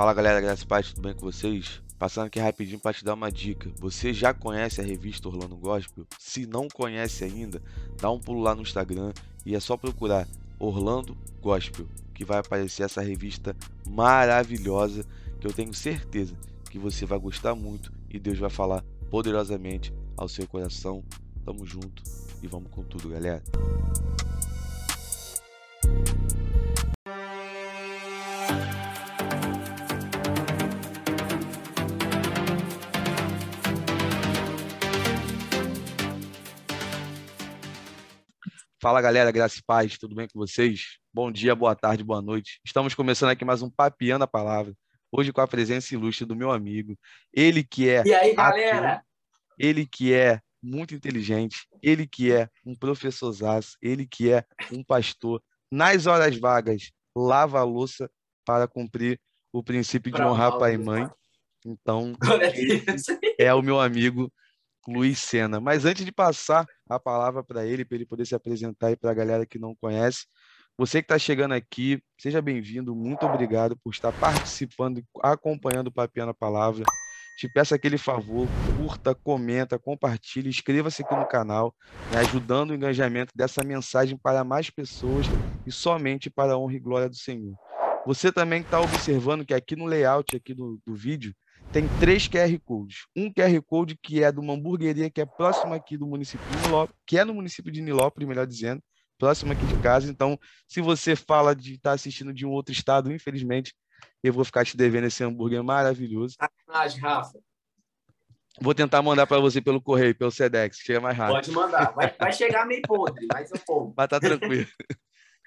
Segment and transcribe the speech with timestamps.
[0.00, 1.82] Fala galera, graças a tudo bem com vocês?
[1.98, 3.70] Passando aqui rapidinho para te dar uma dica.
[3.78, 6.06] Você já conhece a revista Orlando Gospel?
[6.18, 7.62] Se não conhece ainda,
[8.00, 9.12] dá um pulo lá no Instagram
[9.44, 10.26] e é só procurar
[10.58, 13.54] Orlando Gospel, que vai aparecer essa revista
[13.86, 15.04] maravilhosa
[15.38, 16.34] que eu tenho certeza
[16.70, 21.04] que você vai gostar muito e Deus vai falar poderosamente ao seu coração.
[21.44, 22.02] Tamo junto
[22.42, 23.42] e vamos com tudo, galera.
[38.82, 40.96] Fala galera, graça e paz, tudo bem com vocês?
[41.12, 42.58] Bom dia, boa tarde, boa noite.
[42.64, 44.72] Estamos começando aqui mais um Papiando a Palavra.
[45.12, 46.98] Hoje com a presença ilustre do meu amigo,
[47.30, 48.02] ele que é.
[48.06, 48.92] E aí, galera?
[48.92, 49.04] Ator,
[49.58, 55.42] ele que é muito inteligente, ele que é um professorzaço, ele que é um pastor.
[55.70, 58.10] Nas horas vagas, lava a louça
[58.46, 59.20] para cumprir
[59.52, 61.06] o princípio de honrar pai e mãe.
[61.66, 62.14] Então,
[63.38, 64.32] é o meu amigo
[64.88, 65.60] Luiz Sena.
[65.60, 69.10] Mas antes de passar a palavra para ele, para ele poder se apresentar aí para
[69.10, 70.26] a galera que não conhece,
[70.78, 75.92] você que está chegando aqui, seja bem-vindo, muito obrigado por estar participando e acompanhando o
[75.92, 76.84] Papiando a Palavra.
[77.36, 81.74] Te peço aquele favor, curta, comenta, compartilhe, inscreva-se aqui no canal,
[82.10, 85.26] né, ajudando o engajamento dessa mensagem para mais pessoas
[85.66, 87.54] e somente para a honra e glória do Senhor.
[88.06, 91.34] Você também está observando que aqui no layout aqui do, do vídeo
[91.72, 93.06] tem três QR Codes.
[93.16, 96.56] Um QR Code que é de uma hamburgueria que é próxima aqui do município de
[96.62, 98.82] Nilópolis, que é no município de Nilópolis, melhor dizendo,
[99.18, 100.10] próximo aqui de casa.
[100.10, 103.74] Então, se você fala de estar assistindo de um outro estado, infelizmente,
[104.22, 106.34] eu vou ficar te devendo esse hambúrguer maravilhoso.
[106.38, 107.38] Sacanagem, Rafa.
[108.60, 111.34] Vou tentar mandar para você pelo correio, pelo Sedex, chega mais rápido.
[111.36, 111.92] Pode mandar.
[111.92, 113.94] Vai, vai chegar meio podre, mas eu como.
[113.96, 114.66] Mas tá tranquilo.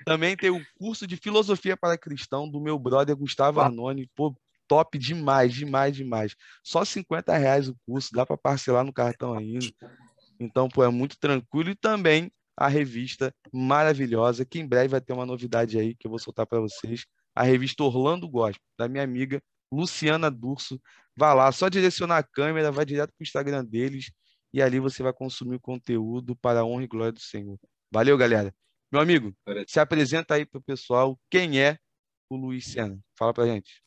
[0.06, 3.60] Também tem o curso de filosofia para cristão do meu brother Gustavo.
[3.60, 4.10] Arnone.
[4.16, 4.36] Pô,
[4.67, 6.36] top demais, demais, demais.
[6.64, 9.66] Só 50 reais o curso, dá para parcelar no cartão ainda.
[10.39, 11.69] Então, pô, é muito tranquilo.
[11.69, 16.09] E também a revista maravilhosa, que em breve vai ter uma novidade aí que eu
[16.09, 17.06] vou soltar para vocês.
[17.35, 19.41] A revista Orlando Gospel, da minha amiga
[19.72, 20.79] Luciana Durso.
[21.18, 24.12] Vá lá, só direcionar a câmera, vai direto para o Instagram deles
[24.53, 27.57] e ali você vai consumir o conteúdo para a honra e glória do Senhor.
[27.91, 28.53] Valeu, galera.
[28.91, 29.35] Meu amigo,
[29.68, 31.19] se apresenta aí para o pessoal.
[31.29, 31.78] Quem é
[32.29, 33.00] o Luiz Sena?
[33.18, 33.83] Fala pra gente.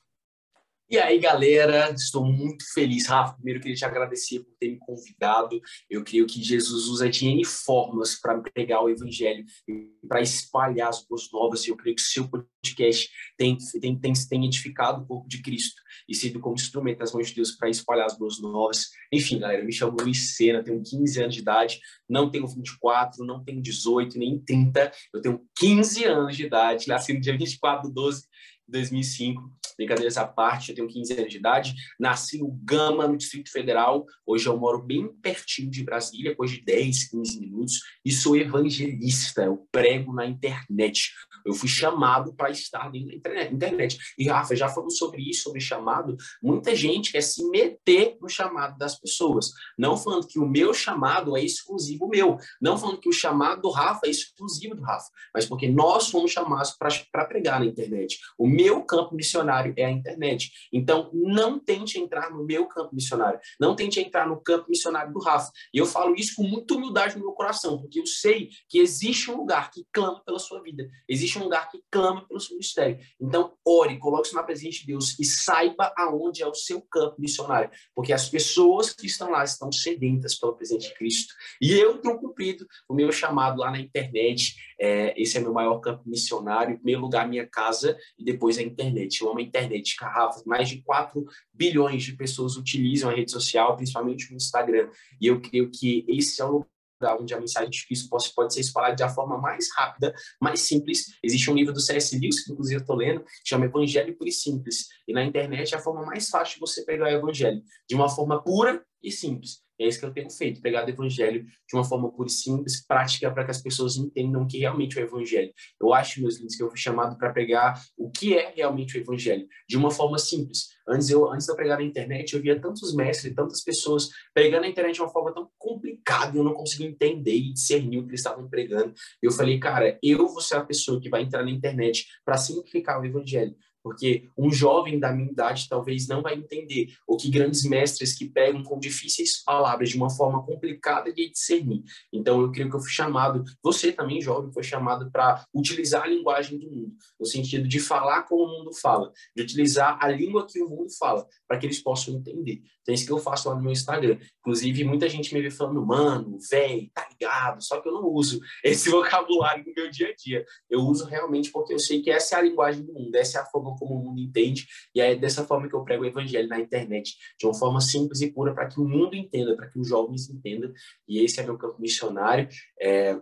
[0.88, 3.08] E aí, galera, estou muito feliz.
[3.08, 5.60] Rafa, primeiro queria te agradecer por ter me convidado.
[5.90, 10.88] Eu creio que Jesus usa de N formas para pregar o evangelho e para espalhar
[10.88, 11.66] as boas novas.
[11.66, 15.42] E eu creio que o seu podcast tem, tem, tem, tem edificado o corpo de
[15.42, 18.90] Cristo e sido como instrumento das mãos de Deus para espalhar as boas novas.
[19.12, 23.24] Enfim, galera, eu me chamo Luiz Sena, tenho 15 anos de idade, não tenho 24,
[23.24, 27.88] não tenho 18, nem 30, eu tenho 15 anos de idade, nasci no dia 24
[27.88, 28.26] de 12 de
[28.68, 29.56] 2005.
[29.76, 34.06] Brincadeiras à parte, eu tenho 15 anos de idade, nasci no Gama, no Distrito Federal.
[34.24, 39.42] Hoje eu moro bem pertinho de Brasília, coisa de 10, 15 minutos, e sou evangelista.
[39.42, 41.12] Eu prego na internet.
[41.44, 43.98] Eu fui chamado para estar dentro da internet- internet.
[44.18, 46.16] E, Rafa, já falou sobre isso, sobre chamado.
[46.42, 49.50] Muita gente quer se meter no chamado das pessoas.
[49.78, 52.38] Não falando que o meu chamado é exclusivo meu.
[52.60, 55.08] Não falando que o chamado do Rafa é exclusivo do Rafa.
[55.34, 56.74] Mas porque nós fomos chamados
[57.10, 58.18] para pregar na internet.
[58.38, 60.50] O meu campo missionário é a internet.
[60.72, 63.38] Então, não tente entrar no meu campo missionário.
[63.60, 65.52] Não tente entrar no campo missionário do Rafa.
[65.74, 69.30] E eu falo isso com muita humildade no meu coração, porque eu sei que existe
[69.30, 70.88] um lugar que clama pela sua vida.
[71.06, 72.98] Existe um lugar que clama pelo seu ministério.
[73.20, 77.70] Então, ore, coloque-se na presença de Deus e saiba aonde é o seu campo missionário.
[77.94, 81.34] Porque as pessoas que estão lá estão sedentas pela presença de Cristo.
[81.60, 84.54] E eu tenho cumprido o meu chamado lá na internet.
[84.80, 86.76] É, esse é meu maior campo missionário.
[86.76, 89.20] Primeiro lugar, minha casa e depois a internet.
[89.20, 90.44] Eu amo a internet, Carrafas.
[90.44, 94.88] Mais de 4 bilhões de pessoas utilizam a rede social, principalmente o Instagram.
[95.20, 96.64] E eu creio que esse é o
[97.00, 101.06] lugar onde a mensagem Cristo pode, pode ser espalhada da forma mais rápida, mais simples.
[101.22, 102.18] Existe um livro do C.S.
[102.18, 104.86] Lewis, que inclusive eu estou lendo, que chama Evangelho Puro e Simples.
[105.06, 108.08] E na internet é a forma mais fácil de você pegar o evangelho, de uma
[108.08, 109.65] forma pura e simples.
[109.78, 112.84] É isso que eu tenho feito, pegar o evangelho de uma forma pura e simples,
[112.86, 115.52] prática, para que as pessoas entendam o que realmente é o evangelho.
[115.80, 119.00] Eu acho, meus lindos, que eu fui chamado para pregar o que é realmente o
[119.00, 120.68] evangelho, de uma forma simples.
[120.88, 124.62] Antes, eu, antes de eu pregar na internet, eu via tantos mestres, tantas pessoas pregando
[124.62, 128.10] na internet de uma forma tão complicada, eu não conseguia entender e discernir o que
[128.10, 128.94] eles estavam pregando.
[129.20, 133.00] Eu falei, cara, eu vou ser a pessoa que vai entrar na internet para simplificar
[133.00, 133.54] o evangelho.
[133.86, 138.28] Porque um jovem da minha idade talvez não vai entender, ou que grandes mestres que
[138.28, 141.84] pegam com difíceis palavras de uma forma complicada de discernir.
[142.12, 146.08] Então, eu creio que eu fui chamado, você também, jovem, foi chamado para utilizar a
[146.08, 150.44] linguagem do mundo, no sentido de falar como o mundo fala, de utilizar a língua
[150.48, 152.62] que o mundo fala, para que eles possam entender.
[152.82, 154.18] Então, é isso que eu faço lá no meu Instagram.
[154.40, 157.62] Inclusive, muita gente me vê falando, mano, velho, tá ligado?
[157.62, 160.44] Só que eu não uso esse vocabulário no meu dia a dia.
[160.68, 163.40] Eu uso realmente porque eu sei que essa é a linguagem do mundo, essa é
[163.42, 166.48] a forma como o mundo entende, e é dessa forma que eu prego o evangelho
[166.48, 169.78] na internet, de uma forma simples e pura, para que o mundo entenda, para que
[169.78, 170.72] os jovens entendam.
[171.08, 172.48] E esse é meu campo missionário.
[172.80, 173.18] É,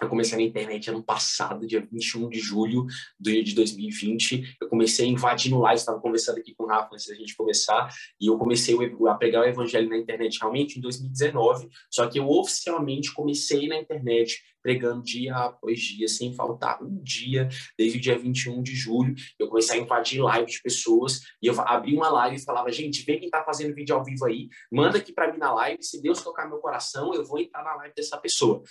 [0.00, 2.86] eu comecei na internet ano passado, dia 21 de julho
[3.20, 4.56] de 2020.
[4.60, 7.88] Eu comecei invadindo live, estava conversando aqui com o Rafa antes da gente começar,
[8.20, 8.74] e eu comecei
[9.08, 11.68] a pregar o evangelho na internet realmente em 2019.
[11.90, 17.48] Só que eu oficialmente comecei na internet pregando dia após dia, sem faltar um dia,
[17.76, 19.14] desde o dia 21 de julho.
[19.38, 23.04] Eu comecei a invadir live de pessoas e eu abri uma live e falava: gente,
[23.04, 25.82] vê quem está fazendo vídeo ao vivo aí, manda aqui para mim na live.
[25.82, 28.62] Se Deus tocar meu coração, eu vou entrar na live dessa pessoa.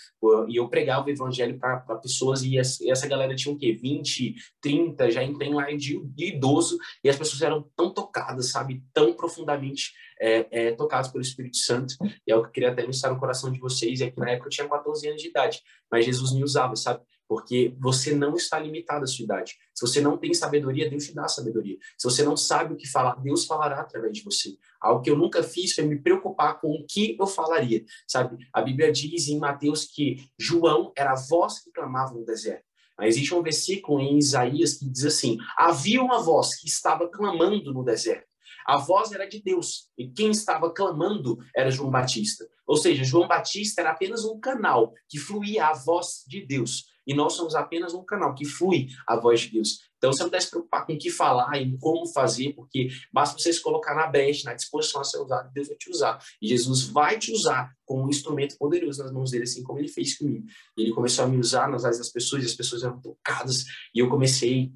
[0.47, 3.73] E eu pregava evangelho para pessoas e essa galera tinha o quê?
[3.73, 8.83] 20, 30, já entrei live de, de idoso e as pessoas eram tão tocadas, sabe?
[8.93, 11.95] Tão profundamente é, é, tocados pelo Espírito Santo.
[12.25, 14.01] E é o que eu queria até mostrar no coração de vocês.
[14.01, 15.61] É que na época eu tinha 14 anos de idade,
[15.91, 17.01] mas Jesus me usava, sabe?
[17.31, 19.55] Porque você não está limitado à sua idade.
[19.73, 21.77] Se você não tem sabedoria, Deus te dá sabedoria.
[21.97, 24.57] Se você não sabe o que falar, Deus falará através de você.
[24.81, 28.37] Algo que eu nunca fiz foi me preocupar com o que eu falaria, sabe?
[28.51, 32.65] A Bíblia diz em Mateus que João era a voz que clamava no deserto.
[32.97, 37.73] Mas existe um versículo em Isaías que diz assim: havia uma voz que estava clamando
[37.73, 38.27] no deserto.
[38.67, 42.45] A voz era de Deus e quem estava clamando era João Batista.
[42.67, 46.90] Ou seja, João Batista era apenas um canal que fluía a voz de Deus.
[47.11, 49.81] E nós somos apenas um canal que flui a voz de Deus.
[49.97, 53.37] Então você não deve se preocupar com o que falar e como fazer, porque basta
[53.37, 56.17] você se colocar na brecha, na disposição a ser usado, Deus vai te usar.
[56.41, 59.89] E Jesus vai te usar como um instrumento poderoso nas mãos dele, assim como ele
[59.89, 60.45] fez comigo.
[60.77, 63.99] Ele começou a me usar nas áreas das pessoas, e as pessoas eram tocadas, e
[63.99, 64.71] eu comecei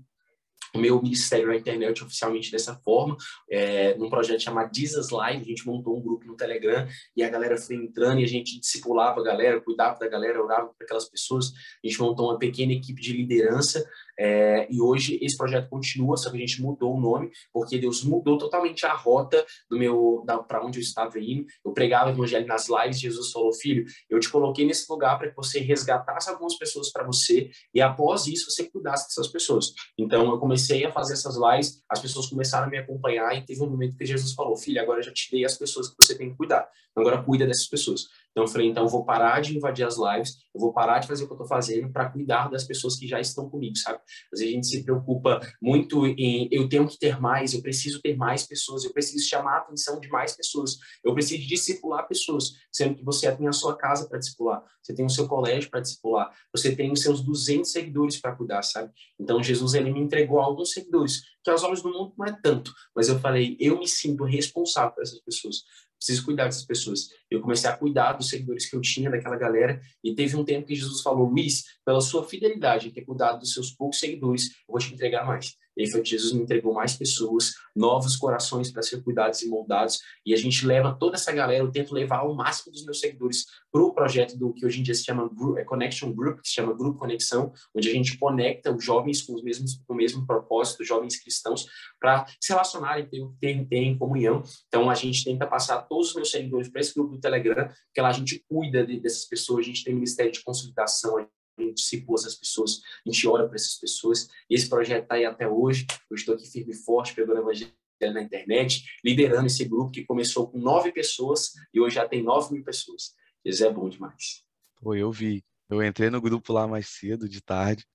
[0.76, 3.16] o meu ministério na internet oficialmente dessa forma,
[3.50, 7.30] é, num projeto chamado Jesus Live, a gente montou um grupo no Telegram e a
[7.30, 11.10] galera foi entrando e a gente discipulava a galera, cuidava da galera, orava para aquelas
[11.10, 11.52] pessoas,
[11.84, 13.86] a gente montou uma pequena equipe de liderança
[14.18, 18.04] é, e hoje esse projeto continua, só que a gente mudou o nome, porque Deus
[18.04, 21.46] mudou totalmente a rota do meu para onde eu estava indo.
[21.64, 25.30] Eu pregava o evangelho nas lives, Jesus falou: "Filho, eu te coloquei nesse lugar para
[25.30, 29.74] que você resgatasse algumas pessoas para você e após isso você cuidasse dessas pessoas".
[29.98, 33.62] Então eu comecei a fazer essas lives, as pessoas começaram a me acompanhar e teve
[33.64, 36.18] um momento que Jesus falou: "Filho, agora eu já te dei as pessoas que você
[36.18, 36.68] tem que cuidar.
[36.96, 38.08] Agora cuida dessas pessoas".
[38.36, 41.08] Então eu falei, então eu vou parar de invadir as lives, eu vou parar de
[41.08, 43.98] fazer o que eu estou fazendo para cuidar das pessoas que já estão comigo, sabe?
[44.34, 48.02] Às vezes a gente se preocupa muito em eu tenho que ter mais, eu preciso
[48.02, 52.52] ter mais pessoas, eu preciso chamar a atenção de mais pessoas, eu preciso discipular pessoas,
[52.70, 55.80] sendo que você tem a sua casa para discipular, você tem o seu colégio para
[55.80, 58.92] discipular, você tem os seus 200 seguidores para cuidar, sabe?
[59.18, 62.74] Então Jesus ele me entregou alguns seguidores, que aos olhos do mundo não é tanto,
[62.94, 65.64] mas eu falei, eu me sinto responsável por essas pessoas
[66.06, 67.10] preciso cuidar dessas pessoas.
[67.30, 70.68] Eu comecei a cuidar dos seguidores que eu tinha, daquela galera, e teve um tempo
[70.68, 74.80] que Jesus falou, Luiz, pela sua fidelidade ter cuidado dos seus poucos seguidores, eu vou
[74.80, 75.56] te entregar mais.
[75.78, 80.00] E foi que Jesus entregou mais pessoas, novos corações para ser cuidados e moldados.
[80.26, 83.46] E a gente leva toda essa galera, eu tento levar o máximo dos meus seguidores
[83.72, 86.54] para o projeto do que hoje em dia se chama é Connection Group, que se
[86.54, 90.26] chama Grupo Conexão, onde a gente conecta os jovens com, os mesmos, com o mesmo
[90.26, 91.66] propósito, jovens cristãos,
[92.00, 94.44] para se relacionarem, ter, ter, ter em comunhão.
[94.68, 98.02] Então a gente tenta passar todos os meus seguidores para esse grupo do Telegram, porque
[98.02, 101.20] lá a gente cuida de, dessas pessoas, a gente tem ministério de consolidação,
[101.58, 104.28] a gente discipula essas pessoas, a gente ora para essas pessoas.
[104.50, 105.86] E esse projeto está aí até hoje.
[106.10, 107.72] Eu estou aqui firme e forte, pegando evangelho
[108.02, 112.54] na internet, liderando esse grupo que começou com nove pessoas e hoje já tem nove
[112.54, 113.14] mil pessoas.
[113.44, 114.44] Isso é bom demais.
[114.82, 115.44] Pô, eu vi.
[115.70, 117.86] Eu entrei no grupo lá mais cedo, de tarde.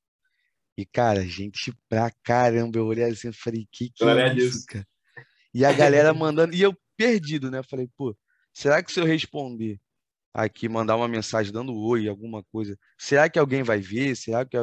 [0.76, 2.78] E, cara, gente pra caramba.
[2.78, 4.86] Eu olhei assim e falei, que que é isso, cara?
[5.52, 6.54] E a galera mandando.
[6.54, 7.58] E eu perdido, né?
[7.58, 8.16] Eu falei, pô,
[8.52, 9.80] será que se eu responder
[10.32, 12.78] aqui, mandar uma mensagem dando oi, alguma coisa.
[12.98, 14.16] Será que alguém vai ver?
[14.16, 14.56] Será que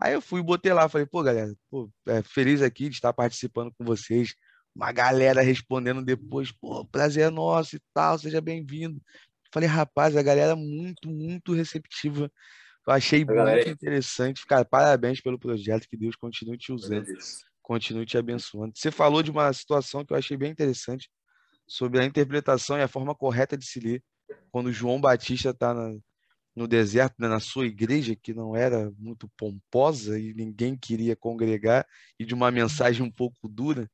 [0.00, 3.72] Aí eu fui, botei lá, falei, pô, galera, pô, é, feliz aqui de estar participando
[3.78, 4.34] com vocês.
[4.74, 9.00] Uma galera respondendo depois, pô, prazer é nosso e tal, seja bem-vindo.
[9.52, 12.30] Falei, rapaz, a galera é muito, muito receptiva.
[12.86, 13.68] Eu achei a muito galera...
[13.68, 14.44] interessante.
[14.46, 17.06] Cara, parabéns pelo projeto, que Deus continue te usando,
[17.62, 18.72] continue te abençoando.
[18.74, 21.08] Você falou de uma situação que eu achei bem interessante
[21.66, 24.02] sobre a interpretação e a forma correta de se ler
[24.50, 25.74] quando João Batista está
[26.54, 31.86] no deserto, né, na sua igreja, que não era muito pomposa e ninguém queria congregar,
[32.18, 33.90] e de uma mensagem um pouco dura.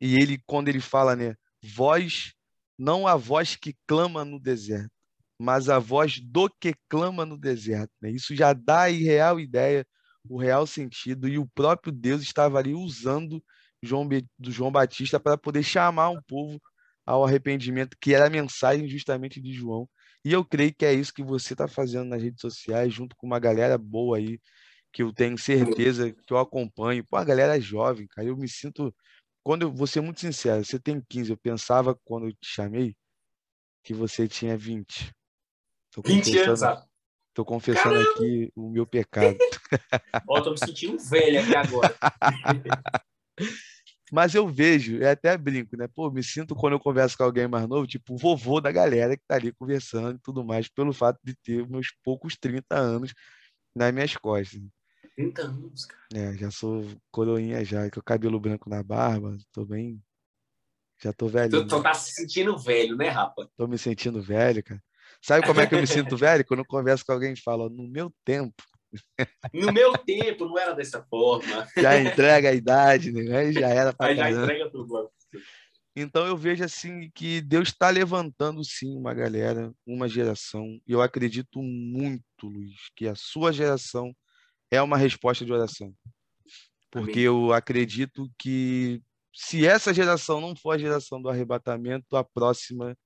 [0.00, 2.34] E ele, quando ele fala, né, voz,
[2.76, 4.90] não a voz que clama no deserto,
[5.38, 7.92] mas a voz do que clama no deserto.
[8.02, 8.10] Né?
[8.10, 9.86] Isso já dá a real ideia,
[10.28, 13.42] o real sentido, e o próprio Deus estava ali usando
[13.82, 16.60] João, do João Batista para poder chamar um povo
[17.06, 19.88] ao arrependimento, que era a mensagem justamente de João.
[20.24, 23.26] E eu creio que é isso que você está fazendo nas redes sociais, junto com
[23.26, 24.40] uma galera boa aí,
[24.92, 27.04] que eu tenho certeza que eu acompanho.
[27.04, 28.28] Pô, a galera é jovem, cara.
[28.28, 28.94] Eu me sinto.
[29.42, 32.96] Quando eu vou ser muito sincero, você tem 15, eu pensava quando eu te chamei
[33.82, 35.12] que você tinha 20.
[35.92, 36.60] Tô 20 anos.
[37.34, 38.10] Tô confessando Caramba.
[38.10, 39.36] aqui o meu pecado.
[40.26, 41.94] Ó, tô me sentindo velho aqui agora.
[44.14, 45.88] Mas eu vejo, é até brinco, né?
[45.88, 49.16] Pô, me sinto quando eu converso com alguém mais novo, tipo o vovô da galera
[49.16, 53.12] que tá ali conversando e tudo mais, pelo fato de ter meus poucos 30 anos
[53.74, 54.62] nas minhas costas.
[55.16, 56.00] 30 anos, cara.
[56.14, 60.00] É, já sou coroinha já, com o cabelo branco na barba, tô bem.
[61.02, 61.62] Já tô velho.
[61.62, 63.50] Tu, tu tá se sentindo velho, né, rapa?
[63.56, 64.80] Tô me sentindo velho, cara.
[65.20, 66.44] Sabe como é que eu me sinto velho?
[66.46, 68.62] Quando eu converso com alguém e falo, no meu tempo,
[69.52, 71.66] no meu tempo não era dessa forma.
[71.76, 73.52] Já entrega a idade, né?
[73.52, 75.10] Já era para já entrega tudo.
[75.96, 80.80] Então eu vejo assim que Deus está levantando sim uma galera, uma geração.
[80.86, 84.14] E eu acredito muito, Luiz, que a sua geração
[84.70, 85.94] é uma resposta de oração.
[86.90, 87.24] Porque Amém.
[87.24, 89.00] eu acredito que
[89.32, 92.96] se essa geração não for a geração do arrebatamento, a próxima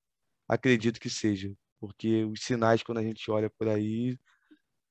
[0.49, 1.53] acredito que seja.
[1.81, 4.19] Porque os sinais, quando a gente olha por aí,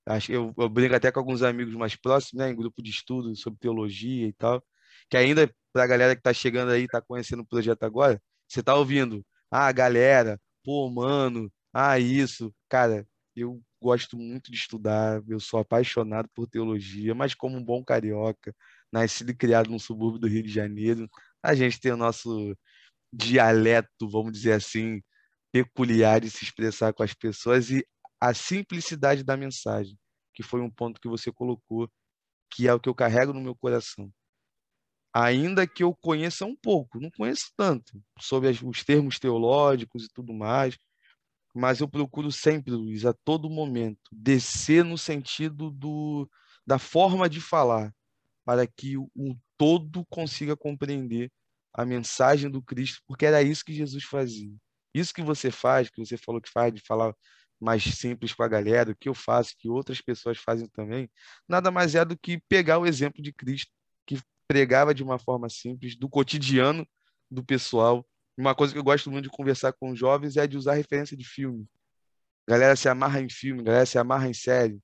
[0.08, 3.36] Acho, eu, eu brinco até com alguns amigos mais próximos, né, em grupo de estudo
[3.36, 4.64] sobre teologia e tal,
[5.10, 8.62] que ainda, para a galera que está chegando aí, está conhecendo o projeto agora, você
[8.62, 12.54] está ouvindo, ah, galera, pô, mano, ah, isso.
[12.70, 17.84] Cara, eu gosto muito de estudar, eu sou apaixonado por teologia, mas como um bom
[17.84, 18.56] carioca,
[18.92, 21.10] nascido e criado num subúrbio do Rio de Janeiro,
[21.44, 22.56] a gente tem o nosso
[23.14, 25.02] dialeto, vamos dizer assim,
[25.52, 27.86] peculiar de se expressar com as pessoas e
[28.20, 29.98] a simplicidade da mensagem,
[30.34, 31.90] que foi um ponto que você colocou,
[32.50, 34.12] que é o que eu carrego no meu coração.
[35.14, 40.34] Ainda que eu conheça um pouco, não conheço tanto sobre os termos teológicos e tudo
[40.34, 40.78] mais,
[41.56, 46.30] mas eu procuro sempre, Luiz, a todo momento, descer no sentido do,
[46.66, 47.92] da forma de falar,
[48.46, 49.10] para que o,
[49.58, 51.32] todo consiga compreender
[51.74, 54.54] a mensagem do Cristo, porque era isso que Jesus fazia.
[54.94, 57.14] Isso que você faz, que você falou que faz, de falar
[57.60, 61.10] mais simples para a galera, o que eu faço, que outras pessoas fazem também,
[61.48, 63.72] nada mais é do que pegar o exemplo de Cristo,
[64.06, 66.88] que pregava de uma forma simples, do cotidiano
[67.30, 68.06] do pessoal.
[68.38, 71.18] Uma coisa que eu gosto muito de conversar com os jovens é de usar referência
[71.18, 71.68] de filme.
[72.48, 74.80] Galera se amarra em filme, galera se amarra em série.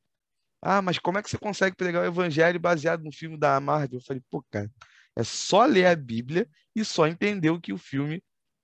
[0.61, 3.99] Ah, mas como é que você consegue pregar o evangelho baseado no filme da Marvel?
[3.99, 4.71] Eu falei, pô, cara,
[5.15, 8.23] é só ler a Bíblia e só entender o que o filme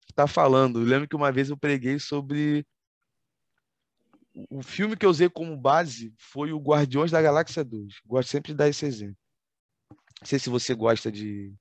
[0.09, 0.79] está falando.
[0.79, 2.65] Eu lembro que uma vez eu preguei sobre
[4.49, 8.01] o filme que eu usei como base foi o Guardiões da Galáxia 2.
[8.05, 9.17] Gosto sempre de dar esse exemplo.
[10.21, 11.53] Não sei se você gosta de,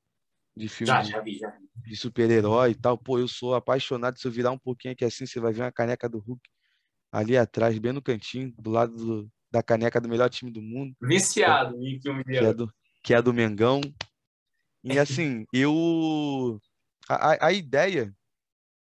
[0.56, 1.56] de filme já, já vi, já.
[1.76, 2.98] de super-herói e tal.
[2.98, 4.18] Pô, eu sou apaixonado.
[4.18, 6.42] Se eu virar um pouquinho aqui assim, você vai ver uma caneca do Hulk
[7.12, 10.94] ali atrás, bem no cantinho, do lado do, da caneca do melhor time do mundo.
[11.00, 13.80] Viciado em filme de que é do Que é do Mengão.
[14.84, 16.60] E assim, eu.
[17.08, 18.14] A, a ideia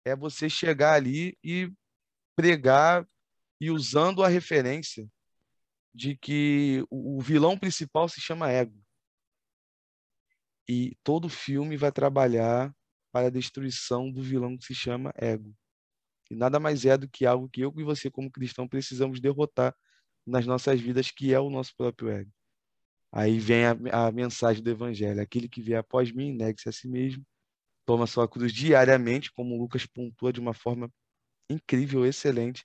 [0.04, 1.70] é você chegar ali e
[2.34, 3.06] pregar
[3.60, 5.08] e usando a referência
[5.94, 8.78] de que o vilão principal se chama ego.
[10.68, 12.74] E todo filme vai trabalhar
[13.10, 15.54] para a destruição do vilão que se chama ego.
[16.30, 19.74] E nada mais é do que algo que eu e você, como cristão, precisamos derrotar
[20.26, 22.30] nas nossas vidas, que é o nosso próprio ego.
[23.10, 26.86] Aí vem a, a mensagem do Evangelho: aquele que vier após mim, negue-se a si
[26.86, 27.24] mesmo,
[27.86, 30.92] toma sua cruz diariamente, como Lucas pontua de uma forma
[31.48, 32.62] incrível, excelente,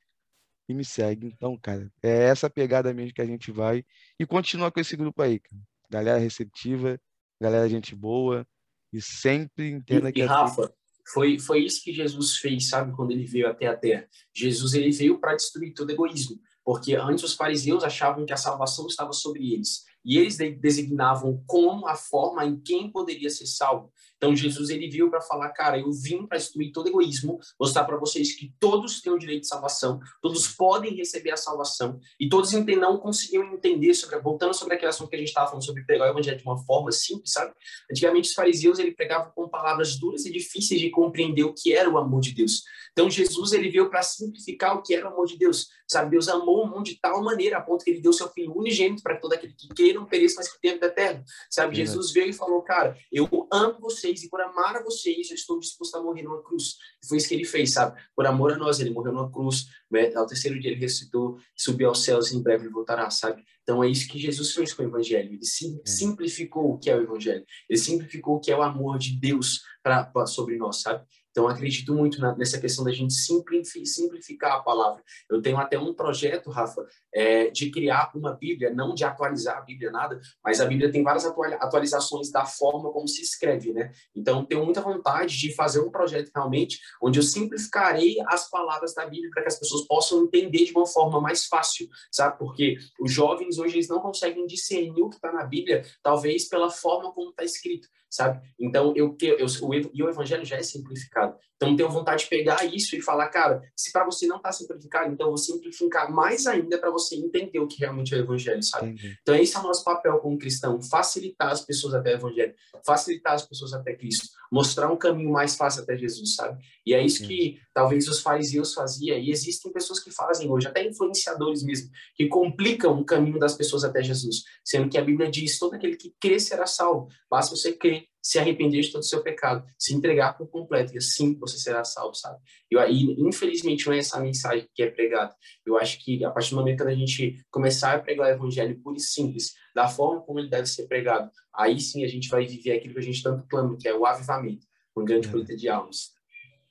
[0.68, 1.28] e me segue.
[1.28, 3.84] Então, cara, é essa pegada mesmo que a gente vai
[4.20, 5.62] e continua com esse grupo aí, cara.
[5.90, 7.00] Galera receptiva,
[7.40, 8.48] galera gente boa
[8.92, 10.22] e sempre entenda e, que...
[10.22, 10.74] E Rafa,
[11.12, 14.08] foi, foi isso que Jesus fez, sabe, quando ele veio até a Terra.
[14.34, 18.88] Jesus, ele veio para destruir todo egoísmo, porque antes os fariseus achavam que a salvação
[18.88, 23.92] estava sobre eles, e eles designavam como a forma em quem poderia ser salvo.
[24.24, 27.98] Então Jesus ele veio para falar, cara, eu vim para destruir todo egoísmo, mostrar para
[27.98, 32.54] vocês que todos têm o direito de salvação, todos podem receber a salvação e todos
[32.54, 36.08] não conseguiam entender sobre, voltando sobre aquele assunto que a gente estava falando sobre pregar
[36.08, 37.54] o evangelho de uma forma simples, sabe?
[37.92, 41.90] Antigamente os fariseus ele pregavam com palavras duras e difíceis de compreender o que era
[41.90, 42.64] o amor de Deus.
[42.94, 45.68] Então Jesus ele veio para simplificar o que era o amor de Deus.
[45.88, 48.56] Sabe, Deus amou o mundo de tal maneira a ponto que ele deu seu filho
[48.56, 51.24] unigênito para todo aquele que queira não pereça, mas que tenha vida eterna.
[51.50, 55.36] Sabe, Jesus veio e falou, cara, eu amo vocês e por amar a vocês eu
[55.36, 56.76] estou disposto a morrer numa cruz.
[57.04, 58.00] E foi isso que ele fez, sabe?
[58.16, 60.14] Por amor a nós, ele morreu numa cruz, né?
[60.16, 63.44] ao terceiro dia ele ressuscitou, subiu aos céus e em breve ele voltará, sabe?
[63.64, 65.34] Então é isso que Jesus fez com o evangelho.
[65.34, 67.46] Ele sim, simplificou o que é o evangelho.
[67.70, 71.06] Ele simplificou o que é o amor de Deus pra sobre nós, sabe?
[71.34, 75.04] Então, acredito muito na, nessa questão da gente simplificar a palavra.
[75.28, 79.62] Eu tenho até um projeto, Rafa, é, de criar uma Bíblia, não de atualizar a
[79.62, 83.92] Bíblia, nada, mas a Bíblia tem várias atualizações da forma como se escreve, né?
[84.16, 89.08] Então, tenho muita vontade de fazer um projeto realmente onde eu simplificarei as palavras da
[89.08, 92.38] Bíblia para que as pessoas possam entender de uma forma mais fácil, sabe?
[92.38, 96.70] Porque os jovens hoje eles não conseguem discernir o que está na Bíblia, talvez pela
[96.70, 98.40] forma como está escrito sabe?
[98.60, 101.36] Então, eu, eu, o, e o evangelho já é simplificado.
[101.64, 105.12] Então, tenho vontade de pegar isso e falar, cara, se para você não está simplificado,
[105.12, 108.62] então eu vou simplificar mais ainda para você entender o que realmente é o evangelho,
[108.62, 108.92] sabe?
[108.92, 109.18] Entendi.
[109.22, 112.54] Então, esse é o nosso papel como cristão, facilitar as pessoas até o evangelho,
[112.86, 116.64] facilitar as pessoas até Cristo, mostrar um caminho mais fácil até Jesus, sabe?
[116.86, 120.86] E é isso que talvez os fariseus faziam, e existem pessoas que fazem hoje, até
[120.86, 125.58] influenciadores mesmo, que complicam o caminho das pessoas até Jesus, sendo que a Bíblia diz,
[125.58, 129.22] todo aquele que crê será salvo, basta você crer, se arrepender de todo o seu
[129.22, 132.40] pecado, se entregar por completo, e assim você será salvo, sabe?
[132.72, 135.36] E, e infelizmente não é essa a mensagem que é pregada.
[135.66, 138.80] Eu acho que a partir do momento que a gente começar a pregar o evangelho
[138.82, 142.46] puro e simples, da forma como ele deve ser pregado, aí sim a gente vai
[142.46, 144.66] viver aquilo que a gente tanto clama, que é o avivamento,
[144.96, 146.14] um grande colheita de almas.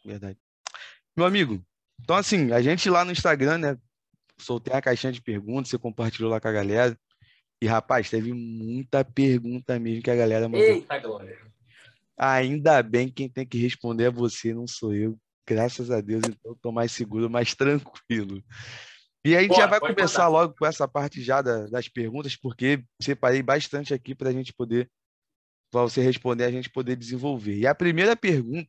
[0.03, 0.39] Verdade.
[1.15, 1.63] Meu amigo,
[2.01, 3.79] então assim, a gente lá no Instagram, né,
[4.39, 6.99] soltei a caixinha de perguntas, você compartilhou lá com a galera.
[7.63, 10.67] E, rapaz, teve muita pergunta mesmo que a galera mandou.
[10.67, 11.39] Eita, glória.
[12.19, 15.17] Ainda bem quem tem que responder é você, não sou eu.
[15.47, 18.43] Graças a Deus, então tô mais seguro, mais tranquilo.
[19.25, 20.29] E a gente já vai começar mandar.
[20.29, 24.53] logo com essa parte já da, das perguntas, porque separei bastante aqui para a gente
[24.53, 24.91] poder,
[25.71, 27.59] para você responder, a gente poder desenvolver.
[27.59, 28.69] E a primeira pergunta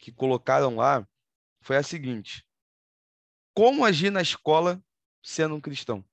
[0.00, 1.06] que colocaram lá
[1.62, 2.44] foi a seguinte:
[3.54, 4.82] Como agir na escola
[5.22, 6.04] sendo um cristão?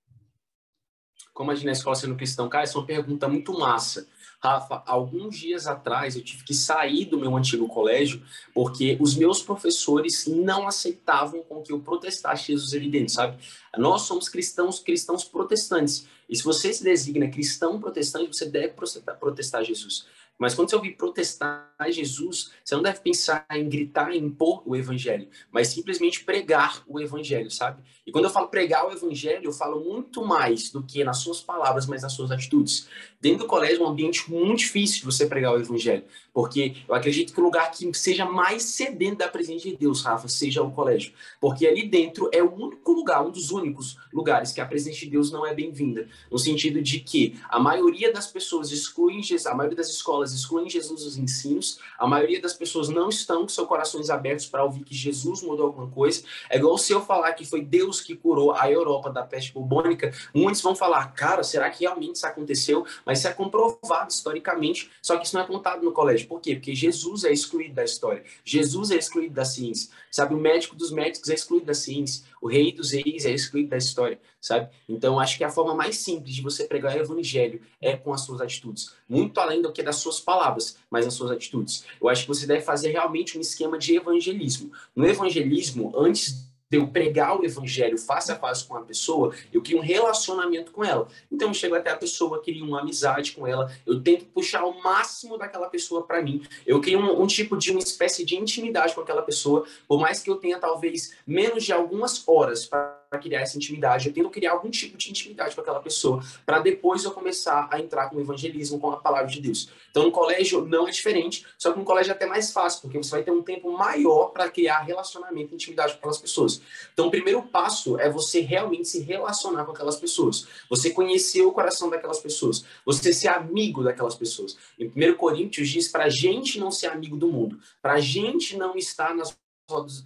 [1.34, 2.48] Como agir na escola sendo cristão?
[2.48, 4.08] Cara, essa é uma pergunta muito massa.
[4.40, 8.22] Rafa, alguns dias atrás eu tive que sair do meu antigo colégio
[8.54, 13.38] porque os meus professores não aceitavam com que eu protestasse Jesus evidente, sabe?
[13.78, 16.06] Nós somos cristãos, cristãos protestantes.
[16.30, 18.74] E se você se designa cristão protestante, você deve
[19.20, 20.06] protestar Jesus.
[20.38, 24.76] Mas quando você ouvir protestar Jesus, você não deve pensar em gritar, em impor o
[24.76, 27.84] evangelho, mas simplesmente pregar o evangelho, sabe?
[28.06, 31.40] E quando eu falo pregar o evangelho, eu falo muito mais do que nas suas
[31.40, 32.88] palavras, mas nas suas atitudes.
[33.22, 36.96] Dentro do colégio é um ambiente muito difícil de você pregar o evangelho, porque eu
[36.96, 40.72] acredito que o lugar que seja mais sedento da presença de Deus, Rafa, seja o
[40.72, 41.14] colégio.
[41.40, 45.10] Porque ali dentro é o único lugar, um dos únicos lugares que a presença de
[45.12, 46.08] Deus não é bem-vinda.
[46.32, 50.68] No sentido de que a maioria das pessoas excluem Jesus, a maioria das escolas excluem
[50.68, 54.84] Jesus dos ensinos, a maioria das pessoas não estão com seus corações abertos para ouvir
[54.84, 56.24] que Jesus mudou alguma coisa.
[56.50, 60.12] É igual se eu falar que foi Deus que curou a Europa da peste bubônica,
[60.34, 62.86] muitos vão falar, cara, será que realmente isso aconteceu?
[63.06, 66.23] Mas isso é comprovado historicamente, só que isso não é contado no colégio.
[66.26, 66.56] Por quê?
[66.56, 68.24] Porque Jesus é excluído da história.
[68.44, 69.90] Jesus é excluído da ciência.
[70.12, 72.24] Sabe, o médico dos médicos é excluído da ciência.
[72.42, 74.70] O rei dos reis é excluído da história, sabe?
[74.88, 78.22] Então, acho que a forma mais simples de você pregar o evangelho é com as
[78.22, 78.94] suas atitudes.
[79.08, 81.86] Muito além do que das suas palavras, mas as suas atitudes.
[82.02, 84.72] Eu acho que você deve fazer realmente um esquema de evangelismo.
[84.96, 89.62] No evangelismo, antes de eu pregar o evangelho face a face com a pessoa, eu
[89.62, 91.08] crio um relacionamento com ela.
[91.32, 94.82] Então eu chego até a pessoa, crio uma amizade com ela, eu tento puxar o
[94.82, 96.42] máximo daquela pessoa para mim.
[96.66, 100.24] Eu crio um, um, tipo de uma espécie de intimidade com aquela pessoa, por mais
[100.24, 104.08] que eu tenha talvez menos de algumas horas para criar essa intimidade.
[104.08, 107.80] Eu tento criar algum tipo de intimidade com aquela pessoa, para depois eu começar a
[107.80, 109.70] entrar com o evangelismo, com a palavra de Deus.
[109.90, 112.98] Então, no colégio não é diferente, só que no colégio é até mais fácil, porque
[112.98, 116.62] você vai ter um tempo maior para criar relacionamento e intimidade com aquelas pessoas.
[116.94, 121.52] Então, o primeiro passo é você realmente se relacionar com aquelas pessoas, você conhecer o
[121.52, 124.58] coração daquelas pessoas, você ser amigo daquelas pessoas.
[124.80, 128.58] Em 1 Coríntios diz para a gente não ser amigo do mundo, para a gente
[128.58, 129.36] não estar nas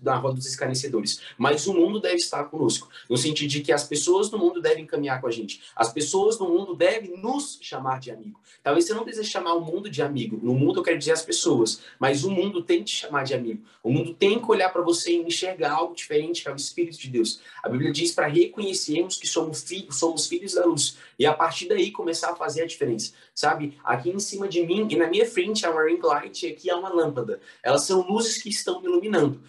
[0.03, 3.83] na roda dos escarnecedores, mas o mundo deve estar conosco, no sentido de que as
[3.83, 7.99] pessoas do mundo devem caminhar com a gente, as pessoas do mundo devem nos chamar
[7.99, 8.39] de amigo.
[8.61, 11.23] Talvez você não deseje chamar o mundo de amigo, no mundo eu quero dizer as
[11.23, 14.69] pessoas, mas o mundo tem que te chamar de amigo, o mundo tem que olhar
[14.69, 17.41] para você e enxergar algo diferente, que é o Espírito de Deus.
[17.63, 21.67] A Bíblia diz para reconhecermos que somos filhos, somos filhos da luz, e a partir
[21.67, 23.75] daí começar a fazer a diferença, sabe?
[23.83, 26.69] Aqui em cima de mim e na minha frente há uma ring light e aqui
[26.69, 29.41] há uma lâmpada, elas são luzes que estão me iluminando.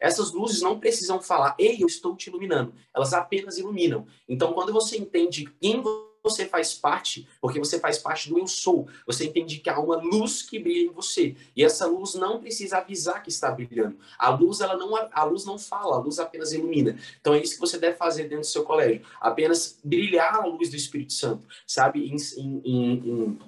[0.00, 2.74] Essas luzes não precisam falar, ei, eu estou te iluminando.
[2.94, 4.06] Elas apenas iluminam.
[4.28, 5.82] Então, quando você entende quem
[6.22, 9.96] você faz parte, porque você faz parte do eu sou, você entende que há uma
[9.96, 11.36] luz que brilha em você.
[11.54, 13.96] E essa luz não precisa avisar que está brilhando.
[14.18, 16.98] A luz, ela não, a luz não fala, a luz apenas ilumina.
[17.20, 19.02] Então, é isso que você deve fazer dentro do seu colégio.
[19.20, 22.06] Apenas brilhar a luz do Espírito Santo, sabe?
[22.08, 23.38] em, em, em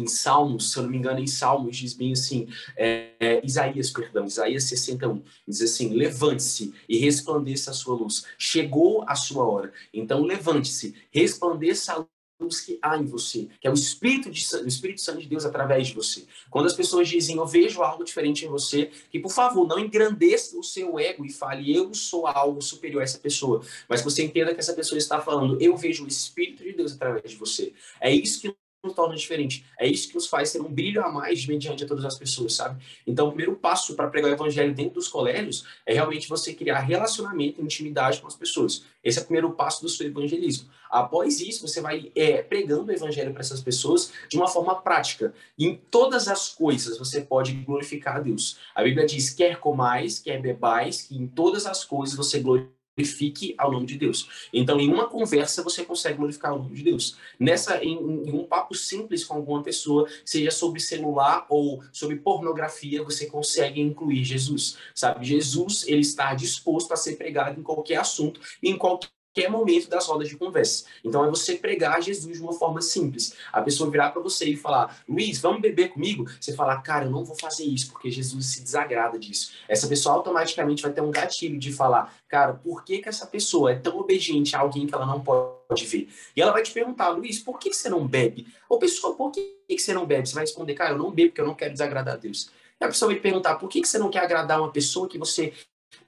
[0.00, 3.90] em Salmos, se eu não me engano, em Salmos diz bem assim, é, é, Isaías,
[3.90, 8.24] perdão, Isaías 61, diz assim, levante-se e resplandeça a sua luz.
[8.38, 9.72] Chegou a sua hora.
[9.92, 12.06] Então, levante-se, resplandeça a
[12.40, 15.44] luz que há em você, que é o Espírito, de, o Espírito Santo de Deus
[15.44, 16.24] através de você.
[16.50, 20.58] Quando as pessoas dizem, eu vejo algo diferente em você, que por favor, não engrandeça
[20.58, 24.52] o seu ego e fale, eu sou algo superior a essa pessoa, mas você entenda
[24.52, 27.72] que essa pessoa está falando, eu vejo o Espírito de Deus através de você.
[28.00, 28.54] É isso que
[28.86, 29.64] nos torna diferente.
[29.78, 32.54] É isso que nos faz ter um brilho a mais mediante a todas as pessoas,
[32.54, 32.82] sabe?
[33.06, 36.80] Então, o primeiro passo para pregar o evangelho dentro dos colégios é realmente você criar
[36.80, 38.84] relacionamento e intimidade com as pessoas.
[39.02, 40.68] Esse é o primeiro passo do seu evangelismo.
[40.90, 45.34] Após isso, você vai é, pregando o evangelho para essas pessoas de uma forma prática.
[45.58, 48.58] Em todas as coisas você pode glorificar a Deus.
[48.74, 53.54] A Bíblia diz: quer comais, quer bebais, que em todas as coisas você glorifica glorifique
[53.58, 54.48] ao nome de Deus.
[54.52, 57.16] Então, em uma conversa, você consegue glorificar o nome de Deus.
[57.38, 63.04] Nessa, em, em, um papo simples com alguma pessoa, seja sobre celular ou sobre pornografia,
[63.04, 64.78] você consegue incluir Jesus.
[64.94, 69.88] Sabe, Jesus, ele está disposto a ser pregado em qualquer assunto, em qualquer qualquer momento
[69.90, 70.86] das rodas de conversa.
[71.04, 73.34] Então é você pregar Jesus de uma forma simples.
[73.52, 76.24] A pessoa virar para você e falar: "Luiz, vamos beber comigo?".
[76.40, 79.52] Você falar: "Cara, eu não vou fazer isso porque Jesus se desagrada disso".
[79.68, 83.72] Essa pessoa automaticamente vai ter um gatilho de falar: "Cara, por que que essa pessoa
[83.72, 86.08] é tão obediente a alguém que ela não pode ver?".
[86.34, 88.46] E ela vai te perguntar: "Luiz, por que você não bebe?".
[88.70, 90.26] Ou pessoa, por que que você não bebe?
[90.26, 92.50] Você vai responder: "Cara, eu não bebo porque eu não quero desagradar a Deus".
[92.80, 95.06] E a pessoa vai te perguntar: "Por que que você não quer agradar uma pessoa
[95.06, 95.52] que você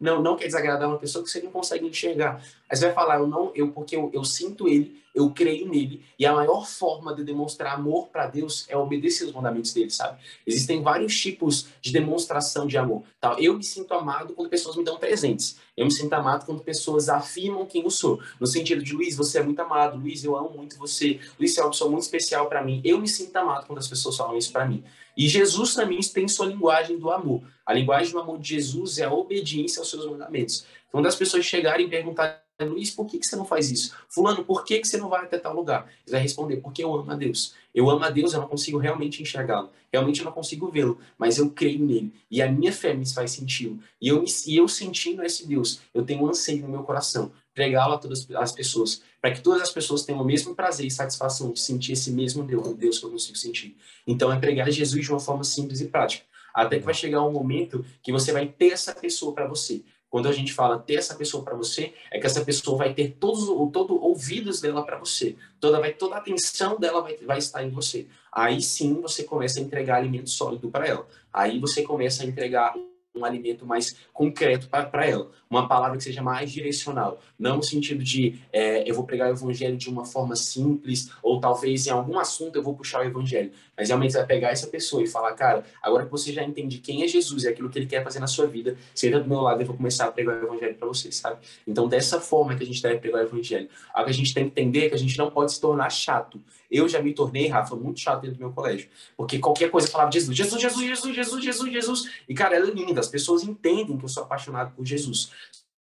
[0.01, 2.43] não, não quer desagradar uma pessoa que você não consegue enxergar.
[2.71, 6.05] Aí você vai falar, eu não, eu porque eu, eu sinto ele, eu creio nele,
[6.19, 10.21] e a maior forma de demonstrar amor para Deus é obedecer os mandamentos dele, sabe?
[10.47, 13.03] Existem vários tipos de demonstração de amor.
[13.21, 13.35] Tá?
[13.39, 15.59] Eu me sinto amado quando pessoas me dão presentes.
[15.77, 18.21] Eu me sinto amado quando pessoas afirmam quem eu sou.
[18.39, 19.99] No sentido de, Luiz, você é muito amado.
[19.99, 21.19] Luiz, eu amo muito você.
[21.39, 22.81] Luiz, você é uma pessoa muito especial para mim.
[22.85, 24.85] Eu me sinto amado quando as pessoas falam isso para mim.
[25.17, 27.43] E Jesus também tem sua linguagem do amor.
[27.67, 30.65] A linguagem do amor de Jesus é a obediência aos seus mandamentos.
[30.93, 33.95] Quando as pessoas chegarem e perguntarem, Luiz, por que, que você não faz isso?
[34.09, 35.89] Fulano, por que, que você não vai até tal lugar?
[36.05, 37.55] Ele vai responder, porque eu amo a Deus.
[37.73, 39.71] Eu amo a Deus, eu não consigo realmente enxergá-lo.
[39.93, 42.13] Realmente eu não consigo vê-lo, mas eu creio nele.
[42.31, 43.79] E a minha fé me faz sentido.
[44.01, 47.95] E eu, e eu sentindo esse Deus, eu tenho um anseio no meu coração pregá-lo
[47.95, 51.51] a todas as pessoas, para que todas as pessoas tenham o mesmo prazer e satisfação
[51.51, 53.77] de sentir esse mesmo Deus, Deus que eu consigo sentir.
[54.07, 57.33] Então é pregar Jesus de uma forma simples e prática, até que vai chegar um
[57.33, 59.83] momento que você vai ter essa pessoa para você.
[60.11, 63.17] Quando a gente fala ter essa pessoa para você, é que essa pessoa vai ter
[63.21, 65.37] todos todo ouvidos dela para você.
[65.61, 68.07] Toda vai toda a atenção dela vai, vai estar em você.
[68.33, 71.07] Aí sim você começa a entregar alimento sólido para ela.
[71.33, 72.75] Aí você começa a entregar
[73.15, 78.03] um alimento mais concreto para ela, uma palavra que seja mais direcional, não no sentido
[78.03, 82.19] de é, eu vou pregar o evangelho de uma forma simples, ou talvez em algum
[82.19, 85.65] assunto eu vou puxar o evangelho, mas realmente vai pegar essa pessoa e falar, cara,
[85.83, 88.27] agora que você já entende quem é Jesus e aquilo que ele quer fazer na
[88.27, 90.87] sua vida, senta do meu lado e eu vou começar a pregar o evangelho para
[90.87, 91.39] você, sabe?
[91.67, 93.69] Então, dessa forma que a gente deve pregar o evangelho.
[93.93, 95.91] Algo que a gente tem que entender é que a gente não pode se tornar
[95.91, 96.41] chato.
[96.71, 100.13] Eu já me tornei, Rafa, muito chato dentro do meu colégio, porque qualquer coisa falava
[100.13, 103.97] Jesus, Jesus, Jesus, Jesus, Jesus, Jesus, Jesus, e cara, ela é linda, as pessoas entendem
[103.97, 105.31] que eu sou apaixonado por Jesus.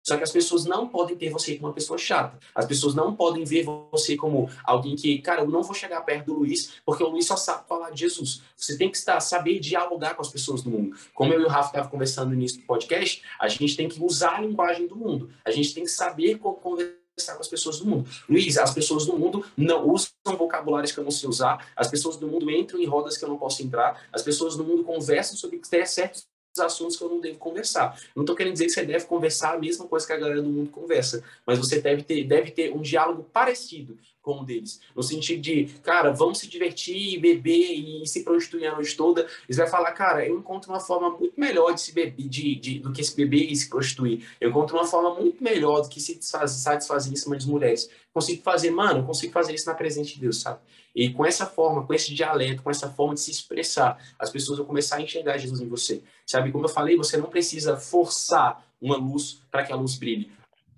[0.03, 2.39] Só que as pessoas não podem ter você como uma pessoa chata.
[2.55, 6.25] As pessoas não podem ver você como alguém que, cara, eu não vou chegar perto
[6.25, 8.41] do Luiz, porque o Luiz só sabe falar de Jesus.
[8.57, 10.97] Você tem que estar, saber dialogar com as pessoas do mundo.
[11.13, 14.03] Como eu e o Rafa estavam conversando no início do podcast, a gente tem que
[14.03, 15.29] usar a linguagem do mundo.
[15.45, 18.09] A gente tem que saber como conversar com as pessoas do mundo.
[18.27, 22.17] Luiz, as pessoas do mundo não usam vocabulários que eu não sei usar, as pessoas
[22.17, 25.37] do mundo entram em rodas que eu não posso entrar, as pessoas do mundo conversam
[25.37, 26.25] sobre certos
[26.59, 27.99] assuntos que eu não devo conversar.
[28.15, 30.49] Não estou querendo dizer que você deve conversar a mesma coisa que a galera do
[30.49, 34.79] mundo conversa, mas você deve ter, deve ter um diálogo parecido, com um deles.
[34.95, 39.27] No sentido de, cara, vamos se divertir, beber e se prostituir a noite toda.
[39.47, 42.79] Eles vai falar, cara, eu encontro uma forma muito melhor de se beber, de, de,
[42.79, 44.27] do que se beber e se prostituir.
[44.39, 47.89] Eu encontro uma forma muito melhor do que se satisfazer em cima das mulheres.
[48.13, 50.59] Consigo fazer, mano, consigo fazer isso na presença de Deus, sabe?
[50.93, 54.57] E com essa forma, com esse dialeto, com essa forma de se expressar, as pessoas
[54.57, 56.03] vão começar a enxergar Jesus em você.
[56.25, 60.31] Sabe, como eu falei, você não precisa forçar uma luz para que a luz brilhe.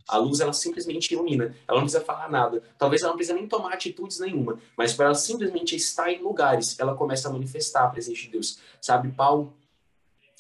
[0.08, 1.56] A luz, ela simplesmente ilumina.
[1.68, 2.62] Ela não precisa falar nada.
[2.78, 4.60] Talvez ela não precisa nem tomar atitudes nenhuma.
[4.78, 8.60] Mas para ela simplesmente estar em lugares, ela começa a manifestar a presença de Deus.
[8.82, 9.54] Sabe, Paulo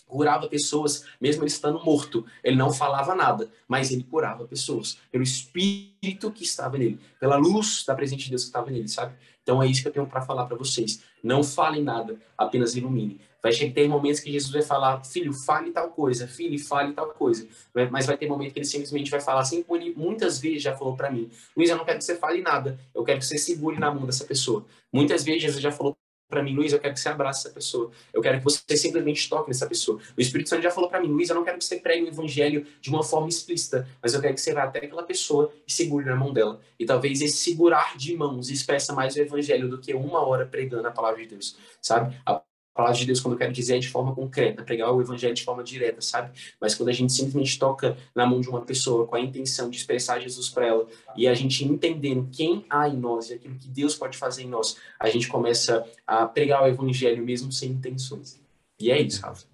[0.05, 2.23] curava pessoas, mesmo ele estando morto.
[2.43, 4.97] Ele não falava nada, mas ele curava pessoas.
[5.11, 6.99] Pelo Espírito que estava nele.
[7.19, 9.15] Pela luz da presença de Deus que estava nele, sabe?
[9.41, 11.01] Então é isso que eu tenho para falar para vocês.
[11.23, 13.19] Não falem nada, apenas ilumine.
[13.43, 17.45] Vai ter momentos que Jesus vai falar, filho, fale tal coisa, filho, fale tal coisa.
[17.91, 20.73] Mas vai ter momentos que ele simplesmente vai falar assim, como ele muitas vezes já
[20.73, 21.29] falou para mim.
[21.55, 24.05] Luiz, eu não quero que você fale nada, eu quero que você segure na mão
[24.05, 24.65] dessa pessoa.
[24.93, 25.97] Muitas vezes Jesus já falou
[26.29, 27.91] para mim, Luiz, eu quero que você abrace essa pessoa.
[28.11, 29.99] Eu quero que você simplesmente toque nessa pessoa.
[30.17, 32.07] O Espírito Santo já falou para mim, Luiz, eu não quero que você pregue o
[32.07, 35.71] evangelho de uma forma explícita, mas eu quero que você vá até aquela pessoa e
[35.71, 36.59] segure na mão dela.
[36.79, 40.87] E talvez esse segurar de mãos expressa mais o evangelho do que uma hora pregando
[40.87, 42.17] a palavra de Deus, sabe?
[42.25, 42.41] A
[42.73, 45.63] palavra de Deus, quando eu quero dizer, de forma concreta, pregar o evangelho de forma
[45.63, 46.37] direta, sabe?
[46.59, 49.77] Mas quando a gente simplesmente toca na mão de uma pessoa com a intenção de
[49.77, 53.67] expressar Jesus para ela e a gente entendendo quem há em nós e aquilo que
[53.67, 58.41] Deus pode fazer em nós, a gente começa a pregar o evangelho mesmo sem intenções.
[58.79, 59.45] E é isso, Rafa.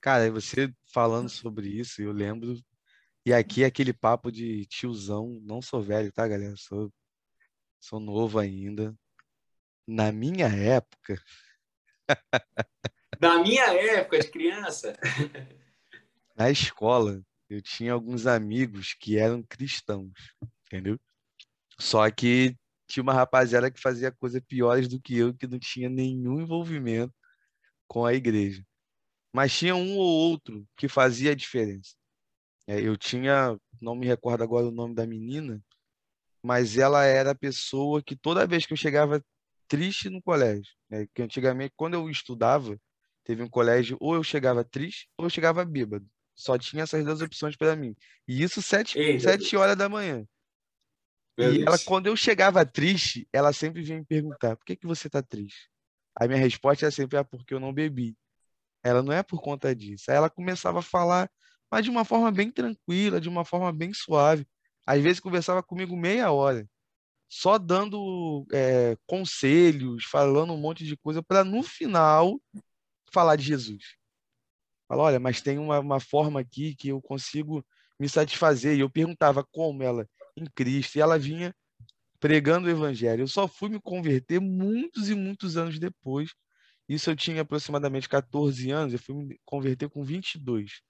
[0.00, 2.56] Cara, você falando sobre isso, eu lembro.
[3.26, 6.54] E aqui é aquele papo de tiozão, não sou velho, tá, galera?
[6.56, 6.90] Sou,
[7.78, 8.94] sou novo ainda.
[9.86, 11.20] Na minha época,
[13.20, 14.98] na minha época de criança.
[16.36, 20.12] Na escola, eu tinha alguns amigos que eram cristãos,
[20.66, 20.98] entendeu?
[21.78, 25.88] Só que tinha uma rapaziada que fazia coisas piores do que eu, que não tinha
[25.88, 27.14] nenhum envolvimento
[27.86, 28.64] com a igreja.
[29.32, 31.94] Mas tinha um ou outro que fazia a diferença.
[32.66, 35.62] É, eu tinha, não me recordo agora o nome da menina,
[36.42, 39.24] mas ela era a pessoa que toda vez que eu chegava
[39.70, 40.74] triste no colégio.
[40.90, 41.06] Né?
[41.14, 42.76] Que antigamente, quando eu estudava,
[43.24, 46.04] teve um colégio, ou eu chegava triste, ou eu chegava bêbado.
[46.34, 47.94] Só tinha essas duas opções para mim.
[48.26, 50.26] E isso sete, Ei, sete horas da manhã.
[51.38, 55.08] E ela, quando eu chegava triste, ela sempre vinha me perguntar: por que, que você
[55.08, 55.70] tá triste?
[56.14, 58.16] A minha resposta era sempre: ah, porque eu não bebi.
[58.82, 60.10] Ela não é por conta disso.
[60.10, 61.30] Aí ela começava a falar,
[61.70, 64.46] mas de uma forma bem tranquila, de uma forma bem suave.
[64.86, 66.66] Às vezes conversava comigo meia hora
[67.30, 72.40] só dando é, conselhos, falando um monte de coisa, para no final
[73.12, 73.94] falar de Jesus.
[74.88, 77.64] Fala, olha, mas tem uma, uma forma aqui que eu consigo
[78.00, 78.76] me satisfazer.
[78.76, 81.54] E eu perguntava como ela, em Cristo, e ela vinha
[82.18, 83.22] pregando o evangelho.
[83.22, 86.30] Eu só fui me converter muitos e muitos anos depois.
[86.88, 90.82] Isso eu tinha aproximadamente 14 anos, eu fui me converter com 22.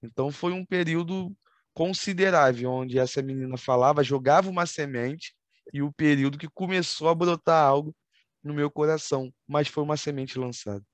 [0.00, 1.36] Então foi um período
[1.74, 5.34] considerável onde essa menina falava, jogava uma semente
[5.72, 7.94] e o período que começou a brotar algo
[8.42, 10.84] no meu coração, mas foi uma semente lançada.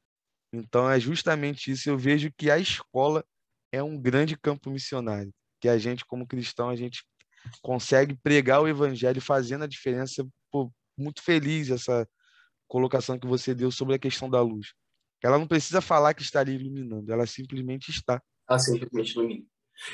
[0.52, 1.88] Então é justamente isso.
[1.88, 3.24] Eu vejo que a escola
[3.72, 7.04] é um grande campo missionário, que a gente como cristão a gente
[7.60, 10.26] consegue pregar o evangelho fazendo a diferença.
[10.50, 12.08] Pô, muito feliz essa
[12.68, 14.72] colocação que você deu sobre a questão da luz.
[15.22, 18.22] Ela não precisa falar que está ali iluminando, ela simplesmente está.
[18.48, 19.46] Ela simplesmente ilumina.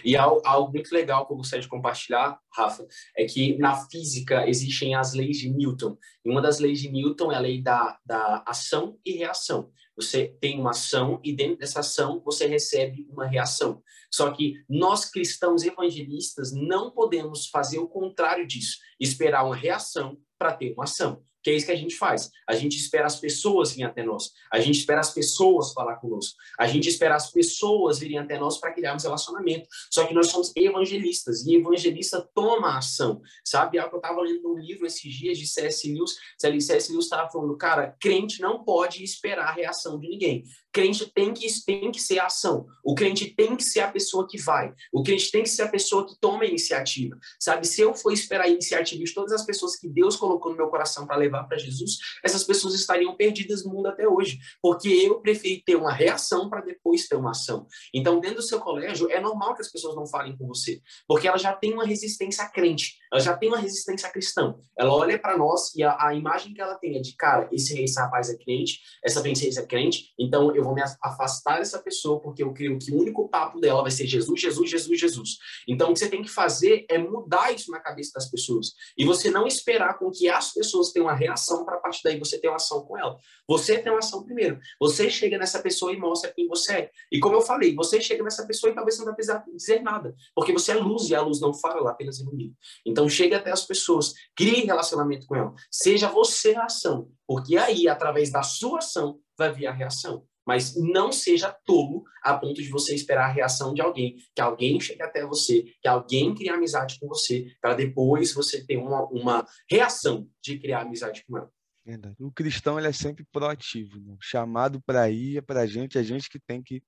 [0.04, 4.94] E algo, muito legal que eu gostaria de compartilhar, Rafa, é que na física existem
[4.94, 5.96] as leis de Newton.
[6.24, 9.70] E uma das leis de Newton é a lei da, da ação e reação.
[9.96, 13.82] Você tem uma ação e dentro dessa ação você recebe uma reação.
[14.10, 20.52] Só que nós cristãos evangelistas não podemos fazer o contrário disso, esperar uma reação para
[20.52, 22.30] ter uma ação que é isso que a gente faz.
[22.48, 24.32] A gente espera as pessoas virem até nós.
[24.52, 26.36] A gente espera as pessoas falar conosco.
[26.58, 29.68] A gente espera as pessoas virem até nós para criarmos relacionamento.
[29.90, 33.20] Só que nós somos evangelistas e evangelista toma ação.
[33.44, 33.78] Sabe?
[33.78, 35.90] Algo que eu estava lendo um livro esses dias de C.S.
[35.92, 36.16] Lewis.
[36.38, 36.92] C.S.
[36.92, 40.44] Lewis estava falando, cara, crente não pode esperar a reação de ninguém.
[40.72, 42.66] Crente tem que, tem que ser a ação.
[42.84, 44.72] O crente tem que ser a pessoa que vai.
[44.92, 47.18] O crente tem que ser a pessoa que toma a iniciativa.
[47.40, 47.66] Sabe?
[47.66, 50.68] Se eu for esperar a iniciativa de todas as pessoas que Deus colocou no meu
[50.68, 54.88] coração para levar levar para Jesus, essas pessoas estariam perdidas no mundo até hoje, porque
[54.88, 57.66] eu preferi ter uma reação para depois ter uma ação.
[57.94, 61.28] Então, dentro do seu colégio, é normal que as pessoas não falem com você, porque
[61.28, 64.54] ela já tem uma resistência crente, ela já tem uma resistência cristã.
[64.76, 67.80] Ela olha para nós e a, a, imagem que ela tem é de, cara, esse,
[67.80, 72.20] esse rapaz é crente, essa princesa é crente, então eu vou me afastar dessa pessoa
[72.20, 75.30] porque eu creio que o único papo dela vai ser Jesus, Jesus, Jesus, Jesus.
[75.68, 78.72] Então, o que você tem que fazer é mudar isso na cabeça das pessoas.
[78.96, 82.18] E você não esperar com que as pessoas tenham uma reação para a partir daí
[82.18, 83.16] você ter uma ação com ela.
[83.46, 84.58] Você tem uma ação primeiro.
[84.80, 86.90] Você chega nessa pessoa e mostra quem você é.
[87.12, 89.82] E como eu falei, você chega nessa pessoa e talvez você não vai precisar dizer
[89.82, 92.54] nada, porque você é luz e a luz não fala, ela apenas ilumina.
[92.84, 95.54] Então, chega até as pessoas, crie relacionamento com ela.
[95.70, 100.24] Seja você a ação, porque aí, através da sua ação, vai vir a reação.
[100.46, 104.80] Mas não seja tolo a ponto de você esperar a reação de alguém, que alguém
[104.80, 109.46] chegue até você, que alguém crie amizade com você, para depois você ter uma, uma
[109.70, 111.50] reação de criar amizade com ela.
[111.84, 112.16] Verdade.
[112.20, 114.16] O cristão ele é sempre proativo, né?
[114.20, 116.82] chamado para ir é para a gente, a gente que tem que.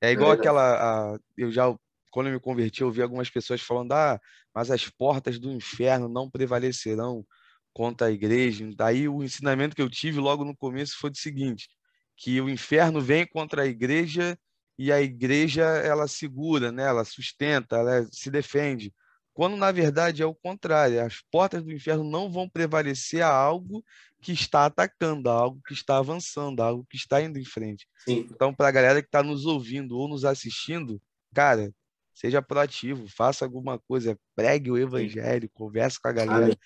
[0.00, 1.14] É igual é aquela.
[1.14, 1.18] A...
[1.36, 1.74] Eu já,
[2.10, 4.20] quando eu me converti, eu ouvi algumas pessoas falando: ah,
[4.54, 7.24] mas as portas do inferno não prevalecerão
[7.72, 8.70] contra a igreja.
[8.76, 11.68] Daí o ensinamento que eu tive logo no começo foi o seguinte:
[12.16, 14.38] que o inferno vem contra a igreja
[14.78, 16.84] e a igreja ela segura, né?
[16.84, 18.92] ela sustenta, ela se defende.
[19.32, 23.84] Quando na verdade é o contrário, as portas do inferno não vão prevalecer a algo
[24.20, 27.86] que está atacando, a algo que está avançando, a algo que está indo em frente.
[28.04, 28.28] Sim.
[28.30, 31.02] Então, para a galera que está nos ouvindo ou nos assistindo,
[31.34, 31.72] cara,
[32.14, 36.56] seja proativo, faça alguma coisa, pregue o evangelho, converse com a galera, Amém.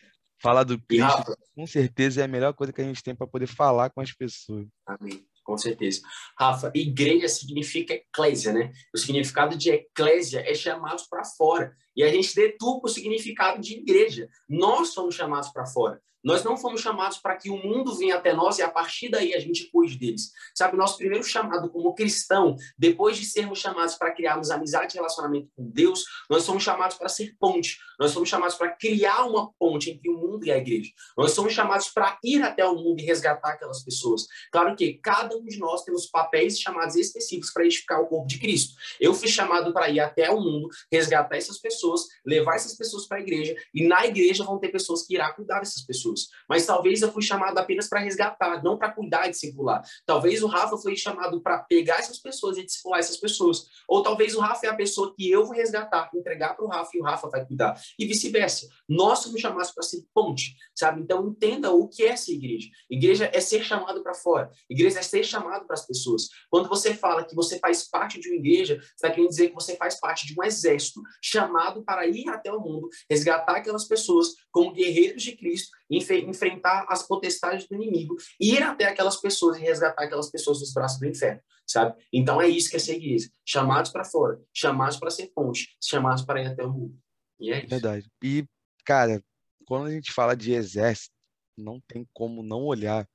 [0.40, 1.36] fala do Cristo.
[1.54, 4.12] Com certeza é a melhor coisa que a gente tem para poder falar com as
[4.12, 4.66] pessoas.
[4.86, 6.02] Amém com certeza.
[6.38, 8.70] Rafa, igreja significa eclésia, né?
[8.94, 11.74] O significado de eclésia é chamados para fora.
[11.98, 14.28] E a gente deturpa o significado de igreja.
[14.48, 16.00] Nós somos chamados para fora.
[16.22, 19.34] Nós não fomos chamados para que o mundo venha até nós e a partir daí
[19.34, 20.32] a gente cuide deles.
[20.54, 25.48] Sabe, nosso primeiro chamado como cristão, depois de sermos chamados para criarmos amizade e relacionamento
[25.56, 27.78] com Deus, nós somos chamados para ser ponte.
[27.98, 30.90] Nós somos chamados para criar uma ponte entre o mundo e a igreja.
[31.16, 34.26] Nós somos chamados para ir até o mundo e resgatar aquelas pessoas.
[34.50, 38.38] Claro que cada um de nós temos papéis chamados específicos para edificar o corpo de
[38.38, 38.74] Cristo.
[39.00, 41.87] Eu fui chamado para ir até o mundo, resgatar essas pessoas,
[42.24, 45.60] levar essas pessoas para a igreja, e na igreja vão ter pessoas que irá cuidar
[45.60, 46.28] dessas pessoas.
[46.48, 49.82] Mas talvez eu fui chamado apenas para resgatar, não para cuidar e discipular.
[50.04, 53.66] Talvez o Rafa foi chamado para pegar essas pessoas e discipular essas pessoas.
[53.86, 56.90] Ou talvez o Rafa é a pessoa que eu vou resgatar, entregar para o Rafa
[56.94, 57.80] e o Rafa vai cuidar.
[57.98, 58.68] E vice-versa.
[58.88, 61.00] Nós somos chamados para ser ponte, sabe?
[61.00, 62.68] Então entenda o que é ser igreja.
[62.90, 64.50] Igreja é ser chamado para fora.
[64.68, 66.28] Igreja é ser chamado para as pessoas.
[66.50, 69.54] Quando você fala que você faz parte de uma igreja, você está querendo dizer que
[69.54, 74.34] você faz parte de um exército chamado para ir até o mundo, resgatar aquelas pessoas
[74.50, 80.04] como guerreiros de Cristo, enfrentar as potestades do inimigo, ir até aquelas pessoas e resgatar
[80.04, 81.94] aquelas pessoas dos braços do inferno, sabe?
[82.12, 83.28] Então é isso que é ser igreja.
[83.44, 86.98] Chamados para fora, chamados para ser ponte, chamados para ir até o mundo.
[87.40, 87.68] E é isso.
[87.68, 88.10] Verdade.
[88.22, 88.44] E,
[88.84, 89.22] cara,
[89.66, 91.14] quando a gente fala de exército,
[91.56, 93.08] não tem como não olhar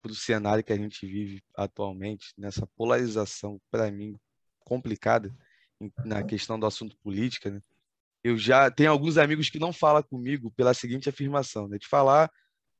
[0.00, 4.16] para o cenário que a gente vive atualmente, nessa polarização, para mim,
[4.60, 5.34] complicada,
[6.04, 7.62] na questão do assunto política, né?
[8.22, 11.78] Eu já tenho alguns amigos que não falam comigo pela seguinte afirmação, né?
[11.78, 12.30] De falar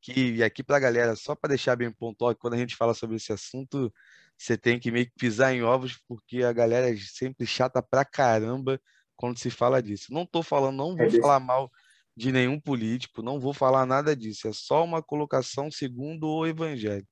[0.02, 2.76] que, e aqui para a galera, só para deixar bem pontual, que quando a gente
[2.76, 3.92] fala sobre esse assunto,
[4.36, 8.04] você tem que meio que pisar em ovos, porque a galera é sempre chata pra
[8.04, 8.80] caramba
[9.16, 10.12] quando se fala disso.
[10.12, 11.70] Não estou falando, não vou é falar mal
[12.16, 17.06] de nenhum político, não vou falar nada disso, é só uma colocação segundo o evangelho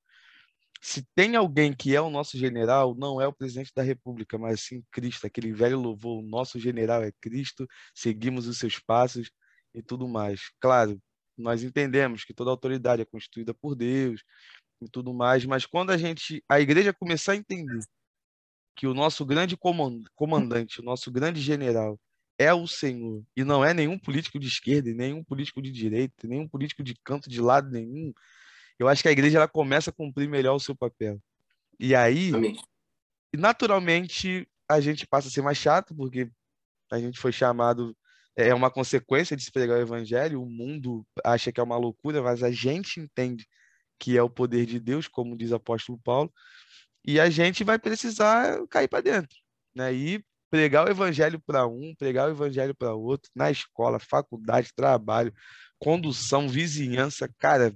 [0.87, 4.61] se tem alguém que é o nosso general, não é o presidente da República, mas
[4.61, 9.29] sim Cristo, aquele velho louvor, o nosso general é Cristo, seguimos os seus passos
[9.75, 10.43] e tudo mais.
[10.61, 11.03] Claro,
[11.37, 14.23] nós entendemos que toda autoridade é constituída por Deus
[14.81, 17.81] e tudo mais, mas quando a gente, a igreja começar a entender
[18.77, 19.57] que o nosso grande
[20.15, 21.99] comandante, o nosso grande general
[22.39, 26.47] é o Senhor e não é nenhum político de esquerda, nenhum político de direita, nenhum
[26.47, 28.15] político de canto de lado nenhum,
[28.79, 31.21] eu acho que a igreja ela começa a cumprir melhor o seu papel.
[31.79, 32.57] E aí, Amém.
[33.35, 36.31] naturalmente, a gente passa a ser mais chato, porque
[36.91, 37.97] a gente foi chamado,
[38.35, 42.23] é uma consequência de se pregar o evangelho, o mundo acha que é uma loucura,
[42.23, 43.47] mas a gente entende
[43.99, 46.33] que é o poder de Deus, como diz o apóstolo Paulo,
[47.07, 49.37] e a gente vai precisar cair para dentro,
[49.75, 49.93] né?
[49.95, 55.33] E pregar o evangelho para um, pregar o evangelho para outro, na escola, faculdade, trabalho,
[55.79, 57.75] condução, vizinhança, cara,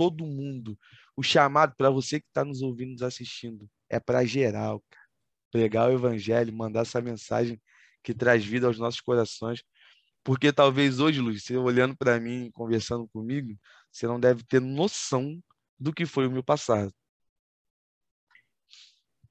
[0.00, 0.78] todo mundo.
[1.14, 5.06] O chamado para você que está nos ouvindo, nos assistindo, é para geral, cara.
[5.52, 7.60] Pregar o evangelho, mandar essa mensagem
[8.02, 9.62] que traz vida aos nossos corações.
[10.24, 13.54] Porque talvez hoje, Luiz, você olhando para mim, conversando comigo,
[13.92, 15.38] você não deve ter noção
[15.78, 16.94] do que foi o meu passado.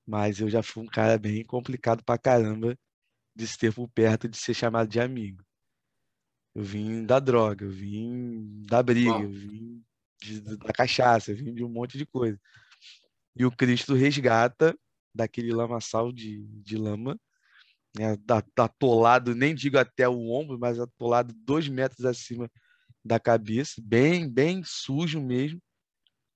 [0.05, 2.77] Mas eu já fui um cara bem complicado pra caramba
[3.36, 5.43] de se ter por perto de ser chamado de amigo.
[6.53, 9.84] Eu vim da droga, eu vim da briga, eu vim
[10.21, 12.39] de, da cachaça, vim de um monte de coisa.
[13.36, 14.77] E o Cristo resgata
[15.13, 17.19] daquele lamaçal de, de lama,
[17.97, 18.17] né,
[18.58, 22.49] atolado, nem digo até o ombro, mas atolado dois metros acima
[23.03, 25.62] da cabeça, bem, bem sujo mesmo.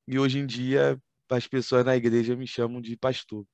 [0.07, 3.45] E hoje em dia as pessoas na igreja me chamam de pastor.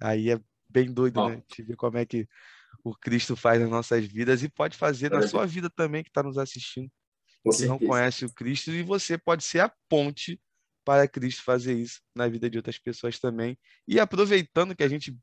[0.00, 1.28] Aí é bem doido, oh.
[1.28, 1.42] né?
[1.48, 2.26] Te ver como é que
[2.84, 6.22] o Cristo faz nas nossas vidas e pode fazer na sua vida também, que está
[6.22, 6.90] nos assistindo,
[7.44, 10.40] Que não conhece o Cristo, e você pode ser a ponte
[10.84, 13.58] para Cristo fazer isso na vida de outras pessoas também.
[13.86, 15.16] E aproveitando que a gente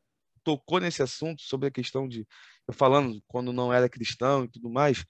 [0.43, 2.25] tocou nesse assunto sobre a questão de
[2.67, 5.05] eu falando quando não era cristão e tudo mais,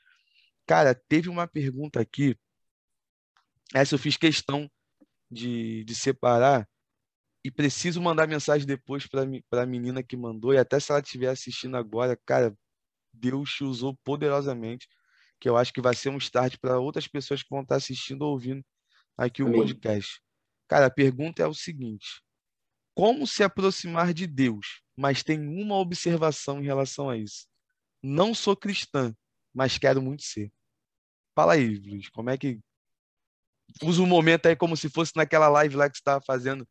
[0.65, 2.35] cara, teve uma pergunta aqui.
[3.73, 4.69] Essa eu fiz questão
[5.29, 6.67] de, de separar
[7.43, 11.29] e preciso mandar mensagem depois para a menina que mandou e até se ela estiver
[11.29, 12.57] assistindo agora, cara,
[13.13, 14.87] Deus te usou poderosamente,
[15.39, 18.23] que eu acho que vai ser um start para outras pessoas que vão estar assistindo
[18.23, 18.63] ou ouvindo
[19.17, 19.59] aqui o Amém.
[19.59, 20.21] podcast.
[20.67, 22.21] Cara, a pergunta é o seguinte:
[22.95, 24.81] como se aproximar de Deus?
[24.95, 27.47] Mas tem uma observação em relação a isso.
[28.01, 29.15] Não sou cristã,
[29.53, 30.51] mas quero muito ser.
[31.35, 32.59] Fala aí, Luiz, como é que
[33.83, 36.67] usa o momento aí como se fosse naquela live lá que você estava fazendo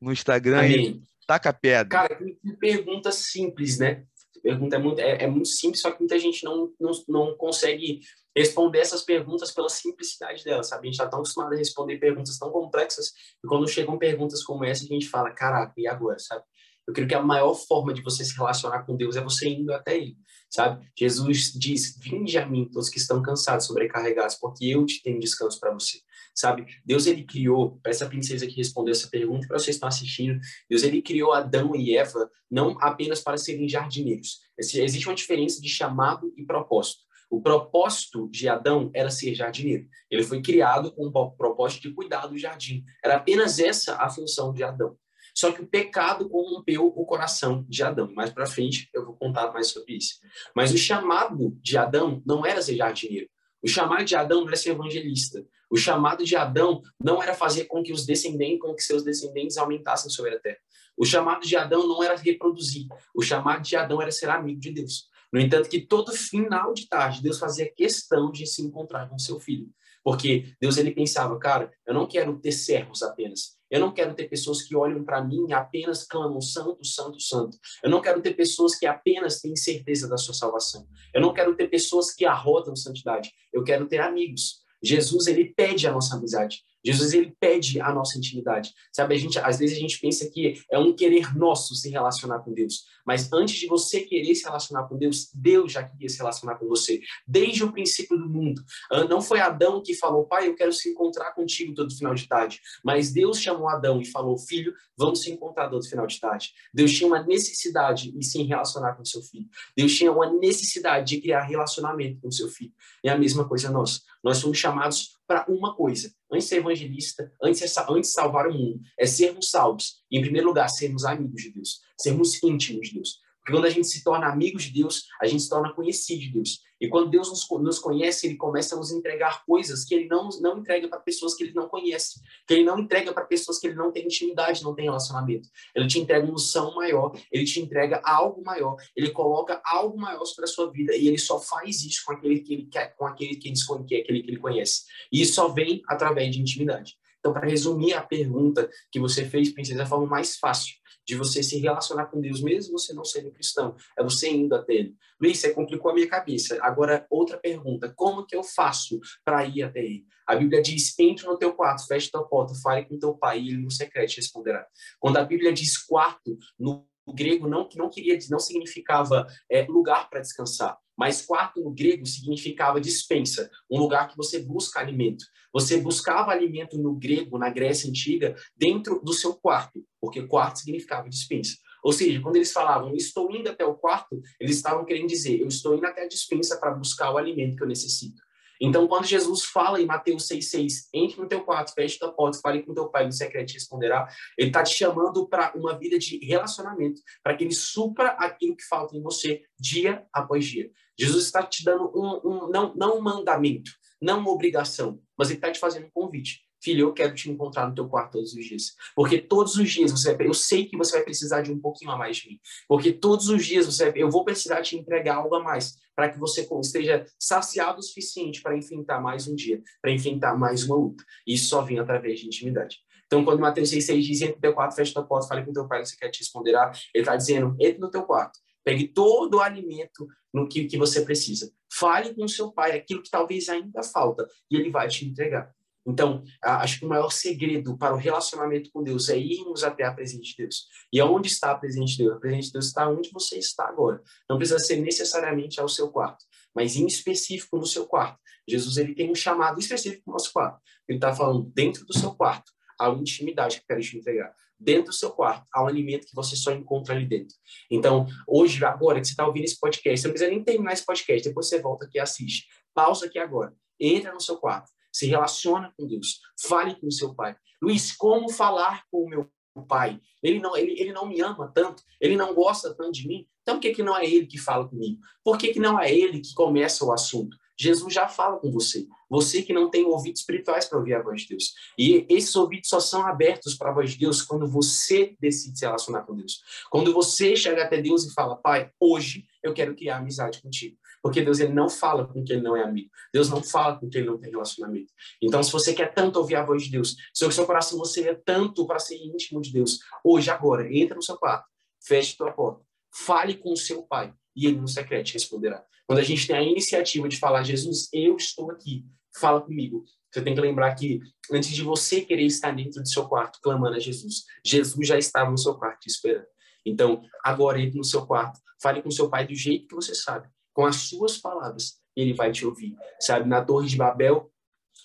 [0.00, 0.90] no Instagram Amém.
[0.90, 1.88] e taca pedra.
[1.88, 4.04] Cara, que pergunta simples, né?
[4.42, 8.00] Pergunta é muito, é, é, muito simples, só que muita gente não, não, não consegue
[8.36, 10.82] responder essas perguntas pela simplicidade delas, sabe?
[10.82, 13.12] A gente está tão acostumado a responder perguntas tão complexas
[13.44, 16.44] e quando chegam perguntas como essa, a gente fala, caraca, e agora, sabe?
[16.88, 19.70] Eu creio que a maior forma de você se relacionar com Deus é você indo
[19.74, 20.16] até Ele,
[20.48, 20.88] sabe?
[20.98, 25.60] Jesus diz: Vinde a mim, todos que estão cansados, sobrecarregados, porque eu te tenho descanso
[25.60, 25.98] para você,
[26.34, 26.66] sabe?
[26.84, 30.40] Deus, ele criou, para essa princesa que respondeu essa pergunta, para vocês que estão assistindo,
[30.68, 34.40] Deus, ele criou Adão e Eva não apenas para serem jardineiros.
[34.58, 37.08] Existe uma diferença de chamado e propósito.
[37.30, 39.86] O propósito de Adão era ser jardineiro.
[40.10, 42.84] Ele foi criado com o propósito de cuidar do jardim.
[43.04, 44.96] Era apenas essa a função de Adão.
[45.34, 48.10] Só que o pecado corrompeu o coração de Adão.
[48.12, 50.18] Mais para frente eu vou contar mais sobre isso.
[50.56, 53.28] Mas o chamado de Adão não era ser jardineiro.
[53.62, 55.44] O chamado de Adão era ser evangelista.
[55.70, 59.58] O chamado de Adão não era fazer com que os descendentes, com que seus descendentes
[59.58, 60.58] aumentassem sobre a terra.
[60.96, 62.86] O chamado de Adão não era reproduzir.
[63.14, 65.08] O chamado de Adão era ser amigo de Deus.
[65.32, 69.38] No entanto, que todo final de tarde, Deus fazia questão de se encontrar com seu
[69.38, 69.68] filho.
[70.02, 73.58] Porque Deus ele pensava, cara, eu não quero ter servos apenas.
[73.70, 77.58] Eu não quero ter pessoas que olham para mim e apenas clamam santo, santo, santo.
[77.82, 80.88] Eu não quero ter pessoas que apenas têm certeza da sua salvação.
[81.12, 83.30] Eu não quero ter pessoas que arrotam santidade.
[83.52, 84.62] Eu quero ter amigos.
[84.82, 86.62] Jesus ele pede a nossa amizade.
[86.84, 88.72] Jesus ele pede a nossa intimidade.
[88.92, 92.40] Sabe, a gente às vezes a gente pensa que é um querer nosso se relacionar
[92.40, 96.18] com Deus, mas antes de você querer se relacionar com Deus, Deus já queria se
[96.18, 98.62] relacionar com você desde o princípio do mundo.
[98.90, 102.26] Ah, não foi Adão que falou: "Pai, eu quero se encontrar contigo todo final de
[102.26, 106.52] tarde", mas Deus chamou Adão e falou: "Filho, vamos se encontrar todo final de tarde".
[106.72, 109.48] Deus tinha uma necessidade em se relacionar com seu filho.
[109.76, 112.72] Deus tinha uma necessidade de criar relacionamento com seu filho.
[113.04, 114.02] É a mesma coisa nós.
[114.22, 116.12] Nós somos chamados para uma coisa.
[116.32, 120.02] Antes ser evangelista, antes antes salvar o mundo, é sermos salvos.
[120.10, 123.20] E, em primeiro lugar, sermos amigos de Deus, sermos íntimos de Deus.
[123.48, 126.32] Porque quando a gente se torna amigo de Deus, a gente se torna conhecido de
[126.32, 126.60] Deus.
[126.78, 130.28] E quando Deus nos, nos conhece, Ele começa a nos entregar coisas que Ele não,
[130.42, 132.20] não entrega para pessoas que Ele não conhece.
[132.46, 135.48] Que Ele não entrega para pessoas que Ele não tem intimidade, não tem relacionamento.
[135.74, 140.26] Ele te entrega uma unção maior, Ele te entrega algo maior, Ele coloca algo maior
[140.26, 140.94] sobre a sua vida.
[140.94, 143.96] E Ele só faz isso com aquele que Ele quer, com aquele que Ele, que
[143.96, 144.82] aquele que ele conhece.
[145.10, 146.98] E isso só vem através de intimidade.
[147.18, 150.74] Então, para resumir a pergunta que você fez, princesa, da forma mais fácil
[151.08, 153.74] de você se relacionar com Deus, mesmo você não sendo cristão.
[153.98, 154.94] É você indo até Ele.
[155.18, 156.58] Luiz, você complicou a minha cabeça.
[156.60, 157.90] Agora, outra pergunta.
[157.96, 160.04] Como que eu faço para ir até Ele?
[160.26, 163.48] A Bíblia diz, entre no teu quarto, feche tua porta, fale com teu pai e
[163.48, 164.66] ele no secreto responderá.
[165.00, 170.20] Quando a Bíblia diz quarto, no grego não, não queria, não significava é, lugar para
[170.20, 170.76] descansar.
[170.98, 175.24] Mas quarto no grego significava dispensa, um lugar que você busca alimento.
[175.52, 181.08] Você buscava alimento no grego, na Grécia antiga, dentro do seu quarto, porque quarto significava
[181.08, 181.56] dispensa.
[181.84, 185.46] Ou seja, quando eles falavam, estou indo até o quarto, eles estavam querendo dizer, eu
[185.46, 188.20] estou indo até a dispensa para buscar o alimento que eu necessito.
[188.60, 192.62] Então, quando Jesus fala em Mateus 6,6, entre no teu quarto, feche tua porta, fale
[192.62, 196.18] com teu pai no secreto te responderá, ele está te chamando para uma vida de
[196.24, 200.70] relacionamento, para que ele supra aquilo que falta em você dia após dia.
[200.98, 205.38] Jesus está te dando um, um não, não um mandamento, não uma obrigação, mas ele
[205.38, 206.47] está te fazendo um convite.
[206.62, 208.74] Filho, eu quero te encontrar no teu quarto todos os dias.
[208.94, 211.90] Porque todos os dias você vai, eu sei que você vai precisar de um pouquinho
[211.90, 212.40] a mais de mim.
[212.66, 216.08] Porque todos os dias você vai, eu vou precisar te entregar algo a mais para
[216.08, 220.76] que você esteja saciado o suficiente para enfrentar mais um dia, para enfrentar mais uma
[220.76, 221.04] luta.
[221.26, 222.78] E isso só vem através de intimidade.
[223.08, 225.66] Então, quando Mateus 6,6 diz, entra no teu quarto, fecha tua porta, fale com teu
[225.66, 229.40] pai, você quer te responderá, ele está dizendo, entra no teu quarto, pegue todo o
[229.40, 231.50] alimento no que, que você precisa.
[231.72, 235.50] Fale com seu pai aquilo que talvez ainda falta, e ele vai te entregar.
[235.88, 239.92] Então, acho que o maior segredo para o relacionamento com Deus é irmos até a
[239.94, 240.66] presença de Deus.
[240.92, 242.16] E aonde está a presença de Deus?
[242.16, 244.02] A presença de Deus está onde você está agora.
[244.28, 246.22] Não precisa ser necessariamente ao seu quarto,
[246.54, 248.18] mas em específico no seu quarto.
[248.46, 250.60] Jesus ele tem um chamado específico no nosso quarto.
[250.86, 252.52] Ele está falando dentro do seu quarto
[252.86, 254.32] uma intimidade que quero te entregar.
[254.60, 257.34] Dentro do seu quarto, há um alimento que você só encontra ali dentro.
[257.70, 260.84] Então, hoje, agora que você está ouvindo esse podcast, você não precisa nem terminar esse
[260.84, 262.46] podcast, depois você volta aqui e assiste.
[262.74, 263.54] Pausa aqui agora.
[263.80, 267.36] Entra no seu quarto se relaciona com Deus, fale com seu pai.
[267.62, 269.30] Luiz, como falar com o meu
[269.66, 270.00] pai?
[270.22, 273.26] Ele não, ele, ele não me ama tanto, ele não gosta tanto de mim.
[273.42, 275.00] Então, por que, que não é ele que fala comigo?
[275.24, 277.36] Por que, que não é ele que começa o assunto?
[277.58, 278.86] Jesus já fala com você.
[279.10, 281.54] Você que não tem ouvidos espirituais para ouvir a voz de Deus.
[281.76, 285.64] E esses ouvidos só são abertos para a voz de Deus quando você decide se
[285.64, 286.40] relacionar com Deus.
[286.70, 290.76] Quando você chega até Deus e fala, Pai, hoje eu quero criar amizade contigo.
[291.08, 292.90] Porque Deus ele não fala com quem não é amigo.
[293.10, 294.92] Deus não fala com quem não tem relacionamento.
[295.22, 298.10] Então, se você quer tanto ouvir a voz de Deus, se o seu coração você
[298.10, 301.48] é tanto para ser íntimo de Deus, hoje, agora, entra no seu quarto,
[301.82, 302.62] feche tua porta,
[302.94, 305.64] fale com o seu pai e ele no secreto responderá.
[305.86, 308.84] Quando a gente tem a iniciativa de falar, Jesus, eu estou aqui,
[309.18, 309.84] fala comigo.
[310.12, 311.00] Você tem que lembrar que
[311.32, 315.30] antes de você querer estar dentro do seu quarto clamando a Jesus, Jesus já estava
[315.30, 316.26] no seu quarto te esperando.
[316.66, 320.28] Então, agora entre no seu quarto, fale com seu pai do jeito que você sabe
[320.58, 322.74] com as suas palavras, ele vai te ouvir.
[322.98, 324.28] Sabe, na Torre de Babel,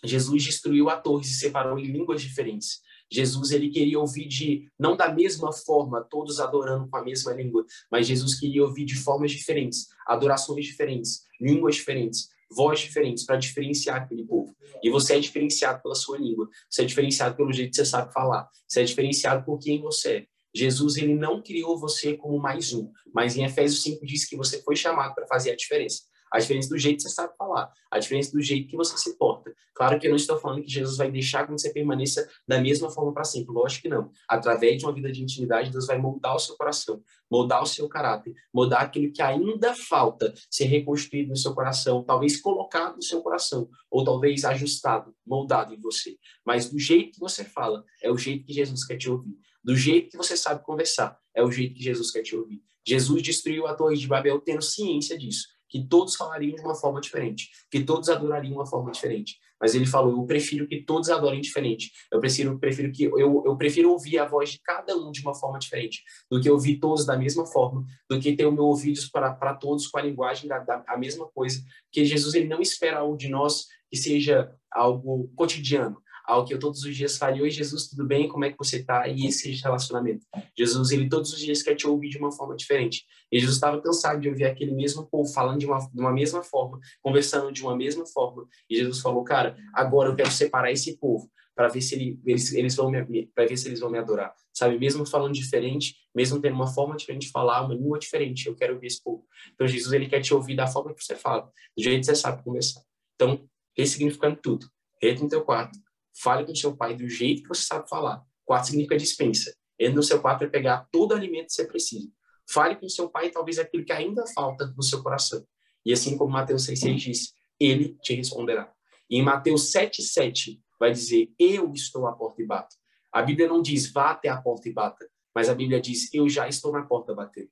[0.04, 2.80] Jesus destruiu a torre e se separou em línguas diferentes.
[3.12, 7.66] Jesus ele queria ouvir de não da mesma forma, todos adorando com a mesma língua,
[7.92, 14.04] mas Jesus queria ouvir de formas diferentes, adorações diferentes, línguas diferentes, voz diferentes para diferenciar
[14.04, 14.56] aquele povo.
[14.84, 18.14] E você é diferenciado pela sua língua, você é diferenciado pelo jeito que você sabe
[18.14, 20.33] falar, você é diferenciado por quem você é.
[20.54, 24.62] Jesus ele não criou você como mais um, mas em Efésios 5 diz que você
[24.62, 26.04] foi chamado para fazer a diferença.
[26.34, 29.16] A diferença do jeito que você sabe falar, a diferença do jeito que você se
[29.20, 29.54] porta.
[29.72, 32.90] Claro que eu não estou falando que Jesus vai deixar que você permaneça da mesma
[32.90, 33.54] forma para sempre.
[33.54, 34.10] Lógico que não.
[34.28, 37.88] Através de uma vida de intimidade, Deus vai moldar o seu coração, moldar o seu
[37.88, 43.22] caráter, moldar aquilo que ainda falta ser reconstruído no seu coração, talvez colocado no seu
[43.22, 46.18] coração, ou talvez ajustado, moldado em você.
[46.44, 49.76] Mas do jeito que você fala, é o jeito que Jesus quer te ouvir do
[49.76, 51.18] jeito que você sabe conversar.
[51.36, 52.62] É o jeito que Jesus quer te ouvir.
[52.86, 57.00] Jesus destruiu a Torre de Babel tendo ciência disso, que todos falariam de uma forma
[57.00, 59.38] diferente, que todos adorariam de uma forma diferente.
[59.64, 61.90] Mas ele falou: eu prefiro que todos adorem diferente.
[62.12, 65.34] Eu prefiro, prefiro que eu, eu prefiro ouvir a voz de cada um de uma
[65.34, 69.08] forma diferente, do que ouvir todos da mesma forma, do que ter o meu ouvidos
[69.08, 71.64] para, para todos com a linguagem da, da a mesma coisa.
[71.86, 76.60] Porque Jesus ele não espera algo de nós que seja algo cotidiano, ao que eu
[76.60, 78.28] todos os dias falo, oi Jesus, tudo bem?
[78.28, 79.08] Como é que você está?
[79.08, 80.26] E esse relacionamento.
[80.58, 83.06] Jesus, ele todos os dias quer te ouvir de uma forma diferente.
[83.32, 86.42] E Jesus estava cansado de ouvir aquele mesmo povo falando de uma, de uma mesma
[86.44, 88.48] forma, conversando de uma mesma forma.
[88.70, 92.54] E Jesus falou, cara, agora eu quero separar esse povo para ver se ele, eles,
[92.54, 94.34] eles vão me para ver se eles vão me adorar.
[94.54, 98.56] Sabe, mesmo falando diferente, mesmo tendo uma forma diferente de falar, uma língua diferente, eu
[98.56, 99.26] quero ouvir esse povo.
[99.54, 102.16] Então Jesus ele quer te ouvir da forma que você fala, do jeito que você
[102.16, 102.82] sabe conversar.
[103.16, 103.48] Então,
[103.78, 104.68] ressignificando tudo.
[105.02, 105.78] Entra no teu quarto,
[106.16, 108.24] Fale com seu pai do jeito que você sabe falar.
[108.46, 109.54] Quarto significa dispensa.
[109.80, 112.08] Entre no seu quarto para pegar todo o alimento que você precisa.
[112.50, 115.46] Fale com seu pai talvez aquilo que ainda falta no seu coração.
[115.86, 118.72] E assim como Mateus 6,6 diz, ele te responderá.
[119.10, 122.76] E em Mateus 7,7 vai dizer, eu estou à porta e bato.
[123.12, 126.28] A Bíblia não diz, vá até a porta e bata, mas a Bíblia diz, eu
[126.28, 127.50] já estou na porta batendo.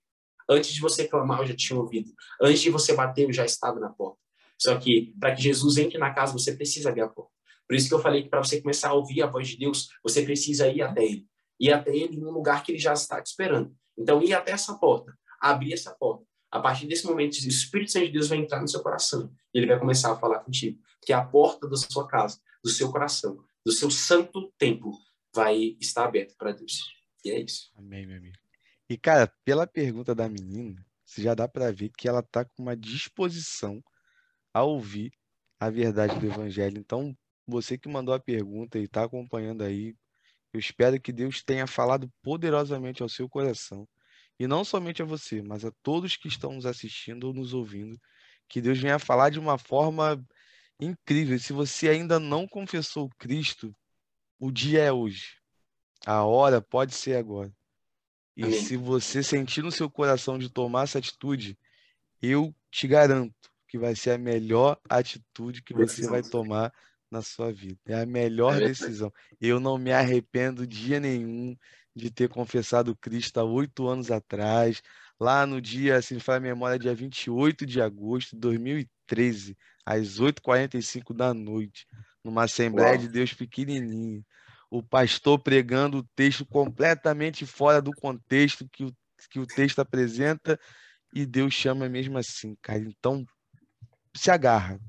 [0.49, 2.11] Antes de você clamar, eu já tinha ouvido.
[2.41, 4.19] Antes de você bater, eu já estava na porta.
[4.57, 7.31] Só que, para que Jesus entre na casa, você precisa abrir a porta.
[7.71, 9.87] Por isso que eu falei que para você começar a ouvir a voz de Deus,
[10.03, 11.25] você precisa ir até Ele.
[11.57, 13.73] Ir até Ele em um lugar que Ele já está te esperando.
[13.97, 16.25] Então, ir até essa porta, abrir essa porta.
[16.51, 19.57] A partir desse momento, o Espírito Santo de Deus vai entrar no seu coração e
[19.57, 20.81] ele vai começar a falar contigo.
[21.01, 24.91] Que a porta da sua casa, do seu coração, do seu santo templo,
[25.33, 26.81] vai estar aberta para Deus.
[27.23, 27.71] E é isso.
[27.77, 28.35] Amém, meu amigo.
[28.89, 32.63] E, cara, pela pergunta da menina, você já dá para ver que ela está com
[32.63, 33.81] uma disposição
[34.53, 35.13] a ouvir
[35.57, 36.77] a verdade do Evangelho.
[36.77, 37.15] Então,
[37.47, 39.95] você que mandou a pergunta e está acompanhando aí,
[40.53, 43.87] eu espero que Deus tenha falado poderosamente ao seu coração.
[44.39, 47.99] E não somente a você, mas a todos que estão nos assistindo ou nos ouvindo.
[48.49, 50.23] Que Deus venha falar de uma forma
[50.79, 51.37] incrível.
[51.39, 53.73] Se você ainda não confessou Cristo,
[54.39, 55.37] o dia é hoje.
[56.05, 57.53] A hora pode ser agora.
[58.35, 58.59] E Amém.
[58.59, 61.57] se você sentir no seu coração de tomar essa atitude,
[62.21, 66.73] eu te garanto que vai ser a melhor atitude que você vai tomar
[67.11, 67.79] na sua vida.
[67.87, 69.11] É a melhor é decisão.
[69.39, 71.55] Eu não me arrependo dia nenhum
[71.95, 74.81] de ter confessado Cristo há oito anos atrás,
[75.19, 80.19] lá no dia, se me fala a memória, dia 28 de agosto de 2013, às
[80.19, 81.85] 8h45 da noite,
[82.23, 82.97] numa Assembleia Uau.
[82.97, 84.23] de Deus pequenininha.
[84.69, 88.95] O pastor pregando o texto completamente fora do contexto que o,
[89.29, 90.57] que o texto apresenta
[91.13, 92.79] e Deus chama mesmo assim, cara.
[92.79, 93.25] Então,
[94.15, 94.79] se agarra,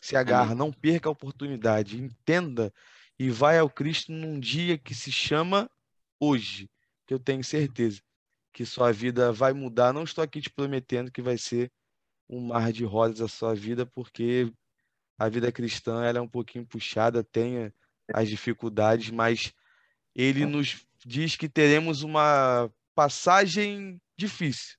[0.00, 2.72] se agarra, não perca a oportunidade, entenda
[3.18, 5.68] e vai ao Cristo num dia que se chama
[6.20, 6.70] hoje,
[7.06, 8.00] que eu tenho certeza
[8.52, 9.92] que sua vida vai mudar.
[9.92, 11.70] Não estou aqui te prometendo que vai ser
[12.28, 14.52] um mar de rosas a sua vida, porque
[15.18, 17.72] a vida cristã ela é um pouquinho puxada, tem
[18.12, 19.52] as dificuldades, mas
[20.14, 24.76] ele nos diz que teremos uma passagem difícil,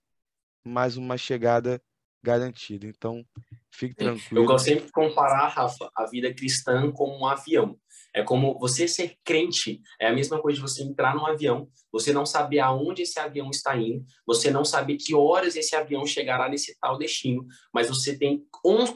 [0.64, 1.82] mas uma chegada
[2.24, 2.88] garantida.
[2.88, 3.24] Então,
[3.72, 4.42] fique tranquilo.
[4.42, 7.78] Eu gosto sempre de comparar, Rafa, a vida cristã como um avião.
[8.14, 12.12] É como você ser crente, é a mesma coisa de você entrar num avião, você
[12.12, 16.50] não saber aonde esse avião está indo, você não saber que horas esse avião chegará
[16.50, 18.44] nesse tal destino, mas você tem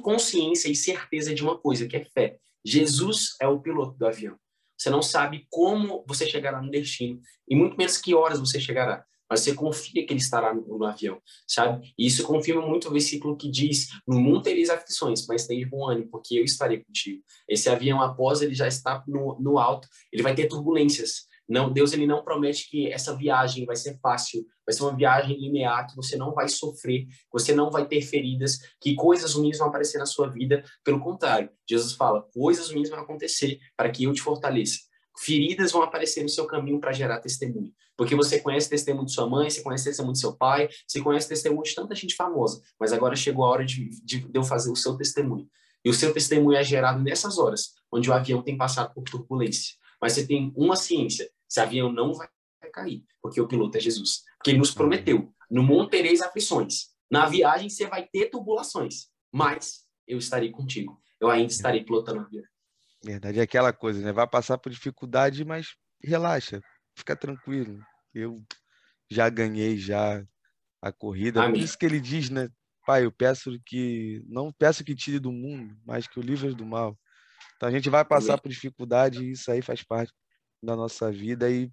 [0.02, 2.38] consciência e certeza de uma coisa, que é fé.
[2.66, 4.36] Jesus é o piloto do avião.
[4.76, 9.06] Você não sabe como você chegará no destino e muito menos que horas você chegará
[9.30, 11.94] mas você confia que ele estará no, no, avião, sabe?
[11.98, 15.90] E isso confirma muito o versículo que diz: No mundo tereis aflições, mas tem bom
[15.90, 17.22] ânimo, porque eu estarei contigo.
[17.48, 21.32] Esse avião, após ele já está no, no alto, ele vai ter turbulências.
[21.48, 25.38] Não, Deus ele não promete que essa viagem vai ser fácil, vai ser uma viagem
[25.38, 29.68] linear, que você não vai sofrer, você não vai ter feridas, que coisas ruins vão
[29.68, 30.64] aparecer na sua vida.
[30.86, 34.80] Pelo contrário, Jesus fala: coisas ruins vão acontecer para que eu te fortaleça
[35.18, 37.72] feridas vão aparecer no seu caminho para gerar testemunho.
[37.96, 40.68] Porque você conhece o testemunho de sua mãe, você conhece o testemunho de seu pai,
[40.88, 42.62] você conhece o testemunho de tanta gente famosa.
[42.80, 45.48] Mas agora chegou a hora de, de, de eu fazer o seu testemunho.
[45.86, 49.76] E o seu testemunho é gerado nessas horas, onde o avião tem passado por turbulência.
[50.02, 52.28] Mas você tem uma ciência: esse avião não vai
[52.74, 54.24] cair, porque o piloto é Jesus.
[54.38, 56.94] Porque ele nos prometeu: no mundo tereis aflições.
[57.12, 61.00] Na viagem você vai ter turbulações, mas eu estarei contigo.
[61.20, 62.44] Eu ainda estarei pilotando o avião.
[63.04, 64.12] Verdade, é aquela coisa, né?
[64.12, 66.62] Vai passar por dificuldade, mas relaxa,
[66.96, 67.80] fica tranquilo.
[68.14, 68.44] Eu
[69.10, 70.24] já ganhei já
[70.82, 71.41] a corrida.
[71.41, 71.54] Amém.
[71.54, 72.50] Por isso que ele diz, né?
[72.86, 76.66] Pai, eu peço que não peço que tire do mundo, mas que o livre do
[76.66, 76.98] mal.
[77.56, 78.41] Então a gente vai passar Amém.
[78.41, 80.12] por dificuldade e isso aí faz parte
[80.62, 81.72] da nossa vida e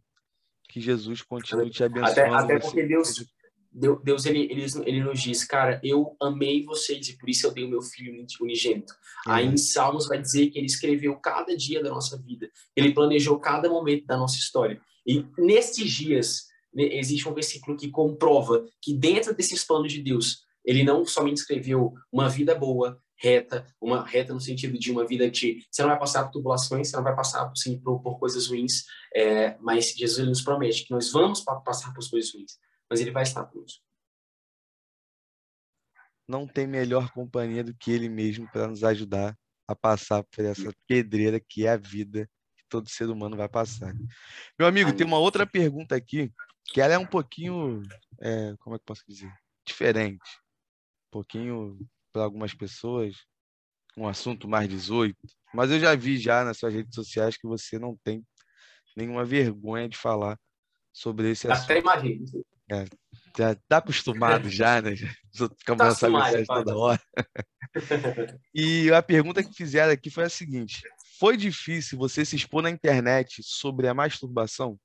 [0.69, 2.21] que Jesus continue te abençoando.
[2.21, 3.27] Até, até porque Deus,
[3.73, 7.65] Deus ele, ele, ele nos diz, cara, eu amei vocês e por isso eu dei
[7.65, 8.95] o meu filho unigênito.
[9.27, 13.39] Aí em Salmos vai dizer que ele escreveu cada dia da nossa vida, ele planejou
[13.41, 14.81] cada momento da nossa história.
[15.11, 20.45] E nesses dias, né, existe um versículo que comprova que dentro desses planos de Deus,
[20.65, 25.29] ele não somente escreveu uma vida boa, reta, uma reta no sentido de uma vida
[25.29, 28.47] de você não vai passar por tubulações, você não vai passar sim, por, por coisas
[28.47, 28.85] ruins,
[29.15, 32.53] é, mas Jesus nos promete que nós vamos passar por coisas ruins
[32.91, 33.83] mas ele vai estar conosco.
[36.27, 40.73] Não tem melhor companhia do que ele mesmo para nos ajudar a passar por essa
[40.87, 42.29] pedreira que é a vida
[42.71, 43.93] todo ser humano vai passar.
[44.59, 46.33] Meu amigo, tem uma outra pergunta aqui
[46.65, 47.83] que ela é um pouquinho,
[48.21, 49.31] é, como é que posso dizer,
[49.67, 50.31] diferente,
[51.09, 51.79] um pouquinho
[52.13, 53.17] para algumas pessoas,
[53.97, 55.17] um assunto mais 18,
[55.53, 58.25] mas eu já vi já nas suas redes sociais que você não tem
[58.97, 60.39] nenhuma vergonha de falar
[60.93, 61.65] sobre esse assunto.
[61.65, 62.25] Até imagino.
[62.71, 62.85] É,
[63.37, 64.95] já tá acostumado já, né?
[65.59, 67.03] Ficamos nessa mensagem toda hora.
[68.55, 70.83] e a pergunta que fizeram aqui foi a seguinte:
[71.21, 74.81] foi difícil você se expor na internet sobre a masturbação?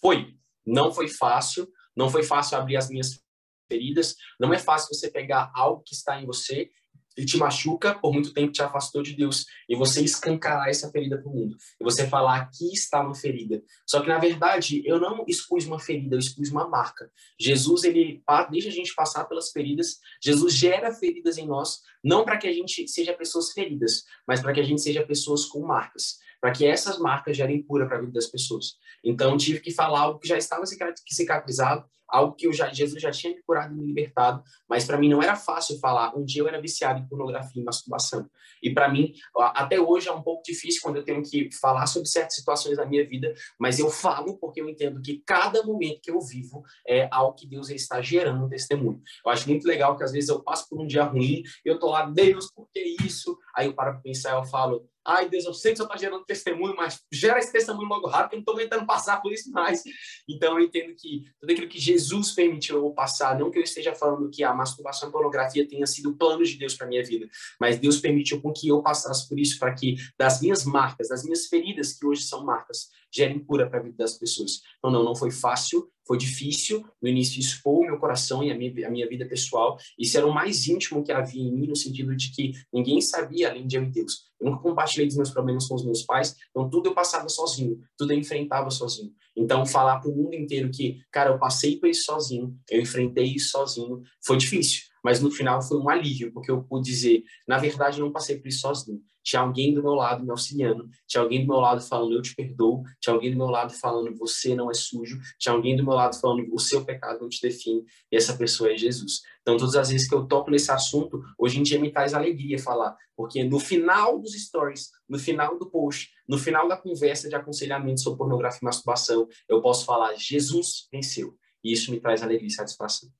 [0.00, 0.34] Foi.
[0.66, 1.70] Não foi fácil.
[1.94, 3.22] Não foi fácil abrir as minhas
[3.70, 4.16] feridas.
[4.40, 6.70] Não é fácil você pegar algo que está em você
[7.16, 11.18] ele te machuca, por muito tempo te afastou de Deus, e você escancarar essa ferida
[11.18, 11.56] para o mundo.
[11.80, 13.62] E você falar, aqui está uma ferida.
[13.86, 17.10] Só que, na verdade, eu não expus uma ferida, eu expus uma marca.
[17.38, 22.38] Jesus, ele deixa a gente passar pelas feridas, Jesus gera feridas em nós, não para
[22.38, 26.18] que a gente seja pessoas feridas, mas para que a gente seja pessoas com marcas
[26.40, 28.76] para que essas marcas gerem cura para a vida das pessoas.
[29.04, 30.64] Então, tive que falar algo que já estava
[31.06, 34.98] cicatrizado, algo que eu já, Jesus já tinha me curado e me libertado, mas para
[34.98, 36.16] mim não era fácil falar.
[36.16, 38.28] Um dia eu era viciado em pornografia e masturbação.
[38.62, 42.08] E para mim, até hoje é um pouco difícil quando eu tenho que falar sobre
[42.08, 46.10] certas situações da minha vida, mas eu falo porque eu entendo que cada momento que
[46.10, 49.00] eu vivo é algo que Deus está gerando um testemunho.
[49.24, 51.90] Eu acho muito legal que às vezes eu passo por um dia ruim, eu tô
[51.90, 53.38] lá, Deus, por que isso?
[53.54, 56.24] Aí eu paro para pensar, eu falo, Ai, Deus, eu sei que você está gerando
[56.24, 59.82] testemunho, mas gera esse testemunho logo rápido, eu não estou aguentando passar por isso mais.
[60.28, 63.94] Então, eu entendo que tudo aquilo que Jesus permitiu eu passar, não que eu esteja
[63.94, 67.28] falando que a masturbação e pornografia tenha sido o plano de Deus para minha vida,
[67.58, 71.24] mas Deus permitiu com que eu passasse por isso, para que das minhas marcas, das
[71.24, 74.60] minhas feridas, que hoje são marcas, gerem cura para a vida das pessoas.
[74.78, 78.58] Então, não, não foi fácil, foi difícil no início expor o meu coração e a
[78.58, 79.78] minha, a minha vida pessoal.
[79.96, 83.48] Isso era o mais íntimo que havia em mim, no sentido de que ninguém sabia
[83.48, 84.24] além de eu e Deus.
[84.40, 87.78] Eu nunca compartilhei dos meus problemas com os meus pais, então tudo eu passava sozinho,
[87.96, 89.12] tudo eu enfrentava sozinho.
[89.36, 93.26] Então, falar para o mundo inteiro que, cara, eu passei por isso sozinho, eu enfrentei
[93.26, 97.58] isso sozinho, foi difícil mas no final foi um alívio, porque eu pude dizer, na
[97.58, 99.00] verdade, eu não passei por isso sozinho.
[99.22, 102.34] Tinha alguém do meu lado me auxiliando, tinha alguém do meu lado falando, eu te
[102.34, 105.94] perdoo, tinha alguém do meu lado falando, você não é sujo, tinha alguém do meu
[105.94, 109.20] lado falando, o seu pecado não te define, e essa pessoa é Jesus.
[109.42, 112.58] Então, todas as vezes que eu toco nesse assunto, hoje em dia me traz alegria
[112.58, 117.34] falar, porque no final dos stories, no final do post, no final da conversa de
[117.34, 121.36] aconselhamento sobre pornografia e masturbação, eu posso falar, Jesus venceu.
[121.62, 123.10] E isso me traz alegria e satisfação.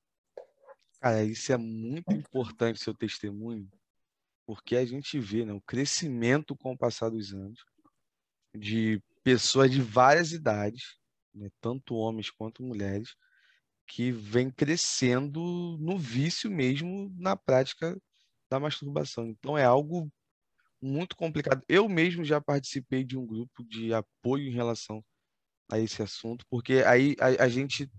[0.99, 3.67] Cara, isso é muito importante, seu testemunho,
[4.51, 7.57] porque a gente vê né, o crescimento com o passar dos anos
[8.53, 10.97] de pessoas de várias idades,
[11.33, 13.15] né, tanto homens quanto mulheres,
[13.87, 17.97] que vem crescendo no vício mesmo na prática
[18.49, 19.25] da masturbação.
[19.25, 20.11] Então é algo
[20.81, 21.63] muito complicado.
[21.69, 25.01] Eu mesmo já participei de um grupo de apoio em relação
[25.71, 27.89] a esse assunto, porque aí a, a gente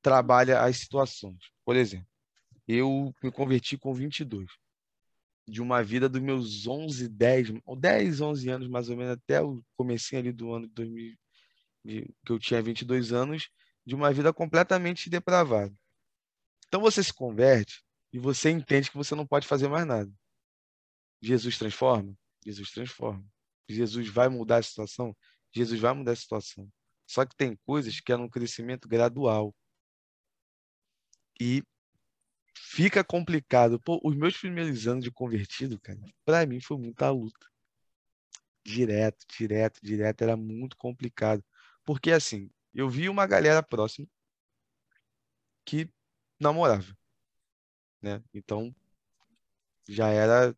[0.00, 1.50] trabalha as situações.
[1.66, 2.08] Por exemplo,
[2.66, 4.50] eu me converti com 22.
[5.48, 9.62] De uma vida dos meus 11, 10, 10, 11 anos mais ou menos, até o
[9.76, 11.16] comecinho ali do ano de 2000,
[11.84, 13.48] que eu tinha 22 anos,
[13.86, 15.74] de uma vida completamente depravada.
[16.66, 17.82] Então você se converte
[18.12, 20.12] e você entende que você não pode fazer mais nada.
[21.22, 22.14] Jesus transforma?
[22.44, 23.24] Jesus transforma.
[23.68, 25.16] Jesus vai mudar a situação?
[25.54, 26.68] Jesus vai mudar a situação.
[27.06, 29.54] Só que tem coisas que é um crescimento gradual.
[31.40, 31.62] E
[32.58, 33.80] fica complicado.
[33.80, 37.46] Pô, os meus primeiros anos de convertido, cara, para mim foi muita luta.
[38.64, 41.42] Direto, direto, direto, era muito complicado.
[41.84, 44.06] Porque assim, eu vi uma galera próxima
[45.64, 45.90] que
[46.38, 46.96] namorava,
[48.02, 48.22] né?
[48.34, 48.74] Então
[49.88, 50.54] já era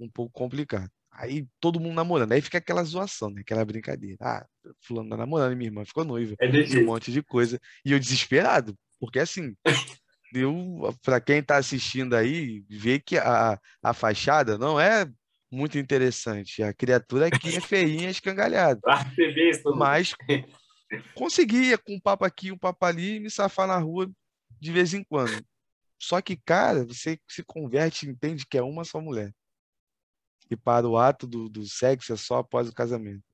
[0.00, 0.90] um pouco complicado.
[1.10, 3.40] Aí todo mundo namorando, aí fica aquela zoação, né?
[3.40, 4.18] Aquela brincadeira.
[4.20, 4.46] Ah,
[4.80, 7.60] fulano tá namorando, minha irmã ficou noiva, é um monte de coisa.
[7.84, 9.56] E eu desesperado, porque assim,
[10.36, 15.06] eu, para quem está assistindo aí, vê que a, a fachada não é
[15.50, 16.62] muito interessante.
[16.62, 18.80] A criatura aqui é feinha, escangalhada.
[19.76, 20.14] Mas
[21.14, 24.10] conseguia com um papo aqui, um papo ali, me safar na rua
[24.60, 25.44] de vez em quando.
[25.98, 29.32] Só que, cara, você se converte e entende que é uma só mulher.
[30.50, 33.24] E para o ato do, do sexo é só após o casamento.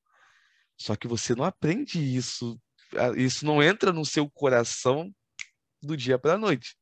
[0.79, 2.59] Só que você não aprende isso.
[3.17, 5.13] Isso não entra no seu coração
[5.83, 6.77] do dia para a noite.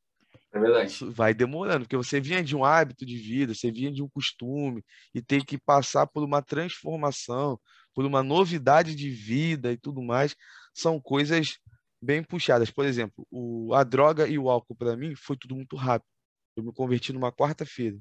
[0.53, 1.05] É verdade.
[1.05, 4.83] Vai demorando, porque você vinha de um hábito de vida, você vinha de um costume
[5.13, 7.59] e tem que passar por uma transformação,
[7.93, 10.35] por uma novidade de vida e tudo mais.
[10.73, 11.57] São coisas
[12.01, 12.69] bem puxadas.
[12.69, 16.09] Por exemplo, o, a droga e o álcool para mim foi tudo muito rápido.
[16.55, 17.97] Eu me converti numa quarta-feira.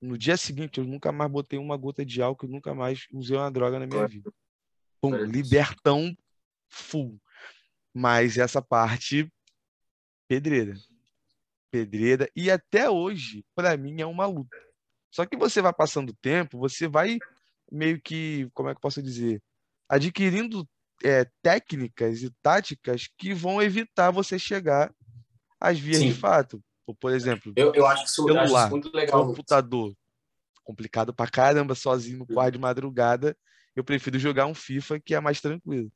[0.00, 3.50] No dia seguinte, eu nunca mais botei uma gota de álcool, nunca mais usei uma
[3.50, 4.32] droga na minha vida.
[5.00, 6.16] Pum, libertão
[6.70, 7.20] full.
[7.92, 9.28] Mas essa parte
[10.28, 10.74] pedreira
[11.72, 14.54] pedreira, e até hoje, para mim, é uma luta.
[15.10, 17.18] Só que você vai passando o tempo, você vai
[17.70, 19.42] meio que, como é que eu posso dizer,
[19.88, 20.68] adquirindo
[21.02, 24.94] é, técnicas e táticas que vão evitar você chegar
[25.58, 26.08] às vias Sim.
[26.08, 26.62] de fato.
[27.00, 29.26] Por exemplo, eu, eu acho que isso, celular, acho isso muito legal.
[29.26, 29.94] Computador,
[30.62, 33.34] complicado pra caramba, sozinho no quarto de madrugada.
[33.74, 35.90] Eu prefiro jogar um FIFA que é mais tranquilo.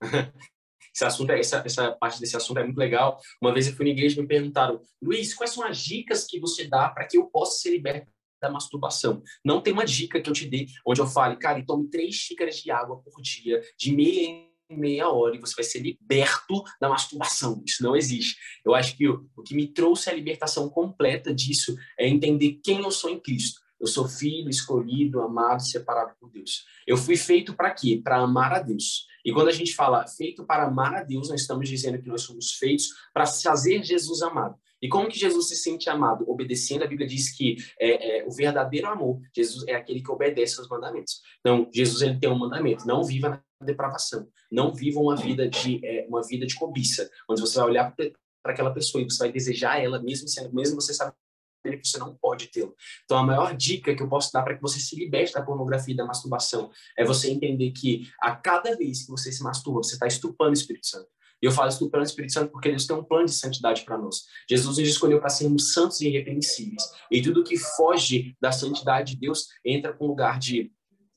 [0.94, 3.18] Esse assunto, é, essa, essa parte desse assunto é muito legal.
[3.42, 6.38] Uma vez eu fui na igreja e me perguntaram, Luiz, quais são as dicas que
[6.38, 9.22] você dá para que eu possa ser liberto da masturbação?
[9.44, 12.56] Não tem uma dica que eu te dê onde eu fale, cara, tome três xícaras
[12.56, 16.88] de água por dia, de meia em meia hora, e você vai ser liberto da
[16.88, 17.62] masturbação.
[17.66, 18.36] Isso não existe.
[18.64, 22.82] Eu acho que o, o que me trouxe a libertação completa disso é entender quem
[22.82, 23.60] eu sou em Cristo.
[23.80, 26.64] Eu sou filho, escolhido, amado, separado por Deus.
[26.86, 28.00] Eu fui feito para quê?
[28.02, 29.06] Para amar a Deus.
[29.24, 32.22] E quando a gente fala feito para amar a Deus, nós estamos dizendo que nós
[32.22, 34.56] somos feitos para fazer Jesus amado.
[34.82, 36.28] E como que Jesus se sente amado?
[36.28, 40.60] Obedecendo, a Bíblia diz que é, é, o verdadeiro amor, Jesus é aquele que obedece
[40.60, 41.22] aos mandamentos.
[41.40, 45.80] Então, Jesus ele tem um mandamento: não viva na depravação, não viva uma vida de
[45.82, 49.32] é, uma vida de cobiça, onde você vai olhar para aquela pessoa e você vai
[49.32, 51.14] desejar ela, mesmo sendo, mesmo você sabe
[51.72, 52.74] que você não pode tê-lo.
[53.04, 55.94] Então, a maior dica que eu posso dar para que você se liberte da pornografia
[55.94, 59.94] e da masturbação é você entender que a cada vez que você se masturba, você
[59.94, 61.08] está estupando o Espírito Santo.
[61.42, 63.98] E eu falo estupendo o Espírito Santo porque Deus tem um plano de santidade para
[63.98, 64.24] nós.
[64.48, 66.82] Jesus nos escolheu para sermos santos e irrepreensíveis.
[67.10, 70.72] E tudo que foge da santidade de Deus entra com lugar de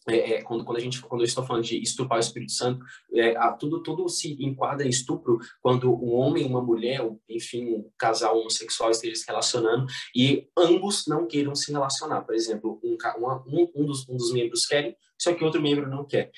[0.10, 2.84] é, é, quando, quando a gente quando eu estou falando de estuprar o Espírito Santo,
[3.14, 7.92] é, a, tudo tudo se enquadra em estupro quando um homem uma mulher, enfim, um
[7.98, 9.86] casal homossexual esteja se relacionando
[10.16, 12.22] e ambos não queiram se relacionar.
[12.22, 16.06] Por exemplo, um, um, um, dos, um dos membros querem, só que outro membro não
[16.06, 16.32] quer.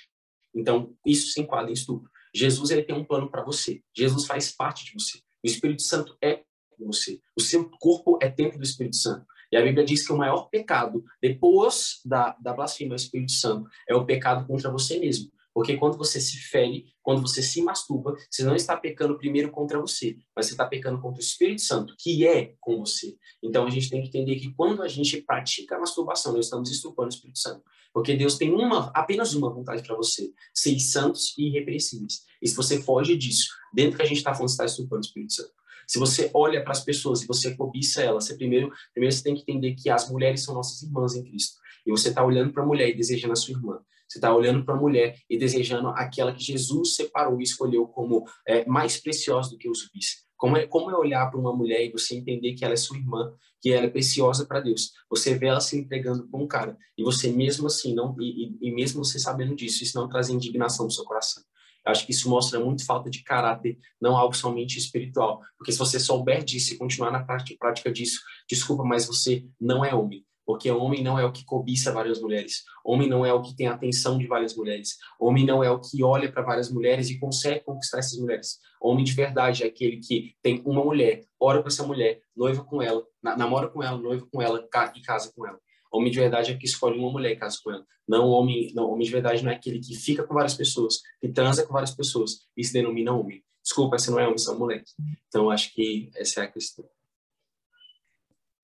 [0.54, 2.10] Então, isso se enquadra em estupro.
[2.34, 3.82] Jesus ele tem um plano para você.
[3.96, 5.20] Jesus faz parte de você.
[5.44, 6.44] O Espírito Santo é
[6.80, 7.20] você.
[7.38, 9.26] O seu corpo é templo do Espírito Santo.
[9.52, 13.68] E a Bíblia diz que o maior pecado, depois da, da blasfêmia ao Espírito Santo,
[13.88, 15.32] é o pecado contra você mesmo.
[15.54, 19.80] Porque quando você se fere, quando você se masturba, você não está pecando primeiro contra
[19.80, 23.18] você, mas você está pecando contra o Espírito Santo, que é com você.
[23.44, 26.70] Então a gente tem que entender que quando a gente pratica a masturbação, nós estamos
[26.70, 27.64] estupando o Espírito Santo.
[27.92, 32.22] Porque Deus tem uma, apenas uma vontade para você: ser santos e irrepreensíveis.
[32.42, 35.06] E se você foge disso, dentro que a gente está falando, você está estupando o
[35.06, 35.59] Espírito Santo.
[35.90, 39.34] Se você olha para as pessoas e você cobiça elas, você primeiro, primeiro você tem
[39.34, 41.58] que entender que as mulheres são nossas irmãs em Cristo.
[41.84, 43.80] E você está olhando para a mulher e desejando a sua irmã.
[44.08, 48.24] Você está olhando para a mulher e desejando aquela que Jesus separou e escolheu como
[48.48, 50.28] é, mais preciosa do que os bis.
[50.38, 52.96] Como é, como é olhar para uma mulher e você entender que ela é sua
[52.96, 54.92] irmã, que ela é preciosa para Deus.
[55.10, 58.70] Você vê ela se entregando para um cara e você mesmo assim não e, e,
[58.70, 61.42] e mesmo você sabendo disso, isso não traz indignação no seu coração.
[61.86, 65.42] Acho que isso mostra muito falta de caráter, não algo somente espiritual.
[65.58, 69.94] Porque se você souber disso e continuar na prática disso, desculpa, mas você não é
[69.94, 70.26] homem.
[70.50, 72.64] Porque homem não é o que cobiça várias mulheres.
[72.84, 74.98] Homem não é o que tem a atenção de várias mulheres.
[75.20, 78.58] Homem não é o que olha para várias mulheres e consegue conquistar essas mulheres.
[78.82, 82.82] Homem de verdade é aquele que tem uma mulher, ora para essa mulher, noiva com
[82.82, 85.60] ela, namora com ela, noiva com ela e casa com ela.
[85.92, 87.86] Homem de verdade é que escolhe uma mulher e casa com ela.
[88.08, 91.30] Não homem, não, homem de verdade não é aquele que fica com várias pessoas, que
[91.30, 93.44] transa com várias pessoas e se denomina homem.
[93.64, 94.92] Desculpa, você não é homem, você é um moleque.
[95.28, 96.88] Então, acho que essa é a questão.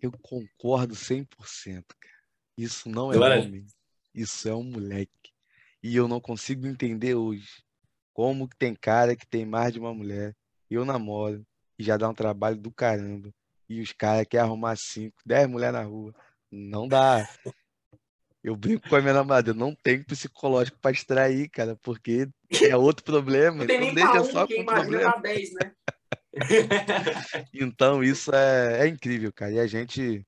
[0.02, 1.28] Eu concordo 100%,
[2.00, 2.16] cara.
[2.58, 3.42] Isso não é Glória.
[3.44, 3.66] homem.
[4.14, 5.32] Isso é um moleque.
[5.84, 7.64] E eu não consigo entender hoje
[8.14, 10.36] como que tem cara que tem mais de uma mulher.
[10.70, 11.46] Eu namoro
[11.78, 13.34] e já dá um trabalho do caramba.
[13.68, 16.16] E os caras querem arrumar cinco, dez mulheres na rua.
[16.56, 17.28] Não dá.
[18.41, 22.30] Eu brinco com a minha namorada, eu não tenho psicológico para distrair, cara, porque
[22.62, 23.58] é outro problema.
[23.58, 25.18] Não tem então nem deixa um, só com problema.
[25.18, 25.76] 10, né?
[27.53, 29.51] então, isso é, é incrível, cara.
[29.51, 30.26] E a gente.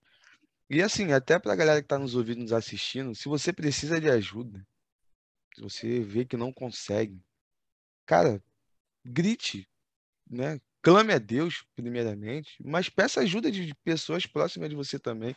[0.69, 4.01] E assim, até para a galera que está nos ouvindo, nos assistindo, se você precisa
[4.01, 4.65] de ajuda,
[5.55, 7.21] se você vê que não consegue,
[8.05, 8.43] cara,
[9.05, 9.69] grite,
[10.29, 10.59] né?
[10.81, 15.35] Clame a Deus, primeiramente, mas peça ajuda de pessoas próximas de você também.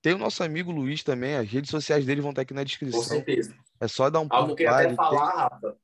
[0.00, 3.00] Tem o nosso amigo Luiz também, as redes sociais dele vão estar aqui na descrição.
[3.00, 3.54] Com certeza.
[3.80, 5.50] É só dar um Algo que eu queria até falar.
[5.50, 5.76] Rafa,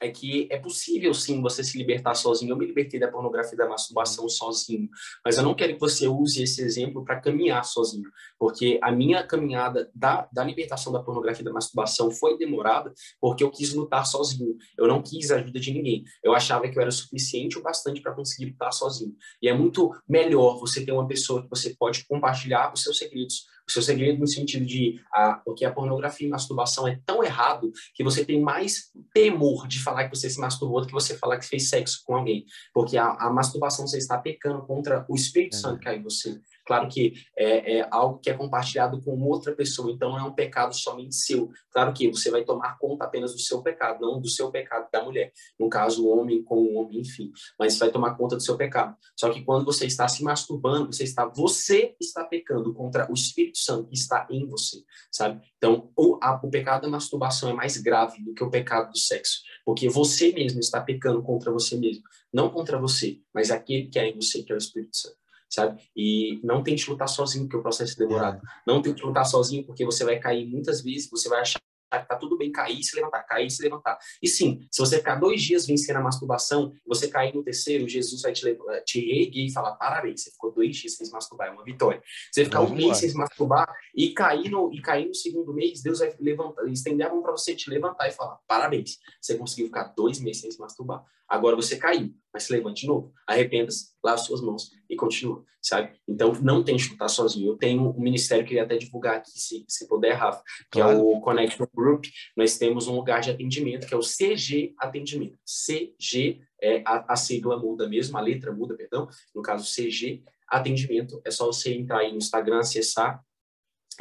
[0.00, 2.52] é que é possível sim você se libertar sozinho.
[2.52, 4.88] Eu me libertei da pornografia e da masturbação sozinho,
[5.24, 9.22] mas eu não quero que você use esse exemplo para caminhar sozinho, porque a minha
[9.26, 14.06] caminhada da, da libertação da pornografia e da masturbação foi demorada porque eu quis lutar
[14.06, 14.56] sozinho.
[14.78, 16.04] Eu não quis a ajuda de ninguém.
[16.22, 19.14] Eu achava que eu era suficiente o bastante para conseguir lutar sozinho.
[19.40, 23.46] E é muito melhor você ter uma pessoa que você pode compartilhar os seus segredos,
[23.68, 27.72] o seu segredo no sentido de a, porque a pornografia e masturbação é tão errado
[27.94, 31.38] que você tem mais temor de falar que você se masturbou do que você falar
[31.38, 32.46] que fez sexo com alguém.
[32.72, 36.40] Porque a, a masturbação você está pecando contra o Espírito Santo que é em você.
[36.66, 40.34] Claro que é, é, algo que é compartilhado com outra pessoa, então não é um
[40.34, 41.48] pecado somente seu.
[41.70, 45.02] Claro que você vai tomar conta apenas do seu pecado, não do seu pecado da
[45.04, 45.32] mulher.
[45.58, 47.30] No caso, o homem com o homem, enfim.
[47.56, 48.96] Mas você vai tomar conta do seu pecado.
[49.14, 53.58] Só que quando você está se masturbando, você está, você está pecando contra o Espírito
[53.58, 54.78] Santo que está em você,
[55.12, 55.40] sabe?
[55.56, 58.98] Então, o, a, o pecado da masturbação é mais grave do que o pecado do
[58.98, 62.02] sexo, porque você mesmo está pecando contra você mesmo,
[62.32, 65.80] não contra você, mas aquele que é em você, que é o Espírito Santo sabe?
[65.96, 68.38] E não tente lutar sozinho, porque o processo é demorado.
[68.38, 68.40] É.
[68.66, 72.36] Não tente lutar sozinho, porque você vai cair muitas vezes, você vai achar tá tudo
[72.36, 73.98] bem cair e se levantar, cair e se levantar.
[74.22, 78.22] E sim, se você ficar dois dias vencendo a masturbação, você cair no terceiro, Jesus
[78.22, 78.42] vai te,
[78.84, 82.02] te erguer e falar, parabéns, você ficou dois dias sem se masturbar, é uma vitória.
[82.32, 85.82] Você ficar um mês sem se masturbar e cair, no, e cair no segundo mês,
[85.82, 89.66] Deus vai levantar, estender a mão para você te levantar e falar, parabéns, você conseguiu
[89.66, 91.04] ficar dois meses sem se masturbar.
[91.28, 93.12] Agora você caiu, mas se levante de novo.
[93.26, 95.92] Arrependa-se, lave suas mãos e continua, sabe?
[96.06, 97.52] Então, não tente lutar sozinho.
[97.52, 100.78] Eu tenho um ministério que eu queria até divulgar aqui, se, se puder, Rafa, que
[100.78, 100.98] é claro.
[100.98, 102.04] é o Connection Group.
[102.36, 105.38] Nós temos um lugar de atendimento, que é o CG Atendimento.
[105.44, 109.08] CG, é, a, a sigla muda mesmo, a letra muda, perdão.
[109.34, 111.20] No caso, CG atendimento.
[111.24, 113.20] É só você entrar aí no Instagram, acessar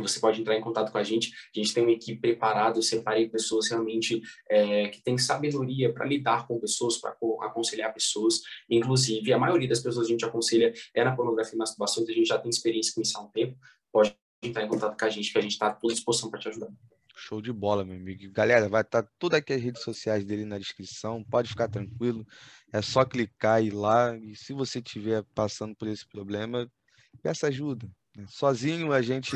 [0.02, 1.32] você pode entrar em contato com a gente.
[1.56, 6.06] A gente tem uma equipe preparada, eu separei pessoas realmente é, que têm sabedoria para
[6.06, 8.42] lidar com pessoas, para aconselhar pessoas.
[8.70, 12.14] Inclusive, a maioria das pessoas que a gente aconselha é na pornografia e masturbação, então
[12.14, 13.58] a gente já tem experiência com isso há um tempo.
[13.92, 16.40] Pode entrar em contato com a gente, que a gente está à toda disposição para
[16.40, 16.70] te ajudar.
[17.18, 18.30] Show de bola, meu amigo.
[18.32, 21.24] Galera, vai estar tá tudo aqui as redes sociais dele na descrição.
[21.24, 22.28] Pode ficar tranquilo.
[22.74, 24.18] É só clicar e ir lá.
[24.18, 26.70] E se você estiver passando por esse problema,
[27.24, 27.90] peça ajuda.
[28.16, 28.26] Né?
[28.28, 29.32] Sozinho a gente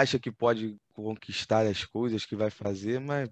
[0.00, 3.28] acha que pode conquistar as coisas que vai fazer, mas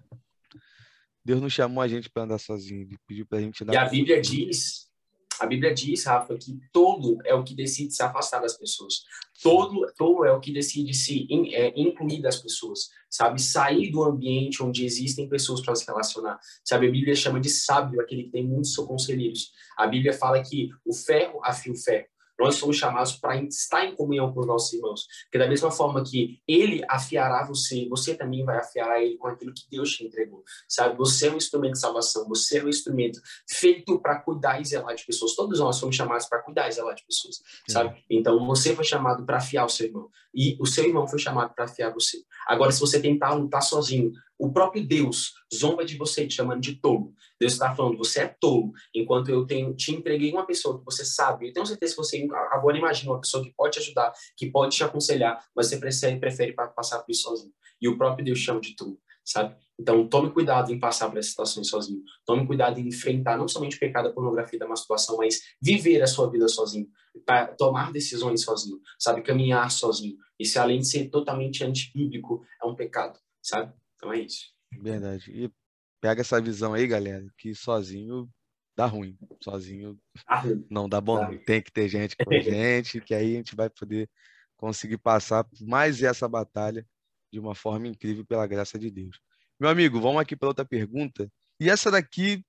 [1.23, 3.73] Deus não chamou a gente para andar sozinho, ele pediu para a gente dar.
[3.73, 4.91] E a Bíblia diz,
[5.39, 9.03] a Bíblia diz, Rafa, que todo é o que decide se afastar das pessoas.
[9.41, 13.41] Todo, todo é o que decide se in, é, incluir das pessoas, sabe?
[13.41, 16.39] Sair do ambiente onde existem pessoas para se relacionar.
[16.63, 16.87] Sabe?
[16.87, 19.51] A Bíblia chama de sábio aquele que tem muitos conselheiros.
[19.77, 22.10] A Bíblia fala que o ferro afia o ferro.
[22.41, 25.07] Nós somos chamados para estar em comunhão com os nossos irmãos.
[25.23, 29.53] Porque da mesma forma que ele afiará você, você também vai afiar ele com aquilo
[29.53, 30.43] que Deus te entregou.
[30.67, 30.97] Sabe?
[30.97, 34.95] Você é um instrumento de salvação, você é um instrumento feito para cuidar e zelar
[34.95, 35.35] de pessoas.
[35.35, 38.03] Todos nós somos chamados para cuidar e zelar de pessoas, sabe?
[38.09, 41.53] Então você foi chamado para afiar o seu irmão e o seu irmão foi chamado
[41.53, 42.17] para afiar você.
[42.47, 46.75] Agora se você tentar lutar sozinho, o próprio Deus zomba de você, te chamando de
[46.75, 47.13] tolo.
[47.39, 51.05] Deus está falando, você é tolo, enquanto eu tenho, te entreguei uma pessoa que você
[51.05, 54.49] sabe, eu tenho certeza que você agora imagina uma pessoa que pode te ajudar, que
[54.49, 57.53] pode te aconselhar, mas você prefere, prefere passar por isso sozinho.
[57.79, 59.55] E o próprio Deus chama de tolo, sabe?
[59.79, 62.03] Então, tome cuidado em passar por essas situações sozinho.
[62.25, 66.07] Tome cuidado em enfrentar não somente o pecado da pornografia da masturbação, mas viver a
[66.07, 66.87] sua vida sozinho,
[67.25, 69.21] para tomar decisões sozinho, sabe?
[69.21, 70.17] Caminhar sozinho.
[70.39, 73.73] Isso, além de ser totalmente antibíblico, é um pecado, sabe?
[73.95, 74.51] Então é isso.
[74.79, 75.31] Verdade.
[75.31, 75.51] E
[75.99, 78.29] pega essa visão aí, galera, que sozinho
[78.75, 79.17] dá ruim.
[79.41, 81.19] Sozinho ah, não dá bom.
[81.19, 81.37] Dá.
[81.45, 84.09] Tem que ter gente com a gente, que aí a gente vai poder
[84.57, 86.85] conseguir passar mais essa batalha
[87.31, 89.19] de uma forma incrível pela graça de Deus.
[89.59, 91.31] Meu amigo, vamos aqui para outra pergunta.
[91.59, 92.43] E essa daqui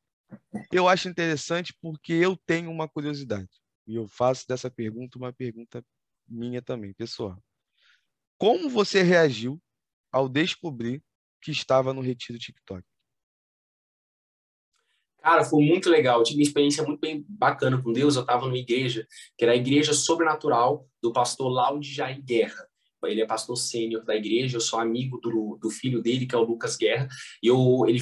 [0.72, 3.50] eu acho interessante porque eu tenho uma curiosidade.
[3.86, 5.84] E eu faço dessa pergunta uma pergunta
[6.26, 7.42] minha também, pessoal.
[8.38, 9.60] Como você reagiu
[10.10, 11.02] ao descobrir
[11.40, 12.82] que estava no retiro TikTok?
[15.18, 16.18] Cara, foi muito legal.
[16.18, 18.16] Eu tive uma experiência muito bem bacana com Deus.
[18.16, 19.06] Eu estava numa igreja,
[19.36, 22.68] que era a Igreja Sobrenatural do pastor Laude Jair Guerra.
[23.04, 26.38] Ele é pastor sênior da igreja, eu sou amigo do, do filho dele, que é
[26.38, 27.08] o Lucas Guerra,
[27.42, 28.00] e eu, ele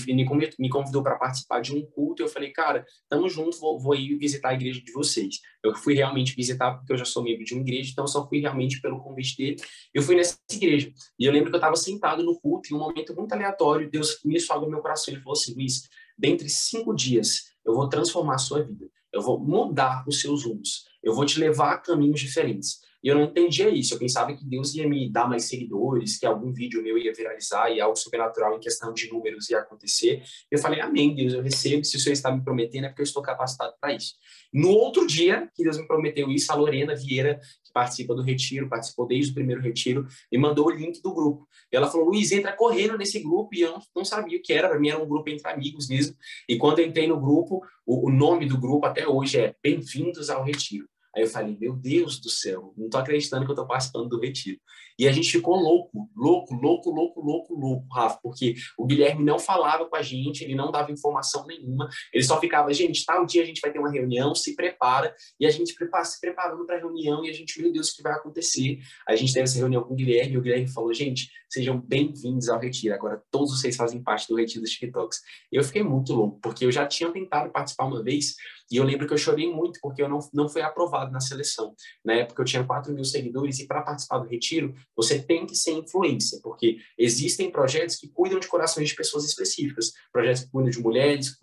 [0.59, 3.95] me convidou para participar de um culto, e eu falei, cara, tamo junto, vou, vou
[3.95, 5.41] ir visitar a igreja de vocês.
[5.63, 8.41] Eu fui realmente visitar, porque eu já sou membro de uma igreja, então só fui
[8.41, 9.57] realmente pelo convite dele.
[9.95, 12.81] Eu fui nessa igreja, e eu lembro que eu estava sentado no culto, em um
[12.81, 15.89] momento muito aleatório, Deus me sobe no meu coração, ele falou assim, Luiz,
[16.19, 20.85] dentre cinco dias, eu vou transformar a sua vida, eu vou mudar os seus rumos,
[21.03, 22.81] eu vou te levar a caminhos diferentes.
[23.03, 23.95] E eu não entendia isso.
[23.95, 27.71] Eu pensava que Deus ia me dar mais seguidores, que algum vídeo meu ia viralizar
[27.71, 30.23] e algo sobrenatural em questão de números ia acontecer.
[30.51, 31.85] Eu falei, amém, Deus, eu recebo.
[31.85, 34.15] Se o Senhor está me prometendo, é porque eu estou capacitado para isso.
[34.53, 38.69] No outro dia que Deus me prometeu isso, a Lorena Vieira, que participa do retiro,
[38.69, 41.49] participou desde o primeiro retiro, me mandou o link do grupo.
[41.73, 43.55] E ela falou, Luiz, entra correndo nesse grupo.
[43.55, 44.69] E eu não, sabia o que era.
[44.69, 46.15] Para mim era um grupo entre amigos mesmo.
[46.49, 50.45] E quando eu entrei no grupo, o nome do grupo até hoje é Bem-vindos ao
[50.45, 50.87] Retiro.
[51.15, 54.21] Aí eu falei, meu Deus do céu, não tô acreditando que eu tô participando do
[54.21, 54.61] retiro.
[55.01, 59.39] E a gente ficou louco, louco, louco, louco, louco, louco, Rafa, porque o Guilherme não
[59.39, 63.43] falava com a gente, ele não dava informação nenhuma, ele só ficava, gente, tal dia
[63.43, 66.81] a gente vai ter uma reunião, se prepara, e a gente se preparando para a
[66.81, 68.79] reunião, e a gente, meu Deus, o que vai acontecer?
[69.09, 72.51] A gente teve essa reunião com o Guilherme, e o Guilherme falou, gente, sejam bem-vindos
[72.51, 75.21] ao retiro, agora todos vocês fazem parte do retiro dos TikToks.
[75.51, 78.35] Eu fiquei muito louco, porque eu já tinha tentado participar uma vez,
[78.71, 81.75] e eu lembro que eu chorei muito, porque eu não, não fui aprovado na seleção.
[82.05, 85.55] Na época eu tinha 4 mil seguidores, e para participar do retiro, você tem que
[85.55, 90.71] ser influência, porque existem projetos que cuidam de corações de pessoas específicas, projetos que cuidam
[90.71, 91.37] de mulheres,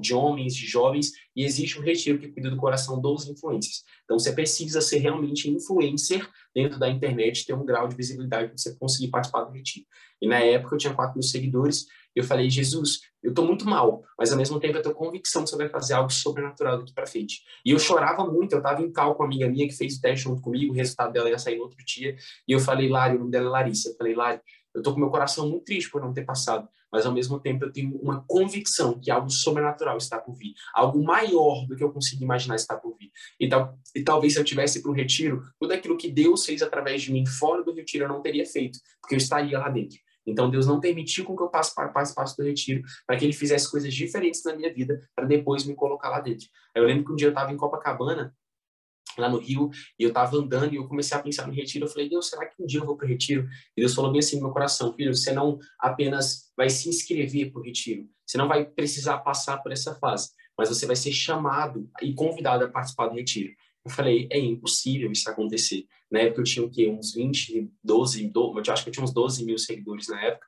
[0.00, 3.84] de homens, de jovens, e existe um retiro que cuida do coração dos influencers.
[4.04, 8.56] Então você precisa ser realmente influencer dentro da internet, ter um grau de visibilidade para
[8.56, 9.86] você conseguir participar do retiro.
[10.20, 14.02] E na época eu tinha 4 mil seguidores, eu falei, Jesus, eu estou muito mal,
[14.18, 17.06] mas ao mesmo tempo eu tenho convicção que você vai fazer algo sobrenatural daqui para
[17.06, 17.42] frente.
[17.64, 20.00] E eu chorava muito, eu estava em cal com uma amiga minha que fez o
[20.00, 23.16] teste junto comigo, o resultado dela ia sair no outro dia, e eu falei, Lari,
[23.16, 24.40] o nome dela é Larissa, eu falei, Lari,
[24.74, 27.64] eu estou com meu coração muito triste por não ter passado, mas ao mesmo tempo
[27.64, 31.92] eu tenho uma convicção que algo sobrenatural está por vir, algo maior do que eu
[31.92, 33.10] consigo imaginar está por vir.
[33.38, 36.62] E, tal, e talvez se eu tivesse para o retiro, tudo aquilo que Deus fez
[36.62, 39.98] através de mim fora do retiro eu não teria feito, porque eu estaria lá dentro.
[40.26, 43.32] Então Deus não permitiu com que eu passe para passo do retiro, para que ele
[43.32, 46.46] fizesse coisas diferentes na minha vida, para depois me colocar lá dentro.
[46.74, 48.34] Eu lembro que um dia eu estava em Copacabana
[49.18, 51.84] lá no Rio, e eu estava andando e eu comecei a pensar no retiro.
[51.84, 53.48] Eu falei, Deus, será que um dia eu vou para o retiro?
[53.76, 57.52] E Deus falou bem assim no meu coração, filho, você não apenas vai se inscrever
[57.52, 61.12] para o retiro, você não vai precisar passar por essa fase, mas você vai ser
[61.12, 63.52] chamado e convidado a participar do retiro.
[63.84, 65.86] Eu falei, é impossível isso acontecer.
[66.10, 66.88] Na época eu tinha o quê?
[66.88, 70.46] Uns 20, 12, 12 eu acho que eu tinha uns 12 mil seguidores na época.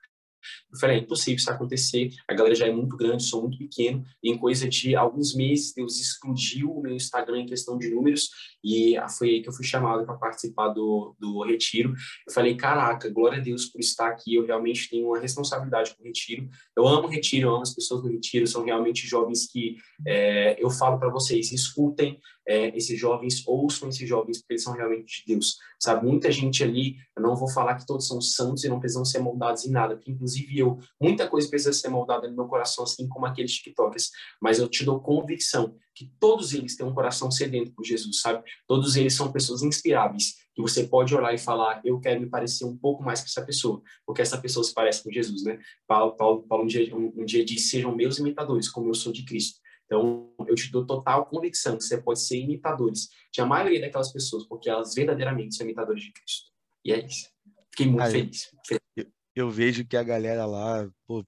[0.73, 4.05] Eu falei, é impossível isso acontecer, a galera já é muito grande, sou muito pequeno,
[4.23, 8.29] e em coisa de alguns meses Deus explodiu o meu Instagram em questão de números,
[8.63, 11.95] e foi aí que eu fui chamado para participar do, do retiro.
[12.27, 16.03] Eu falei, caraca, glória a Deus por estar aqui, eu realmente tenho uma responsabilidade com
[16.03, 16.49] o retiro.
[16.77, 19.77] Eu amo o retiro, eu amo as pessoas do retiro, são realmente jovens que
[20.07, 24.75] é, eu falo para vocês, escutem é, esses jovens, ouçam esses jovens, porque eles são
[24.75, 25.57] realmente de Deus.
[25.81, 29.05] Sabe, muita gente ali, eu não vou falar que todos são santos e não precisam
[29.05, 32.85] ser moldados em nada, porque inclusive eu, muita coisa precisa ser moldada no meu coração,
[32.85, 37.31] assim como aqueles TikTokers, mas eu te dou convicção que todos eles têm um coração
[37.31, 38.43] sedento por Jesus, sabe?
[38.67, 42.65] Todos eles são pessoas inspiráveis, que você pode olhar e falar, eu quero me parecer
[42.65, 45.59] um pouco mais com essa pessoa, porque essa pessoa se parece com Jesus, né?
[45.87, 49.13] Paulo, Paulo, Paulo um, dia, um, um dia disse, sejam meus imitadores, como eu sou
[49.13, 49.61] de Cristo.
[49.87, 54.13] Então, eu te dou total convicção que você pode ser imitadores de a maioria daquelas
[54.13, 56.51] pessoas, porque elas verdadeiramente são imitadores de Cristo.
[56.85, 57.29] E é isso.
[57.71, 58.51] Fiquei muito feliz.
[58.97, 61.25] Eu, eu, vejo que a galera lá, pô,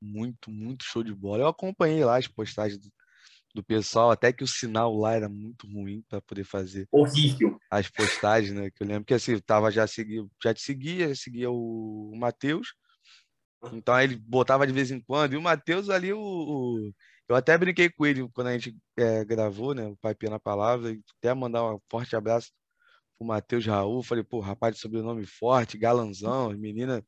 [0.00, 1.44] muito, muito show de bola.
[1.44, 2.90] Eu acompanhei lá as postagens do,
[3.54, 6.88] do pessoal, até que o sinal lá era muito ruim para poder fazer.
[6.90, 7.58] Horrível.
[7.70, 8.70] As postagens, né?
[8.70, 12.74] Que eu lembro que assim, tava já segui, já te seguia, seguia o, o Matheus.
[13.72, 15.34] Então ele botava de vez em quando.
[15.34, 16.92] E o Matheus ali, o, o
[17.28, 19.86] eu até brinquei com ele quando a gente é, gravou, né?
[19.86, 22.50] O Pai na Palavra, e até mandar um forte abraço
[23.18, 24.02] pro Matheus Raul.
[24.02, 27.04] Falei, pô, rapaz de sobrenome forte, galanzão, menina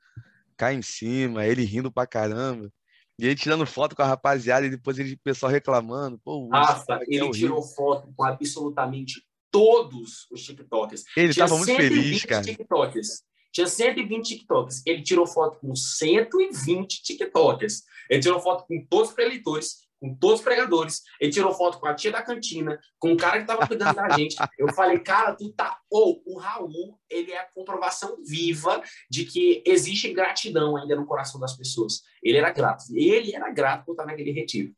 [0.56, 2.72] cai em cima, ele rindo pra caramba.
[3.18, 6.18] E ele tirando foto com a rapaziada e depois ele, o pessoal reclamando.
[6.18, 11.04] Pô, Rafa, é ele é tirou foto com absolutamente todos os TikTokers.
[11.16, 12.42] Ele Tinha tava muito feliz, cara.
[12.42, 13.22] TikTokers.
[13.52, 14.82] Tinha 120 TikTokers.
[14.84, 17.84] Ele tirou foto com 120 TikTokers.
[18.10, 21.02] Ele tirou foto com todos os preleitores com todos os pregadores.
[21.20, 24.08] Ele tirou foto com a tia da cantina, com o cara que estava cuidando da
[24.10, 24.36] gente.
[24.58, 25.78] Eu falei, cara, tu tá.
[25.90, 31.06] Ou oh, o Raul, ele é a comprovação viva de que existe gratidão ainda no
[31.06, 32.02] coração das pessoas.
[32.22, 32.84] Ele era grato.
[32.94, 34.72] Ele era grato por estar naquele retiro.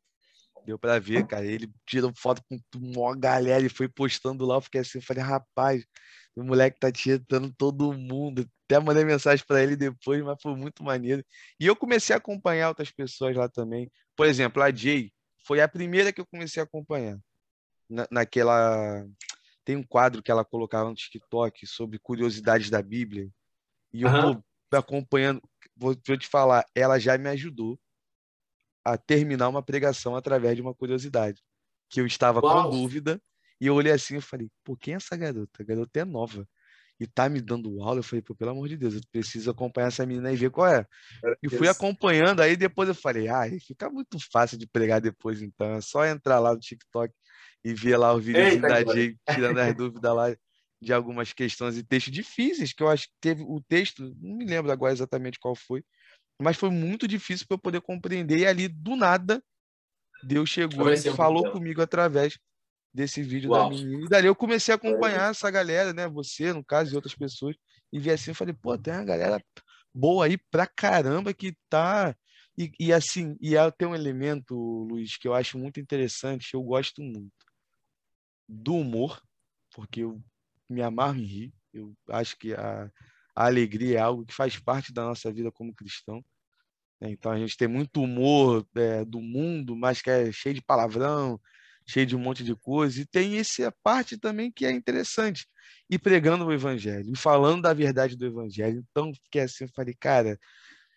[0.64, 1.47] Deu para ver, cara.
[1.47, 4.57] Ele tirou foto com uma galera e foi postando lá.
[4.57, 5.85] Eu fiquei assim, eu falei, rapaz,
[6.37, 8.49] o moleque tá tirando todo mundo.
[8.66, 11.24] Até mandei mensagem para ele depois, mas foi muito maneiro.
[11.59, 13.91] E eu comecei a acompanhar outras pessoas lá também.
[14.14, 15.11] Por exemplo, a Jay
[15.49, 17.19] foi a primeira que eu comecei a acompanhar.
[17.89, 19.03] Na, naquela.
[19.65, 23.31] Tem um quadro que ela colocava no TikTok sobre curiosidades da Bíblia.
[23.91, 24.43] E eu uhum.
[24.71, 25.43] acompanhando.
[25.75, 27.81] Vou, vou te falar, ela já me ajudou
[28.85, 31.43] a terminar uma pregação através de uma curiosidade.
[31.89, 32.65] Que eu estava Uau.
[32.65, 33.21] com dúvida.
[33.59, 35.63] E eu olhei assim e falei, pô, quem é essa garota?
[35.63, 36.47] A garota é nova
[37.01, 39.89] e tá me dando aula, eu falei, pô, pelo amor de Deus, eu preciso acompanhar
[39.89, 40.85] essa menina e ver qual é.
[41.43, 45.75] E fui acompanhando, aí depois eu falei, ah, fica muito fácil de pregar depois, então,
[45.75, 47.13] é só entrar lá no TikTok
[47.65, 50.37] e ver lá o vídeo da Jay, tirando as dúvidas lá
[50.81, 54.45] de algumas questões e textos difíceis, que eu acho que teve o texto, não me
[54.47, 55.85] lembro agora exatamente qual foi,
[56.41, 59.43] mas foi muito difícil para eu poder compreender, e ali, do nada,
[60.25, 62.39] Deus chegou e falou comigo através
[62.93, 63.64] desse vídeo Uau.
[63.64, 64.05] da menina.
[64.05, 66.09] E dali eu comecei a acompanhar essa galera, né?
[66.09, 67.57] Você, no caso, e outras pessoas.
[67.93, 69.43] E vi assim, eu falei, pô, tem uma galera
[69.95, 72.14] boa aí pra caramba que tá.
[72.57, 74.55] E, e assim, e tem um elemento,
[74.91, 77.32] Luiz, que eu acho muito interessante, eu gosto muito.
[78.49, 79.22] Do humor,
[79.74, 80.20] porque eu
[80.68, 81.55] me amarro em rir.
[81.72, 82.91] Eu acho que a,
[83.34, 86.24] a alegria é algo que faz parte da nossa vida como cristão.
[87.01, 91.41] Então a gente tem muito humor é, do mundo, mas que é cheio de palavrão,
[91.89, 95.49] cheio de um monte de coisa, e tem essa parte também que é interessante,
[95.89, 98.84] e pregando o evangelho, e falando da verdade do evangelho.
[98.91, 100.39] Então, fiquei assim, eu falei, cara,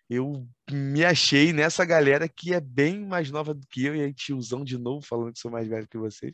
[0.10, 4.14] eu me achei nessa galera que é bem mais nova do que eu, e aí
[4.14, 6.34] tiozão de novo, falando que sou mais velho que vocês.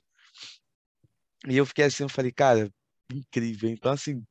[1.48, 2.72] E eu fiquei assim, eu falei, cara,
[3.14, 3.70] incrível.
[3.70, 4.24] Então, assim,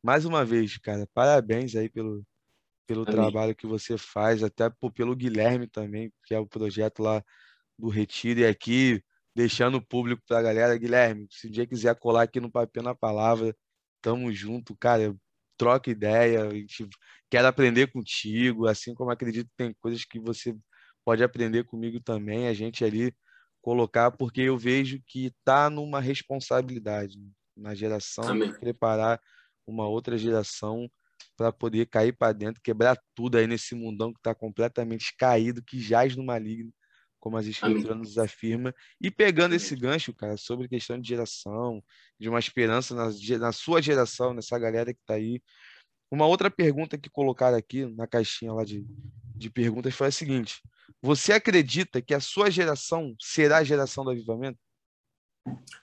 [0.00, 2.24] mais uma vez, cara, parabéns aí pelo,
[2.86, 3.14] pelo Amém.
[3.14, 7.24] trabalho que você faz, até pelo Guilherme também, que é o projeto lá
[7.76, 9.02] do Retiro, e aqui
[9.34, 10.78] deixando o público para a galera.
[10.78, 13.54] Guilherme, se o dia quiser colar aqui no Papel na Palavra,
[14.00, 15.14] tamo junto, cara.
[15.56, 16.88] Troca ideia, a gente
[17.30, 20.54] quer aprender contigo, assim como acredito que tem coisas que você
[21.04, 23.14] pode aprender comigo também, a gente ali
[23.62, 27.16] colocar, porque eu vejo que está numa responsabilidade
[27.56, 28.52] na geração Amém.
[28.52, 29.20] de preparar
[29.66, 30.90] uma outra geração
[31.36, 35.78] para poder cair para dentro, quebrar tudo aí nesse mundão que está completamente caído, que
[35.78, 36.72] jaz no maligno
[37.24, 38.74] como as escrituras nos afirma.
[39.00, 41.82] E pegando esse gancho, cara, sobre questão de geração,
[42.20, 43.06] de uma esperança na,
[43.38, 45.40] na sua geração, nessa galera que está aí.
[46.10, 48.84] Uma outra pergunta que colocaram aqui na caixinha lá de,
[49.34, 50.60] de perguntas foi a seguinte:
[51.00, 54.58] Você acredita que a sua geração será a geração do avivamento?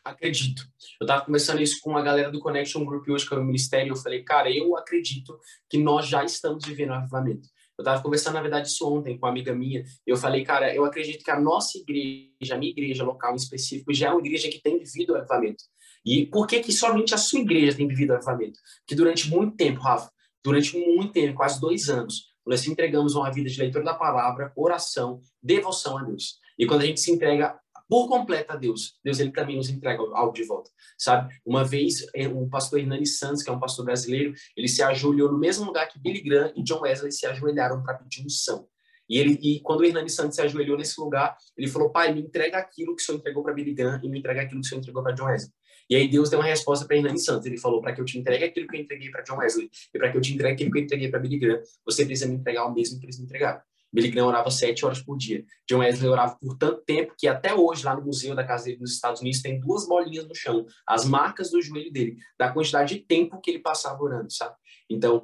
[0.06, 0.62] Acredito.
[1.00, 3.88] Eu estava conversando isso com a galera do Connection Group hoje, que é o ministério,
[3.88, 7.50] e eu falei, cara, eu acredito que nós já estamos vivendo o avivamento.
[7.78, 10.86] Eu estava conversando, na verdade, isso ontem com uma amiga minha, eu falei, cara, eu
[10.86, 14.50] acredito que a nossa igreja, a minha igreja local em específico, já é uma igreja
[14.50, 15.64] que tem vivido o avivamento.
[16.06, 18.60] E por que que somente a sua igreja tem vivido o avivamento?
[18.80, 20.12] Porque durante muito tempo, Rafa,
[20.44, 25.22] durante muito tempo, quase dois anos, nós entregamos uma vida de leitura da palavra, oração,
[25.42, 26.40] devoção a Deus.
[26.58, 27.60] E quando a gente se entrega
[27.92, 31.36] por completo a Deus, Deus ele também nos entrega algo de volta, sabe?
[31.46, 35.30] Uma vez eh, o pastor Hernani Santos, que é um pastor brasileiro, ele se ajoelhou
[35.30, 38.66] no mesmo lugar que Billy Graham e John Wesley se ajoelharam para pedir unção.
[39.10, 42.22] E ele e quando o Hernani Santos se ajoelhou nesse lugar, ele falou: "Pai, me
[42.22, 44.70] entrega aquilo que o Senhor entregou para Billy Graham e me entrega aquilo que o
[44.70, 45.52] Senhor entregou para John Wesley".
[45.90, 47.46] E aí Deus deu uma resposta para Hernani Santos.
[47.46, 50.00] Ele falou: para que eu te entregue aquilo que eu entreguei para John Wesley e
[50.00, 52.36] para que eu te entregue aquilo que eu entreguei para Billy Graham, você precisa me
[52.36, 53.62] entregar o mesmo que eles me entregaram.
[53.92, 55.44] Billy Graham orava sete horas por dia.
[55.70, 58.80] John Wesley orava por tanto tempo que até hoje, lá no museu da casa dele
[58.80, 62.96] nos Estados Unidos, tem duas bolinhas no chão, as marcas do joelho dele, da quantidade
[62.96, 64.56] de tempo que ele passava orando, sabe?
[64.90, 65.24] Então,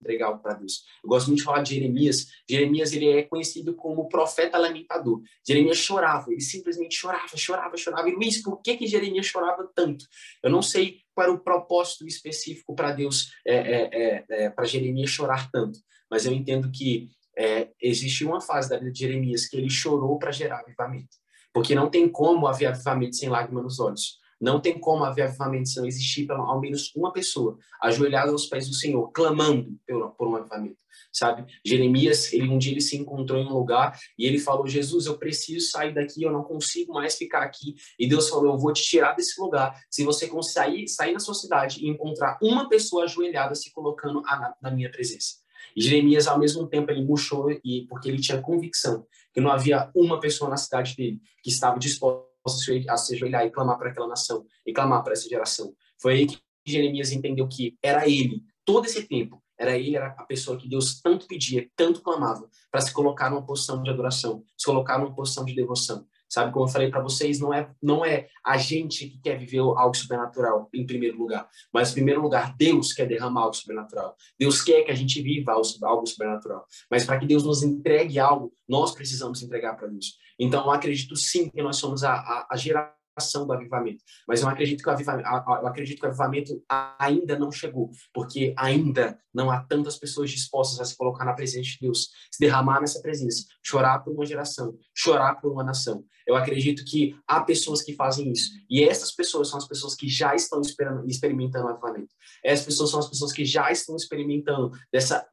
[0.00, 0.84] entregar para Deus.
[1.02, 2.28] Eu gosto muito de falar de Jeremias.
[2.48, 5.20] Jeremias ele é conhecido como profeta lamentador.
[5.46, 8.08] Jeremias chorava, ele simplesmente chorava, chorava, chorava.
[8.08, 10.06] E Luiz, por que que Jeremias chorava tanto?
[10.42, 14.64] Eu não sei qual era o propósito específico para Deus, é, é, é, é para
[14.64, 15.78] Jeremias chorar tanto,
[16.10, 20.18] mas eu entendo que é, existe uma fase da vida de Jeremias que ele chorou
[20.18, 21.16] para gerar avivamento.
[21.52, 24.19] Porque não tem como haver avivamento sem lágrimas nos olhos.
[24.40, 28.46] Não tem como haver avivamento se não existir pelo, ao menos uma pessoa ajoelhada aos
[28.46, 30.78] pés do Senhor, clamando por, por um avivamento,
[31.12, 31.44] sabe?
[31.64, 35.18] Jeremias, ele um dia ele se encontrou em um lugar e ele falou: Jesus, eu
[35.18, 37.74] preciso sair daqui, eu não consigo mais ficar aqui.
[37.98, 39.78] E Deus falou: Eu vou te tirar desse lugar.
[39.90, 44.54] Se você conseguir sair na sua cidade e encontrar uma pessoa ajoelhada se colocando na,
[44.62, 45.40] na minha presença.
[45.76, 49.90] E Jeremias, ao mesmo tempo, ele murchou e porque ele tinha convicção que não havia
[49.94, 54.08] uma pessoa na cidade dele que estava disposta a se ajoelhar e clamar para aquela
[54.08, 55.74] nação, e clamar para essa geração.
[56.00, 60.24] Foi aí que Jeremias entendeu que era ele, todo esse tempo, era ele, era a
[60.24, 64.64] pessoa que Deus tanto pedia, tanto clamava, para se colocar numa posição de adoração, se
[64.64, 66.06] colocar numa posição de devoção.
[66.30, 69.58] Sabe, como eu falei para vocês, não é, não é a gente que quer viver
[69.58, 74.14] algo sobrenatural em primeiro lugar, mas em primeiro lugar, Deus quer derramar algo sobrenatural.
[74.38, 76.64] Deus quer que a gente viva algo sobrenatural.
[76.88, 80.16] Mas para que Deus nos entregue algo, nós precisamos entregar para Deus.
[80.38, 82.99] Então, eu acredito sim que nós somos a, a, a geração
[83.46, 84.02] do avivamento.
[84.26, 86.62] Mas eu acredito que o avivamento, eu acredito que o avivamento
[86.98, 91.70] ainda não chegou, porque ainda não há tantas pessoas dispostas a se colocar na presença
[91.70, 96.04] de Deus, se derramar nessa presença, chorar por uma geração, chorar por uma nação.
[96.26, 98.50] Eu acredito que há pessoas que fazem isso.
[98.68, 100.60] E essas pessoas são as pessoas que já estão
[101.06, 102.14] experimentando o avivamento.
[102.44, 105.26] Essas pessoas são as pessoas que já estão experimentando dessa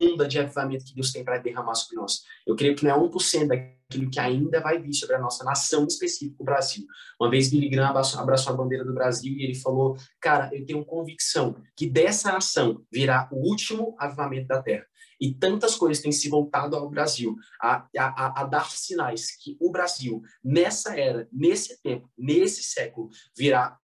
[0.00, 2.22] onda de avivamento que Deus tem para derramar sobre nós.
[2.46, 5.84] Eu creio que não é 1% daquilo que ainda vai vir sobre a nossa nação,
[5.84, 6.86] em específico o Brasil.
[7.20, 10.84] Uma vez Billy Graham abraçou, a bandeira do Brasil e ele falou, cara, eu tenho
[10.84, 14.86] convicção que dessa nação virá o último avivamento da terra.
[15.20, 19.70] E tantas coisas têm se voltado ao Brasil, a, a, a, dar sinais que o
[19.70, 23.78] Brasil, nessa era, nesse tempo, nesse século, virá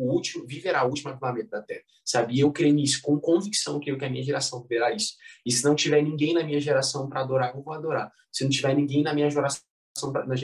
[0.00, 2.34] o último, viverá o último avivamento da Terra, sabe?
[2.34, 5.14] E eu creio nisso com convicção, creio que a minha geração viverá isso.
[5.44, 8.10] E se não tiver ninguém na minha geração para adorar, eu vou adorar.
[8.32, 9.60] Se não tiver ninguém na minha geração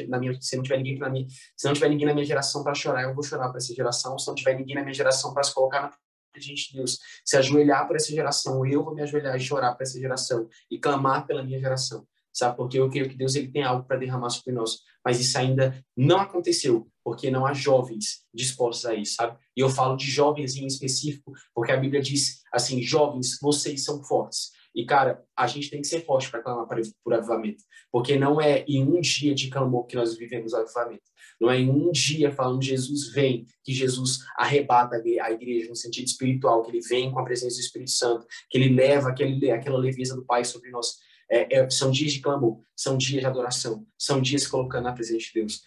[0.09, 1.27] na, minha, se não tiver ninguém para mim,
[1.57, 4.19] se não tiver ninguém na minha geração para chorar, eu vou chorar para essa geração.
[4.19, 7.37] Se não tiver ninguém na minha geração para se colocar na gente de Deus, se
[7.37, 11.27] ajoelhar para essa geração, eu vou me ajoelhar e chorar para essa geração e clamar
[11.27, 12.07] pela minha geração
[12.37, 12.57] sabe?
[12.57, 15.83] Porque eu creio que Deus ele tem algo para derramar sobre nós, mas isso ainda
[15.97, 19.39] não aconteceu, porque não há jovens dispostos a isso, sabe?
[19.57, 24.03] E eu falo de jovens em específico, porque a Bíblia diz assim: jovens, vocês são
[24.03, 24.51] fortes.
[24.75, 26.67] E, cara, a gente tem que ser forte para clamar
[27.05, 27.63] por avivamento,
[27.93, 31.05] porque não é em um dia de clamor que nós vivemos o avivamento.
[31.41, 36.07] Não é em um dia falando Jesus vem, que Jesus arrebata a igreja no sentido
[36.07, 39.79] espiritual, que ele vem com a presença do Espírito Santo, que ele leva aquele, aquela
[39.79, 40.97] leveza do Pai sobre nós.
[41.31, 45.21] É, é, são dias de clamor, são dias de adoração, são dias colocando na presença
[45.21, 45.63] de Deus.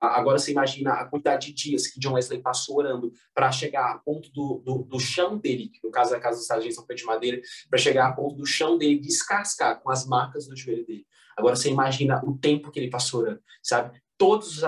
[0.00, 3.98] Agora você imagina a quantidade de dias que John Wesley passou orando para chegar a
[3.98, 7.06] ponto do, do, do, chão dele, no caso da casa dos sargentos São Pedro de
[7.06, 11.06] Madeira, para chegar a ponto do chão dele descascar com as marcas do joelho dele.
[11.36, 14.00] Agora você imagina o tempo que ele passou orando, sabe?
[14.16, 14.62] Todos os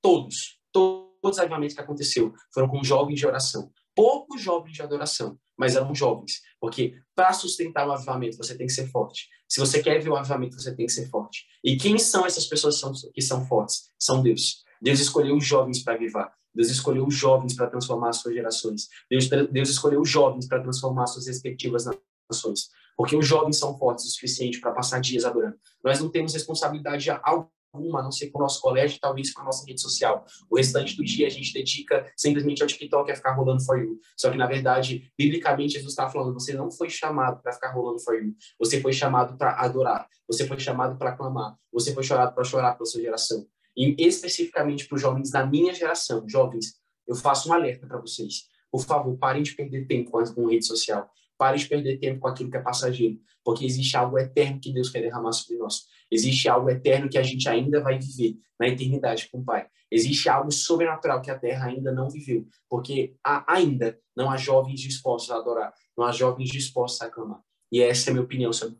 [0.00, 3.70] todos, todos os avivamentos que aconteceu foram com jovens de oração.
[3.94, 6.40] Poucos jovens de adoração, mas eram jovens.
[6.60, 9.28] Porque para sustentar o avivamento, você tem que ser forte.
[9.48, 11.44] Se você quer ver o avivamento, você tem que ser forte.
[11.62, 12.80] E quem são essas pessoas
[13.12, 13.90] que são, fortes?
[13.98, 14.64] São Deus.
[14.80, 16.32] Deus escolheu os jovens para avivar.
[16.54, 18.88] Deus escolheu os jovens para transformar as suas gerações.
[19.10, 21.84] Deus, Deus escolheu os jovens para transformar suas respectivas
[22.30, 22.68] nações.
[22.96, 25.56] Porque os jovens são fortes o suficiente para passar dias adorando.
[25.82, 29.44] Nós não temos responsabilidade alguma, a não ser com o nosso colégio, talvez com a
[29.44, 30.24] nossa rede social.
[30.50, 33.98] O restante do dia a gente dedica simplesmente ao TikTok a ficar rolando for you.
[34.16, 38.00] Só que, na verdade, biblicamente, Jesus está falando: você não foi chamado para ficar rolando
[38.00, 38.34] for you.
[38.58, 40.08] Você foi chamado para adorar.
[40.26, 41.56] Você foi chamado para clamar.
[41.72, 43.46] Você foi chamado para chorar pela sua geração.
[43.76, 46.74] E especificamente para os jovens da minha geração, jovens,
[47.06, 48.44] eu faço um alerta para vocês.
[48.70, 51.10] Por favor, parem de perder tempo com, com rede social.
[51.36, 54.88] Pare de perder tempo com aquilo que é passageiro, porque existe algo eterno que Deus
[54.90, 55.84] quer derramar sobre nós.
[56.10, 59.66] Existe algo eterno que a gente ainda vai viver na eternidade com o Pai.
[59.90, 64.80] Existe algo sobrenatural que a Terra ainda não viveu, porque há, ainda não há jovens
[64.80, 67.40] dispostos a adorar, não há jovens dispostos a clamar.
[67.72, 68.76] E essa é a minha opinião sobre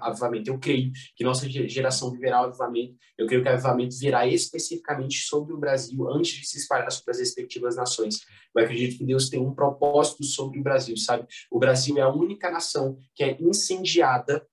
[0.00, 0.50] avivamento.
[0.50, 2.94] Eu creio que nossa geração viverá o avivamento.
[3.16, 7.12] Eu creio que o avivamento virá especificamente sobre o Brasil antes de se espalhar sobre
[7.12, 8.20] as respectivas nações.
[8.54, 11.26] Eu acredito que Deus tem um propósito sobre o Brasil, sabe?
[11.50, 14.46] O Brasil é a única nação que é incendiada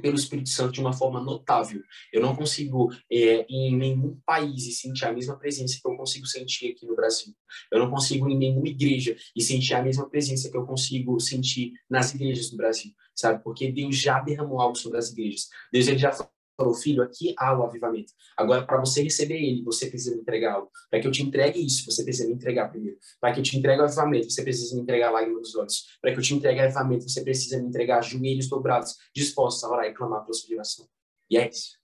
[0.00, 1.82] pelo Espírito Santo de uma forma notável.
[2.12, 6.72] Eu não consigo, é, em nenhum país, sentir a mesma presença que eu consigo sentir
[6.72, 7.34] aqui no Brasil.
[7.70, 11.72] Eu não consigo, em nenhuma igreja, e sentir a mesma presença que eu consigo sentir
[11.88, 13.42] nas igrejas do Brasil, sabe?
[13.42, 15.48] Porque Deus já derramou algo sobre as igrejas.
[15.72, 16.12] Deus ele já
[16.58, 18.12] falou, filho, aqui há o avivamento.
[18.36, 20.70] Agora, para você receber ele, você precisa me entregar algo.
[20.90, 22.98] Para que eu te entregue isso, você precisa me entregar primeiro.
[23.20, 25.98] Para que eu te entregue o avivamento, você precisa me entregar lágrimas dos olhos.
[26.02, 29.70] Para que eu te entregue o avivamento, você precisa me entregar joelhos dobrados, dispostos a
[29.70, 30.88] orar e clamar pela sua geração.
[31.30, 31.78] E é isso.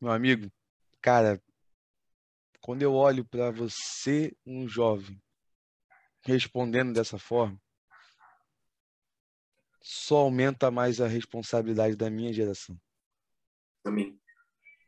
[0.00, 0.48] Meu amigo,
[1.02, 1.42] cara,
[2.60, 5.20] quando eu olho para você, um jovem,
[6.22, 7.60] respondendo dessa forma,
[9.82, 12.78] só aumenta mais a responsabilidade da minha geração.
[13.86, 14.18] Amém.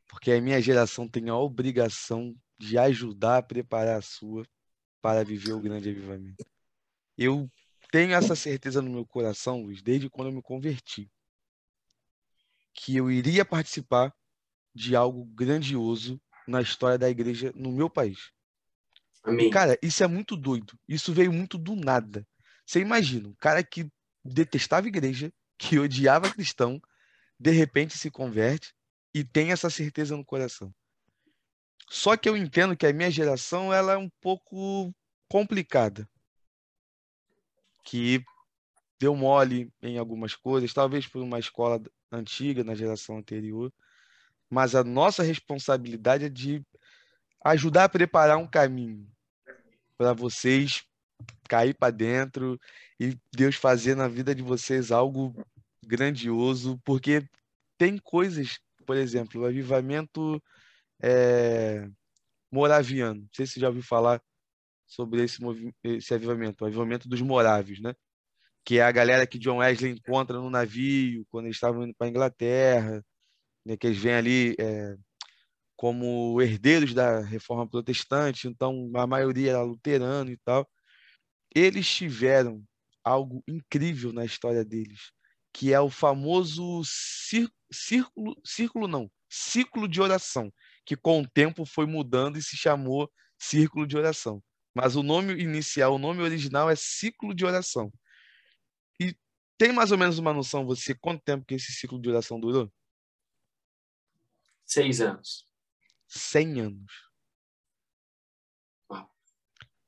[0.09, 4.45] Porque a minha geração tem a obrigação de ajudar a preparar a sua
[5.01, 6.45] para viver o grande avivamento.
[7.17, 7.51] Eu
[7.93, 11.11] tenho essa certeza no meu coração, Luiz, desde quando eu me converti,
[12.75, 14.13] que eu iria participar
[14.75, 18.33] de algo grandioso na história da igreja no meu país.
[19.23, 19.51] Amém.
[19.51, 20.79] Cara, isso é muito doido.
[20.89, 22.27] Isso veio muito do nada.
[22.67, 23.91] Você imagina, um cara que
[24.25, 26.81] detestava igreja, que odiava cristão,
[27.39, 28.75] de repente se converte
[29.19, 30.73] e tem essa certeza no coração.
[31.91, 34.95] Só que eu entendo que a minha geração ela é um pouco
[35.29, 36.09] complicada.
[37.83, 38.23] Que
[39.01, 41.81] deu mole em algumas coisas, talvez por uma escola
[42.13, 43.73] antiga, na geração anterior,
[44.51, 46.65] mas a nossa responsabilidade é de
[47.45, 49.07] ajudar a preparar um caminho
[49.97, 50.85] para vocês
[51.49, 52.61] cair para dentro
[53.01, 55.35] e Deus fazer na vida de vocês algo
[55.85, 57.27] grandioso, porque
[57.77, 60.43] tem coisas por exemplo, o avivamento
[61.03, 61.87] é,
[62.51, 63.21] moraviano.
[63.21, 64.19] Não sei se você já ouviu falar
[64.87, 65.43] sobre esse,
[65.85, 67.95] esse avivamento, o avivamento dos morávios, né?
[68.65, 72.07] Que é a galera que John Wesley encontra no navio quando eles estavam indo para
[72.07, 73.05] a Inglaterra,
[73.63, 73.77] né?
[73.77, 74.97] que eles vêm ali é,
[75.77, 80.67] como herdeiros da reforma protestante, então a maioria era luterano e tal.
[81.55, 82.65] Eles tiveram
[83.05, 85.13] algo incrível na história deles,
[85.53, 86.83] que é o famoso
[87.71, 90.53] círculo, círculo não, ciclo de oração,
[90.85, 94.43] que com o tempo foi mudando e se chamou círculo de oração.
[94.75, 97.93] Mas o nome inicial, o nome original é ciclo de oração.
[99.01, 99.17] E
[99.57, 102.73] tem mais ou menos uma noção você quanto tempo que esse ciclo de oração durou?
[104.65, 105.47] Seis anos.
[106.07, 107.09] Cem anos.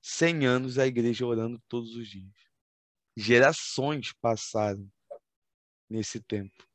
[0.02, 2.34] Cem anos a igreja orando todos os dias.
[3.16, 4.90] Gerações passaram
[5.88, 6.69] nesse tempo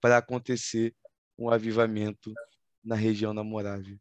[0.00, 0.94] para acontecer
[1.38, 2.32] um avivamento
[2.82, 3.98] na região namorável.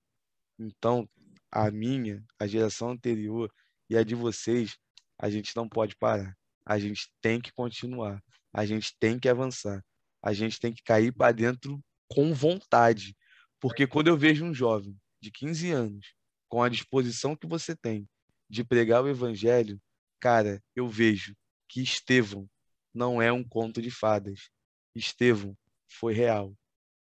[0.57, 1.09] Então,
[1.51, 3.51] a minha, a geração anterior
[3.89, 4.77] e a de vocês,
[5.17, 6.37] a gente não pode parar.
[6.65, 8.21] A gente tem que continuar.
[8.53, 9.83] A gente tem que avançar.
[10.21, 13.15] A gente tem que cair para dentro com vontade.
[13.59, 16.13] Porque quando eu vejo um jovem de 15 anos,
[16.47, 18.07] com a disposição que você tem
[18.49, 19.79] de pregar o evangelho,
[20.19, 21.35] cara, eu vejo
[21.67, 22.49] que Estevão
[22.93, 24.49] não é um conto de fadas.
[24.95, 25.55] Estevão
[25.89, 26.55] foi real.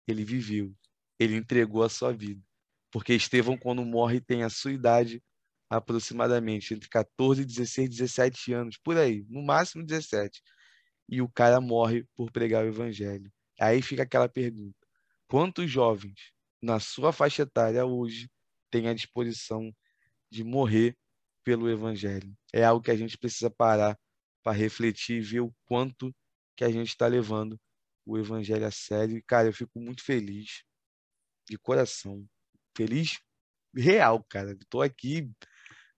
[0.07, 0.75] Ele viveu.
[1.19, 2.41] Ele entregou a sua vida.
[2.91, 5.23] Porque Estevão, quando morre, tem a sua idade
[5.69, 10.41] aproximadamente entre 14, 16, 17 anos, por aí, no máximo 17.
[11.09, 13.31] E o cara morre por pregar o evangelho.
[13.59, 14.77] Aí fica aquela pergunta:
[15.27, 16.31] quantos jovens
[16.61, 18.29] na sua faixa etária hoje
[18.69, 19.73] têm a disposição
[20.29, 20.95] de morrer
[21.43, 22.31] pelo evangelho?
[22.53, 23.97] É algo que a gente precisa parar
[24.43, 26.13] para refletir e ver o quanto
[26.55, 27.59] que a gente está levando
[28.05, 29.17] o evangelho a sério.
[29.17, 30.63] E, cara, eu fico muito feliz,
[31.47, 32.25] de coração.
[32.75, 33.19] Feliz
[33.75, 34.51] real, cara.
[34.53, 35.29] Estou aqui.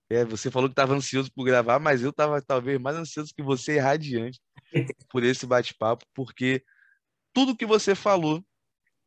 [0.08, 3.42] É, você falou que estava ansioso por gravar, mas eu estava talvez mais ansioso que
[3.42, 4.40] você radiante
[5.10, 6.64] por esse bate-papo, porque
[7.34, 8.44] tudo que você falou,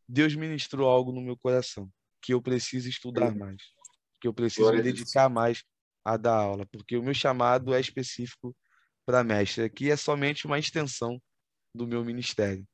[0.07, 1.89] Deus ministrou algo no meu coração,
[2.21, 3.61] que eu preciso estudar mais,
[4.19, 5.63] que eu preciso me dedicar mais
[6.03, 8.55] a dar aula, porque o meu chamado é específico
[9.05, 9.63] para mestre.
[9.63, 11.21] Aqui é somente uma extensão
[11.73, 12.67] do meu ministério.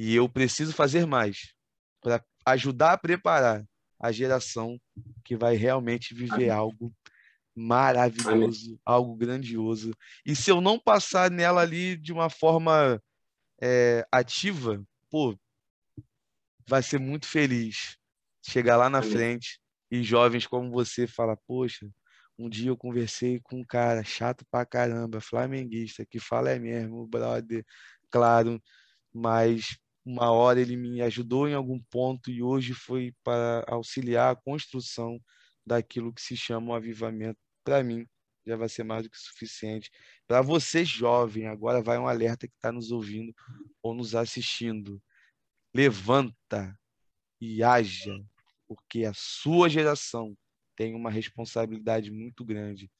[0.00, 1.52] E eu preciso fazer mais
[2.00, 3.66] para ajudar a preparar
[3.98, 4.80] a geração
[5.24, 6.50] que vai realmente viver Amém.
[6.50, 6.94] algo
[7.52, 8.80] maravilhoso, Amém.
[8.86, 9.92] algo grandioso.
[10.24, 13.02] E se eu não passar nela ali de uma forma
[13.60, 14.80] é, ativa,
[15.10, 15.36] pô,
[16.68, 17.98] vai ser muito feliz
[18.40, 19.10] chegar lá na Amém.
[19.10, 19.60] frente
[19.90, 21.90] e jovens como você falar, poxa,
[22.38, 27.04] um dia eu conversei com um cara chato pra caramba, flamenguista, que fala é mesmo,
[27.04, 27.64] brother,
[28.08, 28.62] claro,
[29.12, 34.36] mas uma hora ele me ajudou em algum ponto e hoje foi para auxiliar a
[34.36, 35.20] construção
[35.66, 37.38] daquilo que se chama um avivamento.
[37.64, 38.06] Para mim,
[38.46, 39.90] já vai ser mais do que suficiente.
[40.26, 43.34] Para você, jovem, agora vai um alerta que está nos ouvindo
[43.82, 45.00] ou nos assistindo.
[45.74, 46.78] Levanta
[47.40, 48.24] e haja,
[48.66, 50.36] porque a sua geração
[50.74, 52.90] tem uma responsabilidade muito grande.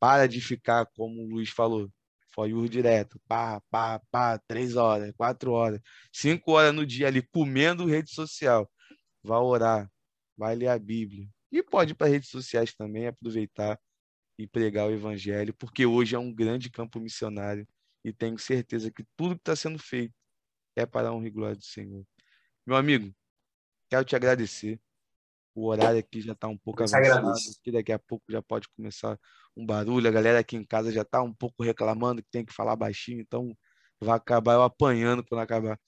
[0.00, 1.90] Para de ficar, como o Luiz falou,
[2.36, 5.80] for direto, pá, pá, pá, três horas, quatro horas,
[6.12, 8.70] cinco horas no dia ali, comendo rede social.
[9.22, 9.90] Vai orar,
[10.36, 11.28] vai ler a Bíblia.
[11.50, 13.80] E pode ir para redes sociais também, aproveitar
[14.38, 17.66] e pregar o Evangelho, porque hoje é um grande campo missionário
[18.04, 20.14] e tenho certeza que tudo que está sendo feito
[20.76, 22.04] é para a honra e glória do Senhor.
[22.66, 23.14] Meu amigo,
[23.90, 24.80] quero te agradecer
[25.56, 27.32] o horário aqui já está um pouco avançado,
[27.64, 29.18] que daqui a pouco já pode começar
[29.56, 30.06] um barulho.
[30.06, 33.20] A galera aqui em casa já está um pouco reclamando que tem que falar baixinho,
[33.20, 33.56] então
[33.98, 35.78] vai acabar eu apanhando quando acabar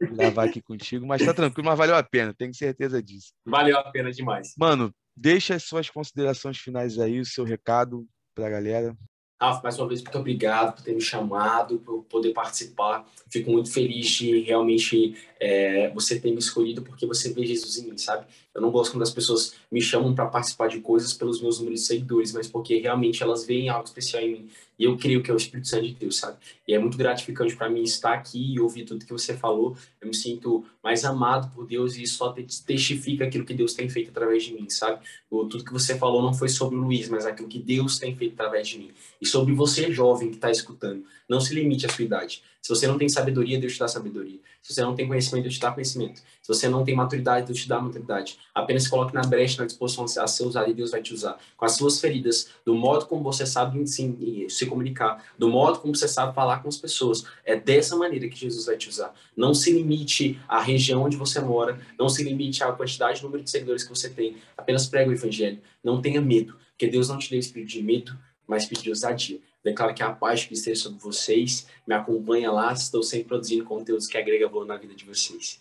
[0.00, 1.04] de gravar aqui contigo.
[1.04, 3.32] Mas tá tranquilo, mas valeu a pena, tenho certeza disso.
[3.44, 4.54] Valeu a pena demais.
[4.56, 8.96] Mano, deixa as suas considerações finais aí, o seu recado para a galera.
[9.40, 13.06] Rafa, mais uma vez, muito obrigado por ter me chamado, por poder participar.
[13.30, 17.90] Fico muito feliz de realmente é, você ter me escolhido porque você vê Jesus em
[17.90, 18.26] mim, sabe?
[18.56, 21.80] Eu não gosto quando as pessoas me chamam para participar de coisas pelos meus números
[21.80, 24.48] de seguidores, mas porque realmente elas veem algo especial em mim.
[24.78, 26.38] E eu creio que é o Espírito Santo de Deus, sabe?
[26.66, 29.76] E é muito gratificante para mim estar aqui e ouvir tudo que você falou.
[30.00, 33.90] Eu me sinto mais amado por Deus e isso só testifica aquilo que Deus tem
[33.90, 35.00] feito através de mim, sabe?
[35.28, 38.32] tudo que você falou não foi sobre o Luiz, mas aquilo que Deus tem feito
[38.34, 38.90] através de mim.
[39.20, 41.04] E sobre você, jovem, que está escutando.
[41.28, 42.42] Não se limite à sua idade.
[42.62, 44.38] Se você não tem sabedoria, Deus te dá sabedoria.
[44.62, 46.22] Se você não tem conhecimento, Deus te dá conhecimento.
[46.46, 48.38] Se você não tem maturidade, Deus te dá maturidade.
[48.54, 51.36] Apenas coloque na brecha, na disposição a ser usado e Deus vai te usar.
[51.56, 55.92] Com as suas feridas, do modo como você sabe se, se comunicar, do modo como
[55.92, 57.24] você sabe falar com as pessoas.
[57.44, 59.12] É dessa maneira que Jesus vai te usar.
[59.36, 63.50] Não se limite à região onde você mora, não se limite à quantidade, número de
[63.50, 64.36] seguidores que você tem.
[64.56, 65.58] Apenas pregue o evangelho.
[65.82, 68.16] Não tenha medo, porque Deus não te deu espírito de medo,
[68.46, 69.40] mas espírito de ousadia.
[69.64, 71.66] Declaro que a paz que esteja sobre vocês.
[71.84, 72.72] Me acompanha lá.
[72.72, 75.60] Estou sempre produzindo conteúdos que agregam valor na vida de vocês.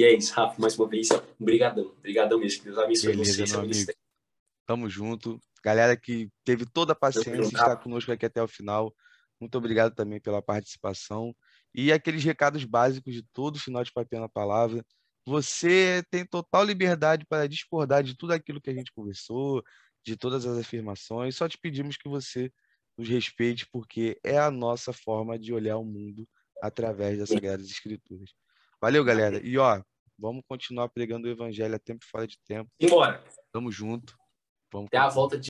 [0.00, 0.58] E é isso, Rafa.
[0.58, 1.84] Mais uma vez, obrigadão.
[1.98, 2.60] Obrigadão mesmo.
[2.60, 3.86] Que Deus abençoe Beleza, vocês.
[4.64, 5.38] Tamo junto.
[5.62, 8.94] Galera que teve toda a paciência de estar conosco aqui até o final.
[9.38, 11.36] Muito obrigado também pela participação.
[11.74, 14.82] E aqueles recados básicos de todo final de papel na palavra.
[15.26, 19.62] Você tem total liberdade para discordar de tudo aquilo que a gente conversou,
[20.02, 21.36] de todas as afirmações.
[21.36, 22.50] Só te pedimos que você
[22.96, 26.26] nos respeite, porque é a nossa forma de olhar o mundo
[26.62, 28.30] através das Sagradas Escrituras.
[28.80, 29.46] Valeu, galera.
[29.46, 29.82] E ó,
[30.20, 32.70] vamos continuar pregando o evangelho a tempo e fora de tempo.
[32.78, 33.24] Embora.
[33.50, 34.16] Tamo junto.
[34.72, 35.48] Vamos Até a volta de